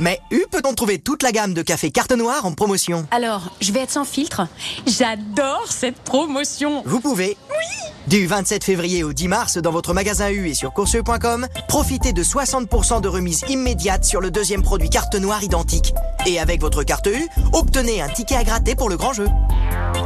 Mais 0.00 0.18
U 0.30 0.46
peut-on 0.50 0.72
trouver 0.72 0.98
toute 0.98 1.22
la 1.22 1.30
gamme 1.30 1.52
de 1.52 1.60
café 1.60 1.90
carte 1.90 2.12
noire 2.12 2.46
en 2.46 2.52
promotion 2.52 3.06
Alors, 3.10 3.50
je 3.60 3.70
vais 3.70 3.80
être 3.80 3.90
sans 3.90 4.06
filtre. 4.06 4.48
J'adore 4.86 5.66
cette 5.68 5.98
promotion. 6.00 6.82
Vous 6.86 7.00
pouvez. 7.00 7.36
Oui 7.50 7.90
Du 8.06 8.26
27 8.26 8.64
février 8.64 9.04
au 9.04 9.12
10 9.12 9.28
mars 9.28 9.58
dans 9.58 9.70
votre 9.70 9.92
magasin 9.92 10.30
U 10.30 10.48
et 10.48 10.54
sur 10.54 10.72
courseux.com, 10.72 11.46
profitez 11.68 12.14
de 12.14 12.24
60% 12.24 13.02
de 13.02 13.08
remise 13.08 13.44
immédiate 13.50 14.06
sur 14.06 14.22
le 14.22 14.30
deuxième 14.30 14.62
produit 14.62 14.88
carte 14.88 15.16
noire 15.16 15.44
identique. 15.44 15.92
Et 16.26 16.40
avec 16.40 16.62
votre 16.62 16.82
carte 16.82 17.06
U, 17.06 17.28
obtenez 17.52 18.00
un 18.00 18.08
ticket 18.08 18.36
à 18.36 18.44
gratter 18.44 18.74
pour 18.74 18.88
le 18.88 18.96
grand 18.96 19.12
jeu. 19.12 19.28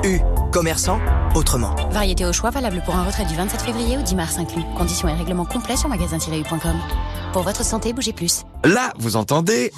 U, 0.02 0.18
commerçant 0.54 1.00
autrement. 1.34 1.74
Variété 1.90 2.24
au 2.24 2.32
choix 2.32 2.50
valable 2.50 2.80
pour 2.84 2.94
un 2.94 3.04
retrait 3.04 3.26
du 3.26 3.34
27 3.34 3.60
février 3.60 3.98
au 3.98 4.02
10 4.02 4.14
mars 4.14 4.38
inclus. 4.38 4.62
Conditions 4.78 5.08
et 5.08 5.12
règlements 5.12 5.44
complets 5.44 5.76
sur 5.76 5.88
magasin-u.com. 5.88 6.76
Pour 7.32 7.42
votre 7.42 7.64
santé, 7.64 7.92
bougez 7.92 8.12
plus. 8.12 8.44
Là, 8.62 8.92
vous 8.98 9.16
entendez 9.16 9.72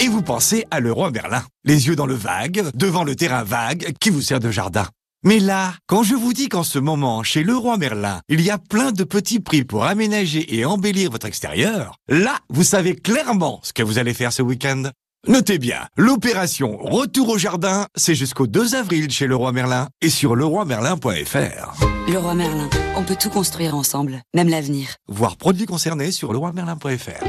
et 0.00 0.08
vous 0.08 0.20
pensez 0.20 0.66
à 0.70 0.80
Leroy 0.80 1.10
Merlin. 1.12 1.42
Les 1.64 1.86
yeux 1.86 1.96
dans 1.96 2.06
le 2.06 2.14
vague, 2.14 2.64
devant 2.74 3.04
le 3.04 3.16
terrain 3.16 3.42
vague 3.42 3.94
qui 4.00 4.10
vous 4.10 4.20
sert 4.20 4.38
de 4.38 4.50
jardin. 4.50 4.86
Mais 5.24 5.38
là, 5.38 5.74
quand 5.86 6.02
je 6.02 6.14
vous 6.16 6.32
dis 6.32 6.48
qu'en 6.48 6.64
ce 6.64 6.80
moment, 6.80 7.22
chez 7.22 7.44
Leroy 7.44 7.78
Merlin, 7.78 8.20
il 8.28 8.40
y 8.40 8.50
a 8.50 8.58
plein 8.58 8.90
de 8.90 9.04
petits 9.04 9.38
prix 9.38 9.64
pour 9.64 9.84
aménager 9.84 10.56
et 10.56 10.64
embellir 10.64 11.10
votre 11.10 11.26
extérieur, 11.26 11.94
là, 12.08 12.40
vous 12.50 12.64
savez 12.64 12.96
clairement 12.96 13.60
ce 13.62 13.72
que 13.72 13.84
vous 13.84 13.98
allez 13.98 14.14
faire 14.14 14.32
ce 14.32 14.42
week-end. 14.42 14.90
Notez 15.28 15.58
bien, 15.58 15.86
l'opération 15.96 16.78
Retour 16.82 17.28
au 17.28 17.38
jardin, 17.38 17.86
c'est 17.94 18.16
jusqu'au 18.16 18.48
2 18.48 18.74
avril 18.74 19.08
chez 19.08 19.28
Leroy 19.28 19.52
Merlin 19.52 19.86
et 20.00 20.10
sur 20.10 20.34
leroymerlin.fr. 20.34 21.84
Leroy 22.08 22.34
Merlin, 22.34 22.68
on 22.96 23.04
peut 23.04 23.14
tout 23.14 23.30
construire 23.30 23.76
ensemble, 23.76 24.22
même 24.34 24.48
l'avenir. 24.48 24.96
Voir 25.06 25.36
produits 25.36 25.66
concernés 25.66 26.10
sur 26.10 26.32
leroymerlin.fr. 26.32 27.24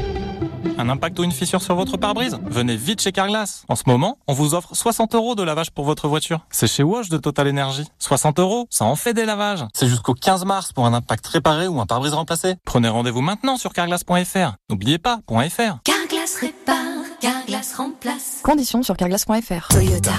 Un 0.76 0.88
impact 0.88 1.20
ou 1.20 1.22
une 1.22 1.30
fissure 1.30 1.62
sur 1.62 1.76
votre 1.76 1.96
pare-brise? 1.96 2.36
Venez 2.46 2.74
vite 2.74 3.00
chez 3.00 3.12
Carglass. 3.12 3.62
En 3.68 3.76
ce 3.76 3.84
moment, 3.86 4.18
on 4.26 4.32
vous 4.32 4.54
offre 4.54 4.74
60 4.74 5.14
euros 5.14 5.36
de 5.36 5.44
lavage 5.44 5.70
pour 5.70 5.84
votre 5.84 6.08
voiture. 6.08 6.40
C'est 6.50 6.66
chez 6.66 6.82
Wash 6.82 7.08
de 7.10 7.16
Total 7.16 7.48
Energy. 7.48 7.84
60 8.00 8.40
euros, 8.40 8.66
ça 8.70 8.86
en 8.86 8.96
fait 8.96 9.14
des 9.14 9.24
lavages. 9.24 9.64
C'est 9.72 9.86
jusqu'au 9.86 10.14
15 10.14 10.44
mars 10.44 10.72
pour 10.72 10.84
un 10.84 10.94
impact 10.94 11.24
réparé 11.28 11.68
ou 11.68 11.80
un 11.80 11.86
pare-brise 11.86 12.14
remplacé. 12.14 12.56
Prenez 12.64 12.88
rendez-vous 12.88 13.20
maintenant 13.20 13.56
sur 13.56 13.72
carglass.fr. 13.72 14.56
N'oubliez 14.68 14.98
pas, 14.98 15.20
.fr. 15.28 15.78
Carglass 15.84 16.34
répare, 16.40 17.03
Carglass 17.44 17.74
remplace. 17.74 18.40
Conditions 18.42 18.82
sur 18.82 18.96
carglass.fr. 18.96 19.68
Toyota. 19.68 20.14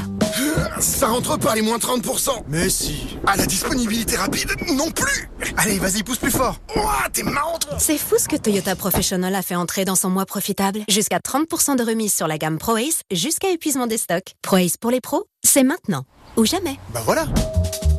Ça 0.79 1.07
rentre 1.07 1.39
pas 1.39 1.55
les 1.55 1.63
moins 1.63 1.77
30%. 1.77 2.29
Mais 2.47 2.69
si. 2.69 3.17
À 3.25 3.35
la 3.35 3.47
disponibilité 3.47 4.15
rapide, 4.15 4.49
non 4.75 4.91
plus. 4.91 5.27
Allez, 5.57 5.79
vas-y, 5.79 6.03
pousse 6.03 6.19
plus 6.19 6.29
fort. 6.29 6.57
Ouah, 6.75 7.09
t'es 7.11 7.23
marrant, 7.23 7.57
toi. 7.57 7.79
C'est 7.79 7.97
fou 7.97 8.17
ce 8.19 8.27
que 8.27 8.35
Toyota 8.35 8.75
Professional 8.75 9.33
a 9.33 9.41
fait 9.41 9.55
entrer 9.55 9.85
dans 9.85 9.95
son 9.95 10.11
mois 10.11 10.27
profitable. 10.27 10.81
Jusqu'à 10.87 11.17
30% 11.17 11.77
de 11.77 11.83
remise 11.83 12.13
sur 12.13 12.27
la 12.27 12.37
gamme 12.37 12.59
ProAce, 12.59 13.01
jusqu'à 13.11 13.49
épuisement 13.49 13.87
des 13.87 13.97
stocks. 13.97 14.35
ProAce 14.43 14.77
pour 14.79 14.91
les 14.91 15.01
pros, 15.01 15.25
c'est 15.43 15.63
maintenant. 15.63 16.03
Ou 16.37 16.45
jamais. 16.45 16.77
Bah 16.93 17.01
voilà. 17.05 17.25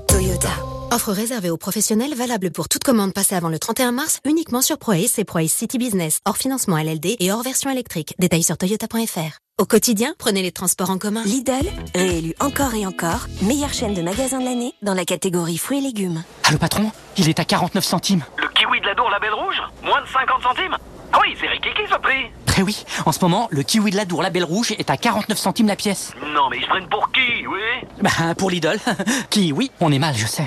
Toyota. 0.06 0.50
Offre 0.90 1.12
réservée 1.12 1.50
aux 1.50 1.56
professionnels 1.56 2.14
valable 2.14 2.50
pour 2.50 2.68
toute 2.68 2.84
commande 2.84 3.12
passée 3.12 3.34
avant 3.34 3.48
le 3.48 3.58
31 3.58 3.92
mars 3.92 4.20
uniquement 4.24 4.62
sur 4.62 4.78
ProAce 4.78 5.18
et 5.18 5.24
ProAce 5.24 5.48
City 5.48 5.78
Business, 5.78 6.20
hors 6.24 6.36
financement 6.36 6.76
LLD 6.78 7.16
et 7.18 7.32
hors 7.32 7.42
version 7.42 7.70
électrique. 7.70 8.14
Détails 8.18 8.42
sur 8.42 8.56
toyota.fr. 8.56 9.38
Au 9.58 9.64
quotidien, 9.64 10.14
prenez 10.18 10.42
les 10.42 10.52
transports 10.52 10.90
en 10.90 10.98
commun. 10.98 11.22
Lidl, 11.24 11.66
réélu 11.94 12.34
encore 12.40 12.74
et 12.74 12.86
encore, 12.86 13.26
meilleure 13.42 13.72
chaîne 13.72 13.94
de 13.94 14.02
magasins 14.02 14.38
de 14.38 14.44
l'année 14.44 14.74
dans 14.82 14.94
la 14.94 15.04
catégorie 15.04 15.58
fruits 15.58 15.78
et 15.78 15.80
légumes. 15.80 16.22
Allô 16.44 16.58
patron, 16.58 16.92
il 17.16 17.28
est 17.28 17.40
à 17.40 17.44
49 17.44 17.82
centimes. 17.84 18.24
Le 18.38 18.48
kiwi 18.48 18.80
de 18.80 18.86
la 18.86 18.94
Dour 18.94 19.10
Label 19.10 19.32
Rouge 19.32 19.60
Moins 19.82 20.02
de 20.02 20.06
50 20.08 20.42
centimes 20.42 20.76
Ah 21.12 21.18
oui, 21.22 21.36
c'est 21.40 21.48
Ricky 21.48 21.68
qui 21.70 21.90
ce 21.92 21.98
prix 21.98 22.26
Très 22.46 22.62
oui, 22.62 22.84
en 23.06 23.12
ce 23.12 23.18
moment, 23.22 23.48
le 23.50 23.62
kiwi 23.62 23.90
de 23.90 23.96
la 23.96 24.04
Dour 24.04 24.22
Label 24.22 24.44
Rouge 24.44 24.70
est 24.72 24.88
à 24.90 24.96
49 24.96 25.36
centimes 25.36 25.66
la 25.66 25.76
pièce. 25.76 26.12
Non 26.34 26.48
mais 26.50 26.58
ils 26.58 26.62
se 26.62 26.68
prennent 26.68 26.88
pour 26.88 27.10
qui, 27.12 27.46
oui? 27.46 27.88
Bah 28.02 28.34
pour 28.38 28.50
Lidl, 28.50 28.78
qui 29.30 29.52
oui, 29.52 29.70
on 29.80 29.90
est 29.90 29.98
mal, 29.98 30.14
je 30.14 30.26
sais. 30.26 30.46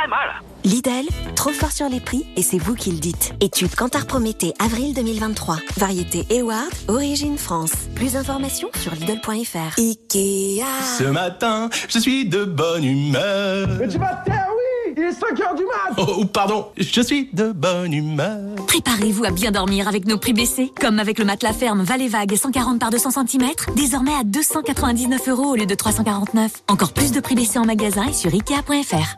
Très 0.00 0.08
mal 0.08 0.30
Lidl, 0.64 1.08
trop 1.36 1.50
fort 1.50 1.72
sur 1.72 1.88
les 1.88 2.00
prix 2.00 2.24
et 2.36 2.42
c'est 2.42 2.58
vous 2.58 2.74
qui 2.74 2.90
le 2.90 2.98
dites. 2.98 3.34
Étude 3.40 3.74
Cantar 3.74 4.06
Prométhée, 4.06 4.54
avril 4.58 4.94
2023. 4.94 5.58
Variété 5.76 6.26
Eward, 6.30 6.70
origine 6.88 7.36
France. 7.36 7.72
Plus 7.94 8.12
d'informations 8.14 8.70
sur 8.76 8.94
Lidl.fr. 8.94 9.78
Ikea. 9.78 10.64
Ce 10.98 11.04
matin, 11.04 11.68
je 11.88 11.98
suis 11.98 12.26
de 12.26 12.44
bonne 12.44 12.84
humeur. 12.84 13.68
Mais 13.78 13.88
tu 13.88 13.98
vas 13.98 14.14
te 14.16 14.30
taire, 14.30 14.48
oui 14.50 14.69
Il 14.96 15.02
est 15.02 15.12
5 15.12 15.40
heures 15.40 15.54
du 15.54 15.62
mat 15.64 15.94
Oh, 15.98 16.24
pardon, 16.24 16.66
je 16.76 17.00
suis 17.00 17.28
de 17.32 17.52
bonne 17.52 17.92
humeur. 17.92 18.56
Préparez-vous 18.66 19.24
à 19.24 19.30
bien 19.30 19.50
dormir 19.50 19.86
avec 19.88 20.06
nos 20.06 20.18
prix 20.18 20.32
baissés. 20.32 20.72
Comme 20.80 20.98
avec 20.98 21.18
le 21.18 21.24
matelas 21.24 21.52
ferme 21.52 21.82
Vallée 21.82 22.08
Vague 22.08 22.34
140 22.34 22.78
par 22.80 22.90
200 22.90 23.10
cm, 23.26 23.50
désormais 23.76 24.14
à 24.14 24.24
299 24.24 25.28
euros 25.28 25.52
au 25.52 25.56
lieu 25.56 25.66
de 25.66 25.74
349. 25.74 26.62
Encore 26.68 26.92
plus 26.92 27.12
de 27.12 27.20
prix 27.20 27.34
baissés 27.34 27.58
en 27.58 27.66
magasin 27.66 28.06
et 28.08 28.12
sur 28.12 28.32
Ikea.fr. 28.32 29.16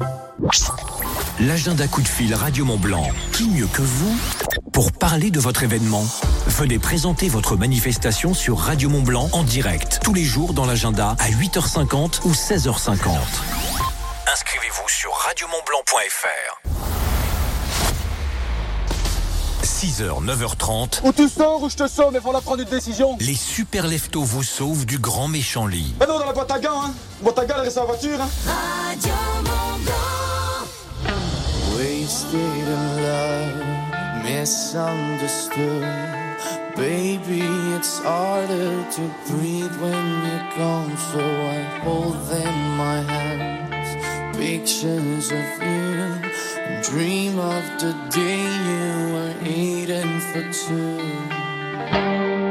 L'agenda 1.41 1.89
coup 1.89 2.03
de 2.03 2.09
fil 2.09 2.35
Radio 2.35 2.65
Mont 2.65 2.79
Blanc. 2.79 3.09
Qui 3.33 3.49
mieux 3.49 3.67
que 3.67 3.83
vous 3.83 4.15
pour 4.73 4.93
parler 4.93 5.31
de 5.31 5.41
votre 5.41 5.63
événement? 5.63 6.05
Venez 6.47 6.79
présenter 6.79 7.29
votre 7.29 7.57
manifestation 7.57 8.35
sur 8.35 8.59
Radio 8.59 8.91
Mont 8.91 9.03
Blanc 9.03 9.29
en 9.33 9.43
direct 9.43 10.01
tous 10.05 10.15
les 10.15 10.25
jours 10.25 10.53
dans 10.53 10.67
l'agenda 10.67 11.17
à 11.19 11.31
8h50 11.31 12.21
ou 12.25 12.33
16h50. 12.33 13.72
Inscrivez-vous 14.31 14.89
sur 14.89 15.11
radiomontblanc.fr. 15.13 16.63
6h, 19.65 20.25
9h30, 20.25 21.01
Ou 21.05 21.13
tu 21.13 21.29
sors 21.29 21.63
ou 21.63 21.69
je 21.69 21.77
te 21.77 21.89
sors, 21.89 22.13
mais 22.13 22.21
faut 22.21 22.33
la 22.33 22.41
prendre 22.41 22.63
une 22.63 22.69
décision. 22.69 23.17
les 23.21 23.35
super 23.35 23.87
leftos 23.87 24.23
vous 24.23 24.45
sauvent 24.45 24.87
du 24.87 24.99
grand 24.99 25.27
méchant 25.29 25.67
lit. 25.67 25.95
Ah 26.01 26.07
non, 26.07 26.21
dans 26.21 26.27
la 26.27 26.33
boîte 26.33 26.51
à 26.53 26.61
gants, 26.61 26.83
hein. 26.85 26.95
Boîte 27.21 27.39
à 27.41 27.45
gants, 27.47 27.55
elle 27.59 27.63
reste 27.63 27.79
à 27.79 27.81
la 27.81 27.87
voiture, 27.87 28.19
hein. 28.21 28.29
Radio 28.89 29.13
Wasted 31.77 32.69
in 32.69 33.03
love, 33.03 34.23
misunderstood. 34.25 35.85
Baby, 36.77 37.43
it's 37.77 37.99
harder 38.05 38.85
to 38.95 39.03
breathe 39.29 39.75
when 39.81 40.23
you're 40.25 40.49
gone, 40.57 40.97
so 41.13 41.19
I 41.21 41.63
hold 41.85 42.17
them 42.29 42.47
in 42.47 42.77
my 42.77 43.03
hands. 43.13 43.82
Pictures 44.43 45.31
of 45.31 45.63
you, 45.63 46.19
dream 46.83 47.39
of 47.39 47.63
the 47.79 47.95
day 48.11 48.43
you 48.67 49.15
were 49.15 49.35
eating 49.47 50.19
for 50.19 50.43
two. 50.53 52.42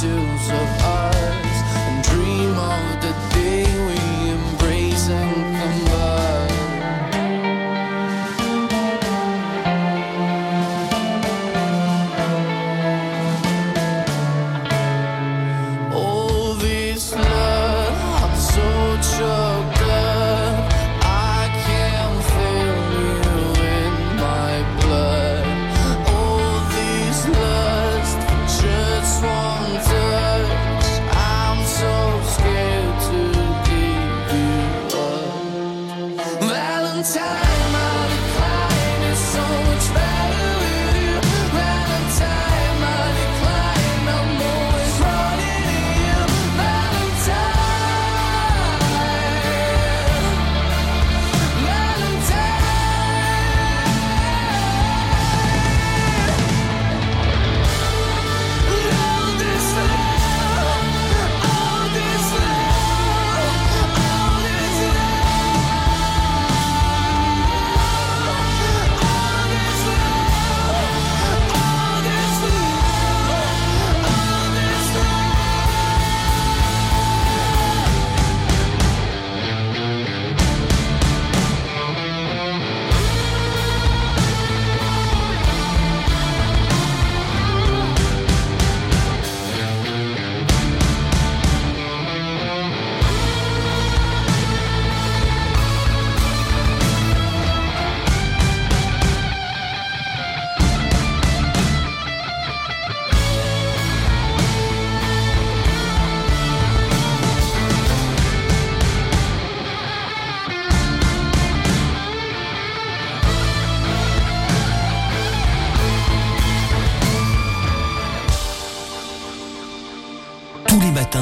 tattoos 0.00 0.50
of 0.50 0.82
art. 0.84 1.07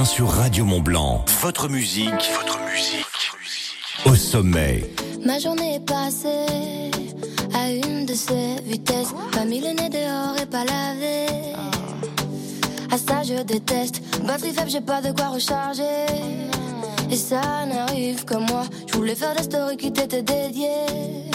sur 0.04 0.28
Radio 0.28 0.64
Mont 0.64 0.82
Votre 1.40 1.68
musique, 1.68 2.10
votre 2.34 2.58
musique, 2.70 3.06
musique. 3.40 4.04
Au 4.04 4.14
sommet. 4.14 4.90
Ma 5.24 5.38
journée 5.38 5.76
est 5.76 5.86
passée 5.86 6.90
à 7.54 7.70
une 7.70 8.04
de 8.04 8.14
ces 8.14 8.56
vitesses. 8.64 9.08
Quoi 9.08 9.24
pas 9.32 9.44
mis 9.44 9.60
nez 9.60 9.74
dehors 9.74 10.36
et 10.42 10.46
pas 10.46 10.64
lavé. 10.64 11.26
Oh. 11.56 12.96
Ça, 12.96 13.22
je 13.22 13.42
déteste. 13.42 14.02
Batterie 14.24 14.52
faible, 14.52 14.70
j'ai 14.70 14.80
pas 14.80 15.00
de 15.00 15.12
quoi 15.12 15.28
recharger. 15.28 16.06
Et 17.10 17.16
ça 17.16 17.64
n'arrive 17.66 18.24
que 18.24 18.36
moi. 18.36 18.64
Je 18.88 18.96
voulais 18.96 19.14
faire 19.14 19.34
des 19.34 19.44
stories 19.44 19.76
qui 19.76 19.92
t'était 19.92 20.22
dédiées. 20.22 21.30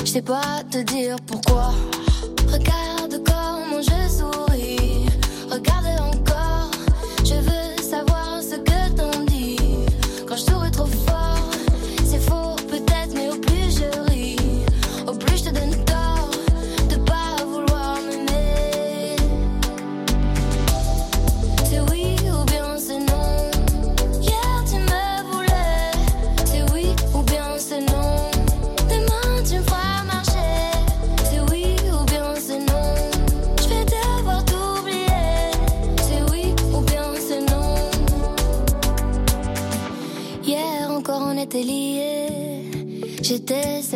Je 0.00 0.10
sais 0.10 0.22
pas 0.22 0.62
te 0.70 0.78
dire 0.78 1.16
pourquoi. 1.26 1.72
Regarde. 2.52 2.95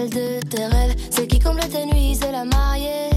de 0.09 0.41
tes 0.49 0.67
rêves, 0.67 0.95
celle 1.11 1.27
qui 1.27 1.39
comble 1.39 1.61
tes 1.61 1.85
nuits, 1.87 2.17
c'est 2.21 2.33
la 2.33 2.45
mariée. 2.45 3.11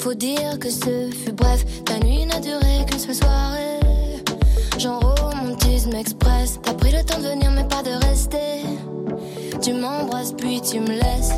Faut 0.00 0.14
dire 0.14 0.58
que 0.58 0.70
ce 0.70 1.10
fut 1.10 1.32
bref, 1.32 1.64
ta 1.84 1.98
nuit 1.98 2.24
n'a 2.26 2.38
duré 2.40 2.84
qu'une 2.86 2.98
seule 2.98 3.14
soirée. 3.14 3.80
Genre 4.78 5.14
romantisme 5.18 5.94
express, 5.94 6.60
t'as 6.62 6.74
pris 6.74 6.92
le 6.92 7.02
temps 7.02 7.18
de 7.18 7.28
venir 7.28 7.50
mais 7.50 7.64
pas 7.64 7.82
de 7.82 7.90
rester. 8.06 8.62
Tu 9.60 9.72
m'embrasses 9.72 10.32
puis 10.32 10.60
tu 10.60 10.80
me 10.80 10.88
laisses. 10.88 11.34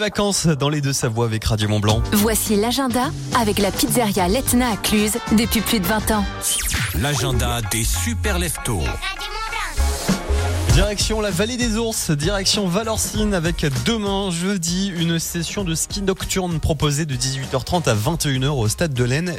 Vacances 0.00 0.46
dans 0.46 0.70
les 0.70 0.80
deux 0.80 0.94
Savoies 0.94 1.26
avec 1.26 1.44
Radio 1.44 1.68
Mont 1.68 1.78
Blanc. 1.78 2.02
Voici 2.12 2.56
l'agenda 2.56 3.10
avec 3.38 3.58
la 3.58 3.70
pizzeria 3.70 4.28
Letna 4.28 4.70
à 4.72 4.76
Cluse 4.78 5.18
depuis 5.32 5.60
plus 5.60 5.78
de 5.78 5.86
20 5.86 6.10
ans. 6.12 6.24
L'agenda 6.98 7.60
des 7.70 7.84
super 7.84 8.38
leftos. 8.38 8.80
Direction 10.72 11.20
la 11.20 11.30
vallée 11.30 11.58
des 11.58 11.76
ours, 11.76 12.10
direction 12.12 12.66
Valorcine 12.66 13.34
avec 13.34 13.66
demain 13.84 14.30
jeudi 14.30 14.90
une 14.96 15.18
session 15.18 15.64
de 15.64 15.74
ski 15.74 16.00
nocturne 16.00 16.60
proposée 16.60 17.04
de 17.04 17.14
18h30 17.14 17.88
à 17.88 17.94
21h 17.94 18.48
au 18.48 18.68
stade 18.68 18.94
de 18.94 19.04
l'Aisne, 19.04 19.34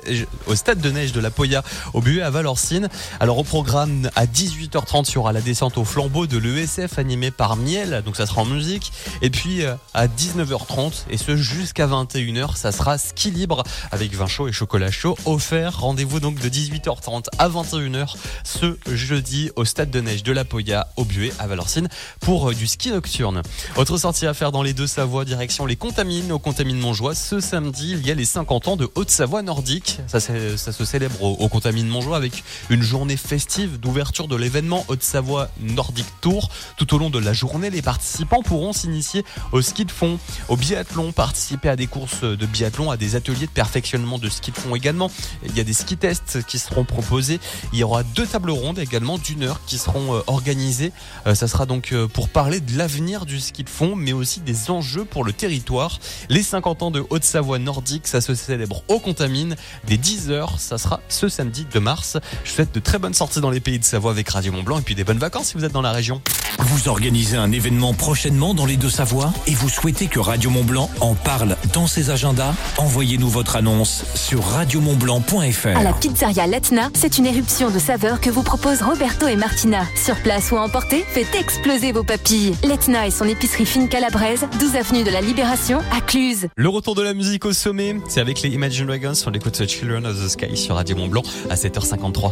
au 0.51 0.55
stade 0.55 0.81
de 0.81 0.91
neige 0.91 1.13
de 1.13 1.21
la 1.21 1.31
Poya 1.31 1.63
au 1.93 2.01
Buet 2.01 2.21
à 2.21 2.29
Valorcine. 2.29 2.89
Alors 3.21 3.37
au 3.37 3.43
programme 3.45 4.09
à 4.17 4.25
18h30 4.25 5.09
il 5.09 5.15
y 5.15 5.17
aura 5.17 5.31
la 5.31 5.39
descente 5.39 5.77
au 5.77 5.85
flambeau 5.85 6.27
de 6.27 6.37
l'ESF 6.37 6.99
animé 6.99 7.31
par 7.31 7.55
Miel, 7.55 8.01
donc 8.05 8.17
ça 8.17 8.25
sera 8.25 8.41
en 8.41 8.45
musique. 8.45 8.91
Et 9.21 9.29
puis 9.29 9.63
euh, 9.63 9.75
à 9.93 10.07
19h30 10.07 11.05
et 11.09 11.17
ce 11.17 11.37
jusqu'à 11.37 11.87
21h 11.87 12.57
ça 12.57 12.73
sera 12.73 12.97
ski 12.97 13.31
libre 13.31 13.63
avec 13.91 14.13
vin 14.13 14.27
chaud 14.27 14.49
et 14.49 14.51
chocolat 14.51 14.91
chaud 14.91 15.17
offert. 15.25 15.79
Rendez-vous 15.79 16.19
donc 16.19 16.37
de 16.39 16.49
18h30 16.49 17.27
à 17.37 17.47
21h 17.47 18.15
ce 18.43 18.77
jeudi 18.93 19.51
au 19.55 19.63
stade 19.63 19.89
de 19.89 20.01
neige 20.01 20.23
de 20.23 20.33
la 20.33 20.43
Poya 20.43 20.87
au 20.97 21.05
Buet 21.05 21.31
à 21.39 21.47
Valorcine 21.47 21.87
pour 22.19 22.49
euh, 22.49 22.53
du 22.53 22.67
ski 22.67 22.89
nocturne. 22.91 23.41
Autre 23.77 23.97
sortie 23.97 24.27
à 24.27 24.33
faire 24.33 24.51
dans 24.51 24.63
les 24.63 24.73
deux 24.73 24.87
Savoies, 24.87 25.23
direction 25.23 25.65
les 25.65 25.77
Contamines, 25.77 26.29
au 26.33 26.39
Contamines 26.39 26.77
Montjoie. 26.79 27.15
Ce 27.15 27.39
samedi, 27.39 27.91
il 27.91 28.05
y 28.05 28.11
a 28.11 28.15
les 28.15 28.25
50 28.25 28.67
ans 28.67 28.75
de 28.75 28.89
Haute-Savoie 28.95 29.43
nordique. 29.43 29.99
Ça, 30.07 30.19
c'est- 30.19 30.40
ça 30.57 30.71
se 30.71 30.85
célèbre 30.85 31.23
au, 31.23 31.33
au 31.33 31.49
Contamines 31.49 31.87
Montjoie 31.87 32.17
avec 32.17 32.43
une 32.69 32.81
journée 32.81 33.17
festive 33.17 33.79
d'ouverture 33.79 34.27
de 34.27 34.35
l'événement 34.35 34.85
Haute-Savoie 34.87 35.49
Nordic 35.61 36.05
Tour. 36.21 36.49
Tout 36.77 36.93
au 36.93 36.97
long 36.97 37.09
de 37.09 37.19
la 37.19 37.33
journée, 37.33 37.69
les 37.69 37.81
participants 37.81 38.41
pourront 38.41 38.73
s'initier 38.73 39.23
au 39.51 39.61
ski 39.61 39.85
de 39.85 39.91
fond, 39.91 40.19
au 40.49 40.57
biathlon, 40.57 41.11
participer 41.11 41.69
à 41.69 41.75
des 41.75 41.87
courses 41.87 42.21
de 42.21 42.45
biathlon, 42.45 42.91
à 42.91 42.97
des 42.97 43.15
ateliers 43.15 43.47
de 43.47 43.51
perfectionnement 43.51 44.17
de 44.17 44.29
ski 44.29 44.51
de 44.51 44.57
fond 44.57 44.75
également. 44.75 45.11
Il 45.45 45.55
y 45.55 45.59
a 45.59 45.63
des 45.63 45.73
ski 45.73 45.97
tests 45.97 46.43
qui 46.45 46.59
seront 46.59 46.85
proposés. 46.85 47.39
Il 47.73 47.79
y 47.79 47.83
aura 47.83 48.03
deux 48.03 48.25
tables 48.25 48.51
rondes 48.51 48.79
également 48.79 49.17
d'une 49.17 49.43
heure 49.43 49.61
qui 49.65 49.77
seront 49.77 50.15
euh, 50.15 50.21
organisées. 50.27 50.91
Euh, 51.27 51.35
ça 51.35 51.47
sera 51.47 51.65
donc 51.65 51.91
euh, 51.91 52.07
pour 52.07 52.29
parler 52.29 52.59
de 52.59 52.77
l'avenir 52.77 53.25
du 53.25 53.39
ski 53.39 53.63
de 53.63 53.69
fond, 53.69 53.95
mais 53.95 54.13
aussi 54.13 54.39
des 54.41 54.69
enjeux 54.69 55.05
pour 55.05 55.23
le 55.23 55.33
territoire. 55.33 55.99
Les 56.29 56.43
50 56.43 56.83
ans 56.83 56.91
de 56.91 57.03
Haute-Savoie 57.09 57.59
nordique, 57.59 58.07
ça 58.07 58.21
se 58.21 58.35
célèbre 58.35 58.83
au 58.87 58.99
Contamine 58.99 59.55
dès 59.85 59.97
10h. 60.21 60.57
Ça 60.57 60.77
sera 60.77 60.99
ce 61.09 61.29
samedi 61.29 61.65
2 61.71 61.79
mars. 61.79 62.17
Je 62.43 62.49
vous 62.49 62.55
souhaite 62.55 62.73
de 62.73 62.79
très 62.79 62.99
bonnes 62.99 63.13
sorties 63.13 63.41
dans 63.41 63.49
les 63.49 63.59
pays 63.59 63.79
de 63.79 63.83
Savoie 63.83 64.11
avec 64.11 64.29
Radio 64.29 64.51
Mont 64.51 64.63
Blanc 64.63 64.79
et 64.79 64.81
puis 64.81 64.95
des 64.95 65.03
bonnes 65.03 65.17
vacances 65.17 65.47
si 65.47 65.57
vous 65.57 65.65
êtes 65.65 65.71
dans 65.71 65.81
la 65.81 65.91
région. 65.91 66.21
Vous 66.59 66.89
organisez 66.89 67.37
un 67.37 67.51
événement 67.51 67.93
prochainement 67.93 68.53
dans 68.53 68.65
les 68.65 68.77
deux 68.77 68.89
Savoies 68.89 69.33
et 69.47 69.53
vous 69.53 69.69
souhaitez 69.69 70.07
que 70.07 70.19
Radio 70.19 70.49
Mont 70.49 70.63
Blanc 70.63 70.89
en 70.99 71.15
parle 71.15 71.57
dans 71.73 71.87
ses 71.87 72.09
agendas? 72.09 72.53
Envoyez-nous 72.77 73.29
votre 73.29 73.55
annonce 73.55 74.03
sur 74.15 74.43
radiomontblanc.fr. 74.43 75.77
À 75.77 75.83
la 75.83 75.93
pizzeria 75.93 76.47
Letna, 76.47 76.89
c'est 76.93 77.17
une 77.17 77.25
éruption 77.25 77.71
de 77.71 77.79
saveurs 77.79 78.21
que 78.21 78.29
vous 78.29 78.43
proposent 78.43 78.81
Roberto 78.81 79.27
et 79.27 79.35
Martina. 79.35 79.85
Sur 79.95 80.15
place 80.17 80.51
ou 80.51 80.57
à 80.57 80.61
emporter, 80.61 81.03
faites 81.07 81.33
exploser 81.35 81.91
vos 81.91 82.03
papilles. 82.03 82.55
Letna 82.63 83.07
et 83.07 83.11
son 83.11 83.25
épicerie 83.25 83.65
fine 83.65 83.89
calabraise, 83.89 84.45
12 84.59 84.75
avenue 84.75 85.03
de 85.03 85.09
la 85.09 85.21
Libération, 85.21 85.79
à 85.95 86.01
Cluse. 86.01 86.47
Le 86.55 86.69
retour 86.69 86.95
de 86.95 87.01
la 87.01 87.13
musique 87.13 87.45
au 87.45 87.53
sommet, 87.53 87.95
c'est 88.07 88.21
avec 88.21 88.41
les 88.41 88.49
Imagine 88.49 88.85
Dragons. 88.85 89.13
On 89.25 89.31
écoute 89.31 89.65
Children 89.67 90.05
of 90.05 90.10
the 90.19 90.29
Sky 90.29 90.55
sur 90.55 90.75
Radio 90.75 90.95
Mont 90.95 91.09
Blanc 91.09 91.23
à 91.49 91.55
7h53. 91.55 92.31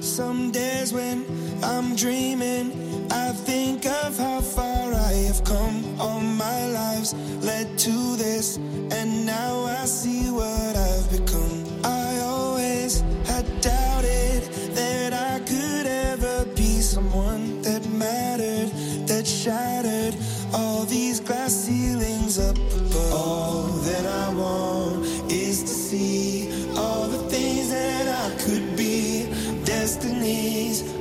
Some 0.00 0.50
days 0.50 0.92
when 0.92 1.24
I'm 1.62 1.94
dreaming, 1.96 2.72
I 3.10 3.32
think 3.44 3.84
of 3.86 4.18
how 4.18 4.40
far 4.40 4.92
I 4.92 5.26
have 5.26 5.42
come. 5.44 5.82
All 5.98 6.20
my 6.20 6.66
lives 6.70 7.14
led 7.42 7.78
to 7.78 8.16
this, 8.16 8.58
and 8.90 9.26
now 9.26 9.66
I 9.66 9.84
see 9.86 10.30
what 10.30 10.76
I've 10.76 11.10
become. 11.10 11.64
I 11.84 12.18
always 12.24 13.02
had 13.26 13.44
doubted 13.60 14.42
that 14.74 15.12
I 15.12 15.40
could 15.40 15.86
ever 15.86 16.44
be 16.54 16.80
someone 16.80 17.62
that 17.62 17.84
mattered, 17.90 18.70
that 19.06 19.26
shattered 19.26 20.14
all 20.54 20.84
these 20.84 21.20
glass 21.20 21.52
ceilings 21.52 22.38
up 22.38 22.56
above. 22.56 23.12
All 23.12 23.62
that 23.84 24.06
I 24.06 24.34
want 24.34 24.91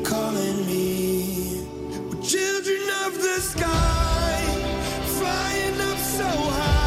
Calling 0.04 0.66
me. 0.66 1.66
We're 2.10 2.22
children 2.22 2.82
of 3.06 3.14
the 3.14 3.39
sky, 3.39 4.44
flying 5.06 5.80
up 5.80 5.98
so 5.98 6.26
high. 6.26 6.80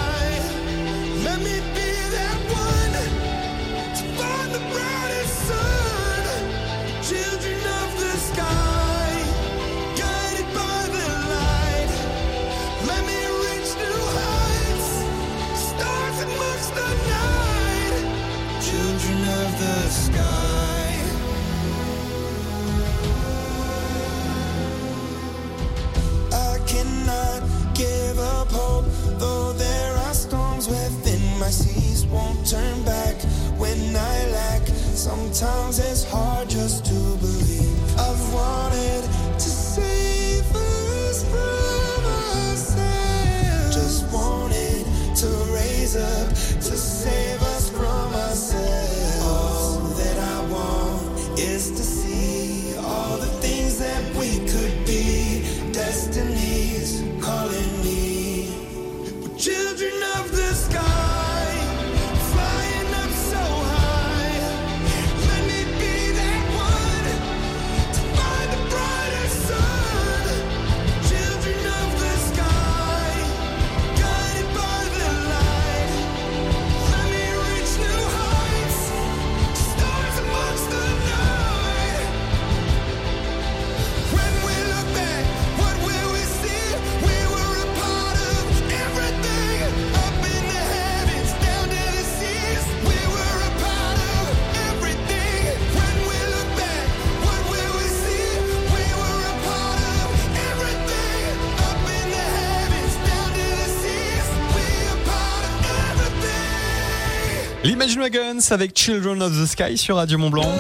Dragons 107.97 108.41
avec 108.51 108.77
Children 108.77 109.23
of 109.23 109.33
the 109.33 109.47
Sky 109.47 109.77
sur 109.77 109.97
Radio 109.97 110.19
Mont 110.19 110.31
Blanc. 110.31 110.51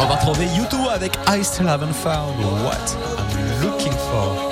On 0.00 0.06
va 0.06 0.14
retrouver 0.14 0.46
YouTube 0.56 0.86
avec 0.92 1.18
I 1.28 1.42
Still 1.42 1.68
Haven't 1.68 1.92
Found 1.92 2.38
What 2.62 2.96
I'm 3.18 3.62
Looking 3.62 3.92
For. 3.92 4.50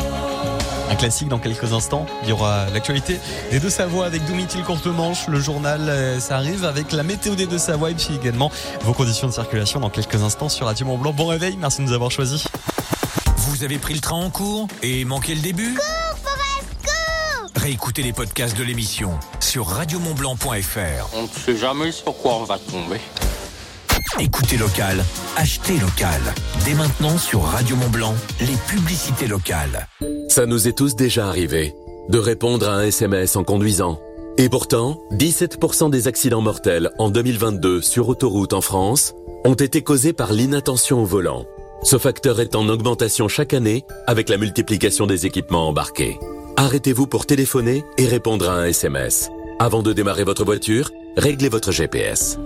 Un 0.91 0.95
classique 0.97 1.29
dans 1.29 1.39
quelques 1.39 1.73
instants. 1.73 2.07
Il 2.23 2.31
y 2.31 2.33
aura 2.33 2.67
l'actualité 2.73 3.19
des 3.51 3.61
deux 3.61 3.71
Savoies 3.71 4.07
avec 4.07 4.25
Domitil 4.27 4.63
Courtemanche. 4.63 5.29
Le 5.29 5.41
journal, 5.41 5.81
euh, 5.89 6.21
ça 6.21 6.37
arrive 6.37 6.65
avec 6.65 6.93
la 6.93 7.03
météo 7.03 7.35
des 7.35 7.47
deux 7.47 7.59
Savoies 7.59 7.91
et 7.91 7.95
puis 7.95 8.17
également 8.21 8.51
vos 8.83 8.93
conditions 8.93 9.29
de 9.29 9.33
circulation 9.33 9.81
dans 9.81 9.91
quelques 9.91 10.23
instants 10.23 10.49
sur 10.49 10.67
Radio 10.67 10.87
Mont 10.87 10.99
Blanc. 10.99 11.13
Bon 11.13 11.27
réveil, 11.27 11.57
merci 11.61 11.83
de 11.83 11.87
nous 11.87 11.93
avoir 11.93 12.11
choisis. 12.11 12.49
Vous 13.37 13.63
avez 13.63 13.79
pris 13.79 13.95
le 13.95 14.01
train 14.01 14.17
en 14.17 14.31
cours 14.31 14.69
et 14.83 15.05
manqué 15.05 15.35
le 15.35 15.41
début 15.41 15.77
Réécoutez 17.55 18.03
les 18.03 18.13
podcasts 18.13 18.57
de 18.57 18.63
l'émission 18.63 19.19
sur 19.57 19.69
radiomontblanc.fr. 19.69 21.17
On 21.17 21.23
ne 21.23 21.29
sait 21.29 21.57
jamais 21.57 21.91
sur 21.91 22.15
quoi 22.19 22.35
on 22.35 22.45
va 22.45 22.59
tomber. 22.59 23.01
Écoutez 24.21 24.59
local, 24.59 25.03
achetez 25.35 25.79
local. 25.79 26.21
Dès 26.67 26.75
maintenant 26.75 27.17
sur 27.17 27.41
Radio 27.41 27.75
Mont 27.77 27.89
Blanc, 27.89 28.15
les 28.41 28.57
publicités 28.69 29.27
locales. 29.27 29.89
Ça 30.29 30.45
nous 30.45 30.69
est 30.69 30.77
tous 30.77 30.95
déjà 30.95 31.27
arrivé 31.29 31.75
de 32.11 32.19
répondre 32.19 32.69
à 32.69 32.75
un 32.75 32.83
SMS 32.83 33.35
en 33.35 33.45
conduisant. 33.45 33.99
Et 34.37 34.51
pourtant, 34.51 35.01
17% 35.13 35.89
des 35.89 36.07
accidents 36.07 36.43
mortels 36.43 36.91
en 36.99 37.09
2022 37.09 37.81
sur 37.81 38.11
autoroute 38.11 38.53
en 38.53 38.61
France 38.61 39.15
ont 39.47 39.55
été 39.55 39.81
causés 39.81 40.13
par 40.13 40.35
l'inattention 40.35 41.01
au 41.01 41.07
volant. 41.07 41.47
Ce 41.83 41.97
facteur 41.97 42.41
est 42.41 42.57
en 42.57 42.69
augmentation 42.69 43.27
chaque 43.27 43.55
année 43.55 43.87
avec 44.07 44.29
la 44.29 44.37
multiplication 44.37 45.07
des 45.07 45.25
équipements 45.25 45.67
embarqués. 45.67 46.19
Arrêtez-vous 46.59 47.07
pour 47.07 47.25
téléphoner 47.25 47.85
et 47.97 48.07
répondre 48.07 48.51
à 48.51 48.57
un 48.57 48.67
SMS. 48.67 49.31
Avant 49.59 49.83
de 49.83 49.95
démarrer 49.95 50.23
votre 50.23 50.45
voiture, 50.45 50.91
réglez 51.17 51.49
votre 51.49 51.73
GPS. 51.73 52.39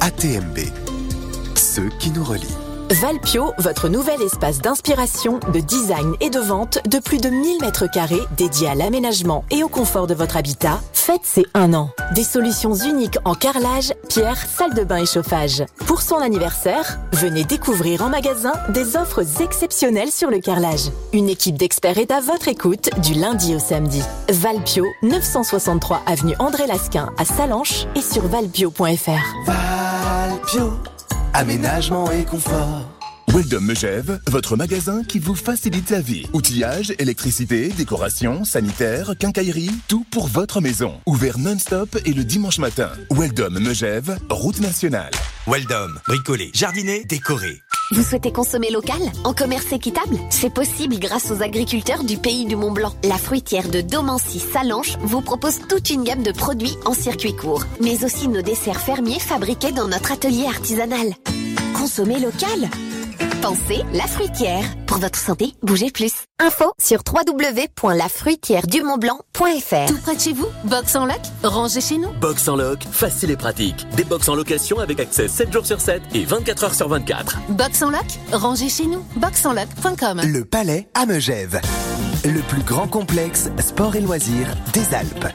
ATMB. 0.00 0.58
Ceux 1.56 1.88
qui 1.98 2.10
nous 2.10 2.22
relient. 2.22 2.63
Valpio, 2.90 3.52
votre 3.58 3.88
nouvel 3.88 4.20
espace 4.22 4.60
d'inspiration, 4.60 5.40
de 5.52 5.60
design 5.60 6.14
et 6.20 6.30
de 6.30 6.38
vente 6.38 6.78
de 6.86 6.98
plus 6.98 7.18
de 7.18 7.30
1000 7.30 7.60
mètres 7.60 7.86
carrés 7.90 8.22
dédié 8.36 8.68
à 8.68 8.74
l'aménagement 8.74 9.44
et 9.50 9.62
au 9.62 9.68
confort 9.68 10.06
de 10.06 10.14
votre 10.14 10.36
habitat, 10.36 10.80
faites 10.92 11.24
ses 11.24 11.46
un 11.54 11.72
an. 11.74 11.90
Des 12.14 12.24
solutions 12.24 12.74
uniques 12.74 13.18
en 13.24 13.34
carrelage, 13.34 13.92
pierre, 14.08 14.36
salle 14.36 14.74
de 14.74 14.84
bain 14.84 14.98
et 14.98 15.06
chauffage. 15.06 15.64
Pour 15.86 16.02
son 16.02 16.16
anniversaire, 16.16 16.98
venez 17.12 17.44
découvrir 17.44 18.02
en 18.02 18.10
magasin 18.10 18.52
des 18.68 18.96
offres 18.96 19.24
exceptionnelles 19.40 20.12
sur 20.12 20.30
le 20.30 20.40
carrelage. 20.40 20.90
Une 21.12 21.28
équipe 21.28 21.56
d'experts 21.56 21.98
est 21.98 22.10
à 22.10 22.20
votre 22.20 22.48
écoute 22.48 22.90
du 23.02 23.14
lundi 23.14 23.54
au 23.54 23.58
samedi. 23.58 24.02
Valpio, 24.28 24.86
963 25.02 26.02
avenue 26.06 26.34
André 26.38 26.66
Lasquin 26.66 27.10
à 27.18 27.24
Salanches 27.24 27.86
et 27.94 28.02
sur 28.02 28.26
valpio.fr. 28.26 29.46
Valpio, 29.46 30.72
aménagement 31.34 32.10
et 32.12 32.24
confort. 32.24 32.88
Weldom 33.28 33.62
Megève, 33.62 34.20
votre 34.28 34.56
magasin 34.56 35.02
qui 35.02 35.18
vous 35.18 35.34
facilite 35.34 35.90
la 35.90 36.00
vie. 36.00 36.24
Outillage, 36.32 36.94
électricité, 37.00 37.68
décoration, 37.70 38.44
sanitaire, 38.44 39.14
quincaillerie, 39.18 39.72
tout 39.88 40.04
pour 40.12 40.28
votre 40.28 40.60
maison. 40.60 41.00
Ouvert 41.06 41.38
non-stop 41.38 41.98
et 42.04 42.12
le 42.12 42.22
dimanche 42.22 42.58
matin. 42.58 42.92
Weldom 43.10 43.58
Megève, 43.58 44.16
route 44.30 44.60
nationale. 44.60 45.10
Weldom, 45.48 45.98
bricoler, 46.06 46.52
jardiner, 46.54 47.04
décorer. 47.04 47.63
Vous 47.90 48.02
souhaitez 48.02 48.32
consommer 48.32 48.70
local 48.70 49.00
En 49.24 49.34
commerce 49.34 49.70
équitable? 49.72 50.16
C'est 50.30 50.52
possible 50.52 50.98
grâce 50.98 51.30
aux 51.30 51.42
agriculteurs 51.42 52.02
du 52.02 52.16
pays 52.16 52.46
du 52.46 52.56
Mont-Blanc. 52.56 52.94
La 53.04 53.18
fruitière 53.18 53.68
de 53.68 53.82
Domancy 53.82 54.40
Salanche 54.40 54.96
vous 55.00 55.20
propose 55.20 55.58
toute 55.68 55.90
une 55.90 56.02
gamme 56.02 56.22
de 56.22 56.32
produits 56.32 56.76
en 56.86 56.94
circuit 56.94 57.36
court, 57.36 57.64
mais 57.80 58.02
aussi 58.04 58.28
nos 58.28 58.40
desserts 58.40 58.80
fermiers 58.80 59.20
fabriqués 59.20 59.72
dans 59.72 59.86
notre 59.86 60.12
atelier 60.12 60.46
artisanal. 60.46 61.12
Consommer 61.76 62.20
local 62.20 62.70
Pensez 63.44 63.84
la 63.92 64.06
fruitière. 64.06 64.64
Pour 64.86 64.96
votre 64.96 65.18
santé, 65.18 65.52
bougez 65.62 65.90
plus. 65.90 66.12
Info 66.40 66.72
sur 66.82 67.02
www.lafruitièredumontblanc.fr 67.06 69.86
Tout 69.86 69.98
près 69.98 70.16
de 70.16 70.20
chez 70.20 70.32
vous 70.32 70.46
Box 70.64 70.96
en 70.96 71.04
loc 71.04 71.20
Rangez 71.42 71.82
chez 71.82 71.98
nous 71.98 72.10
Box 72.12 72.48
en 72.48 72.56
loc, 72.56 72.82
facile 72.90 73.32
et 73.32 73.36
pratique. 73.36 73.86
Des 73.96 74.04
box 74.04 74.30
en 74.30 74.34
location 74.34 74.78
avec 74.78 74.98
accès 74.98 75.28
7 75.28 75.52
jours 75.52 75.66
sur 75.66 75.78
7 75.78 76.00
et 76.14 76.24
24 76.24 76.64
heures 76.64 76.72
sur 76.72 76.88
24. 76.88 77.40
Box 77.50 77.82
en 77.82 77.90
loc 77.90 78.06
Rangez 78.32 78.70
chez 78.70 78.86
nous. 78.86 79.04
Boxenloc.com 79.16 80.22
Le 80.24 80.46
Palais 80.46 80.88
à 80.94 81.04
Megève. 81.04 81.60
Le 82.24 82.40
plus 82.48 82.62
grand 82.62 82.88
complexe 82.88 83.50
sport 83.58 83.94
et 83.94 84.00
loisirs 84.00 84.48
des 84.72 84.94
Alpes. 84.94 85.26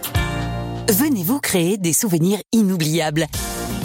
Venez 0.90 1.22
vous 1.22 1.40
créer 1.40 1.78
des 1.78 1.94
souvenirs 1.94 2.40
inoubliables. 2.54 3.28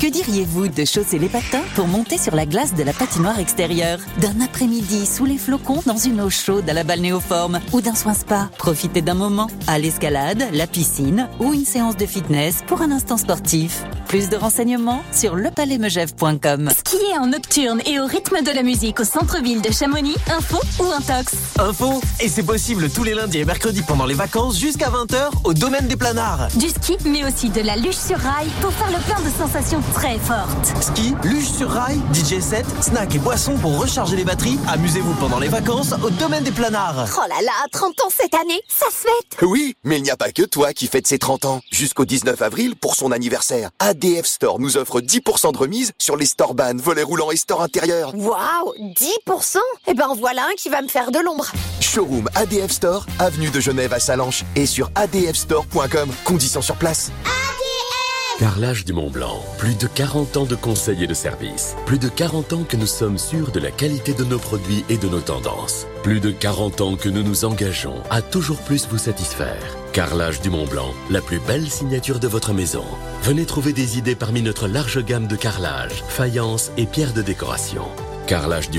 Que 0.05 0.11
diriez-vous 0.11 0.68
de 0.68 0.84
chausser 0.84 1.18
les 1.18 1.30
patins 1.30 1.62
pour 1.74 1.86
monter 1.86 2.18
sur 2.18 2.34
la 2.34 2.44
glace 2.44 2.74
de 2.74 2.82
la 2.82 2.92
patinoire 2.92 3.38
extérieure? 3.38 3.98
D'un 4.20 4.38
après-midi 4.42 5.07
sous 5.07 5.24
les 5.24 5.38
flocons 5.38 5.80
dans 5.86 5.96
une 5.96 6.20
eau 6.20 6.28
chaude 6.28 6.68
à 6.68 6.74
la 6.74 6.84
balnéoforme 6.84 7.59
ou 7.72 7.80
d'un 7.80 7.94
soin 7.94 8.12
spa? 8.12 8.50
Profitez 8.59 9.00
d'un 9.00 9.14
moment 9.14 9.46
à 9.66 9.78
l'escalade, 9.78 10.44
la 10.52 10.66
piscine 10.66 11.30
ou 11.40 11.55
une 11.55 11.64
séance 11.64 11.96
de 11.96 12.05
fitness 12.05 12.59
pour 12.66 12.82
un 12.82 12.90
instant 12.90 13.16
sportif. 13.16 13.82
Plus 14.07 14.28
de 14.28 14.36
renseignements 14.36 15.02
sur 15.11 15.36
lepalaismegève.com. 15.36 16.70
Skier 16.76 17.18
en 17.18 17.28
nocturne 17.28 17.80
et 17.86 17.98
au 17.98 18.05
rythme 18.05 18.42
de 18.44 18.50
la 18.50 18.62
musique 18.62 19.00
au 19.00 19.05
centre-ville 19.05 19.62
de 19.62 19.72
Chamonix, 19.72 20.16
info 20.36 20.59
ou 20.80 20.84
intox? 20.92 21.32
Info, 21.59 22.02
et 22.20 22.28
c'est 22.28 22.42
possible 22.42 22.90
tous 22.90 23.05
les 23.05 23.14
lundis 23.14 23.38
et 23.38 23.44
mercredis 23.46 23.82
pendant 23.82 24.05
les 24.05 24.14
vacances 24.14 24.59
jusqu'à 24.59 24.90
20h 24.90 25.30
au 25.44 25.55
domaine 25.55 25.88
des 25.88 25.96
planards. 25.96 26.48
Du 26.57 26.68
ski, 26.68 26.98
mais 27.07 27.24
aussi 27.24 27.48
de 27.48 27.62
la 27.62 27.76
luge 27.76 27.96
sur 27.96 28.18
rail 28.18 28.48
pour 28.61 28.70
faire 28.74 28.90
le 28.90 29.02
plein 29.02 29.20
de 29.24 29.34
sensations 29.34 29.80
très 29.95 30.18
fortes. 30.18 30.72
Ski, 30.82 31.14
luge 31.22 31.49
sur 31.49 31.70
rail, 31.70 31.99
DJ 32.12 32.40
set, 32.40 32.66
snack 32.80 33.14
et 33.14 33.18
boissons 33.18 33.57
pour 33.57 33.78
recharger 33.78 34.16
les 34.16 34.24
batteries. 34.24 34.59
Amusez-vous 34.68 35.14
pendant 35.14 35.38
les 35.38 35.49
vacances 35.49 35.95
au 36.03 36.11
domaine 36.11 36.42
des 36.42 36.51
planards. 36.51 37.07
Oh 37.16 37.28
là 37.28 37.40
là, 37.42 37.53
30 37.72 38.01
ans 38.01 38.11
cette 38.11 38.34
année, 38.34 38.61
ça 38.68 38.86
se 38.86 39.07
fête 39.07 39.42
Oui, 39.42 39.76
mais 39.84 39.99
il 39.99 40.03
n'y 40.03 40.11
a 40.11 40.16
pas 40.16 40.32
que 40.32 40.42
toi 40.42 40.72
qui 40.72 40.88
fête 40.88 41.07
ses 41.07 41.18
30 41.18 41.45
ans. 41.45 41.61
Jusqu'au 41.70 42.05
19 42.05 42.42
avril, 42.42 42.74
pour 42.76 42.97
son 42.97 43.12
anniversaire, 43.12 43.70
ADF 43.78 44.26
Store 44.26 44.59
nous 44.59 44.76
offre 44.76 45.01
10% 45.01 45.53
de 45.53 45.59
remise 45.59 45.92
sur 45.99 46.16
les 46.16 46.26
store 46.26 46.55
ban, 46.55 46.76
volets 46.76 47.03
roulants 47.05 47.30
et 47.30 47.36
store 47.36 47.62
intérieurs. 47.62 48.12
Waouh 48.14 48.74
10% 49.26 49.59
Eh 49.86 49.95
ben 49.95 50.09
voilà 50.18 50.42
un 50.51 50.55
qui 50.57 50.68
va 50.68 50.82
me 50.82 50.88
faire 50.88 51.12
de 51.12 51.20
l'ombre. 51.20 51.47
Showroom 51.80 52.28
ADF 52.34 52.72
Store, 52.72 53.07
avenue 53.20 53.51
de 53.51 53.61
Genève 53.61 53.92
à 53.92 54.01
Salanches 54.01 54.45
et 54.57 54.66
sur 54.66 54.90
adfstore.com. 54.97 56.11
Conditions 56.24 56.62
sur 56.62 56.76
place. 56.76 57.11
Carrelage 58.39 58.85
du 58.85 58.93
Mont 58.93 59.11
Blanc. 59.11 59.45
Plus 59.59 59.78
de 59.78 59.87
40 59.87 60.37
ans 60.37 60.45
de 60.45 60.57
conseils 60.57 61.05
et 61.05 61.07
de 61.07 61.14
services. 61.14 61.76
Plus 61.87 62.01
de 62.01 62.09
40 62.09 62.53
ans 62.53 62.64
que 62.64 62.76
nous 62.76 62.87
sommes 62.87 63.16
sûrs 63.16 63.53
de 63.53 63.61
la 63.61 63.70
qualité 63.70 64.12
de 64.12 64.24
nos 64.24 64.41
produits 64.41 64.85
et 64.89 64.97
de 64.97 65.09
nos 65.09 65.20
tendances. 65.20 65.87
Plus 66.03 66.18
de 66.18 66.32
40 66.32 66.80
ans 66.80 66.97
que 66.97 67.09
nous 67.09 67.22
nous 67.22 67.45
engageons 67.45 68.03
à 68.11 68.22
toujours 68.22 68.59
plus 68.59 68.89
vous 68.89 68.99
satisfaire. 68.99 69.76
Carrelage 69.93 70.41
du 70.41 70.51
Mont 70.51 70.66
Blanc, 70.66 70.93
la 71.11 71.20
plus 71.20 71.39
belle 71.39 71.70
signature 71.70 72.18
de 72.18 72.26
votre 72.26 72.53
maison. 72.53 72.85
Venez 73.22 73.47
trouver 73.47 73.72
des 73.72 73.99
idées 73.99 74.16
parmi 74.16 74.43
notre 74.43 74.66
large 74.66 75.05
gamme 75.05 75.28
de 75.28 75.37
carrelage, 75.37 76.03
faïence 76.09 76.72
et 76.76 76.87
pierres 76.87 77.14
de 77.14 77.22
décoration. 77.22 77.85
Carrelage 78.26 78.68
du 78.68 78.72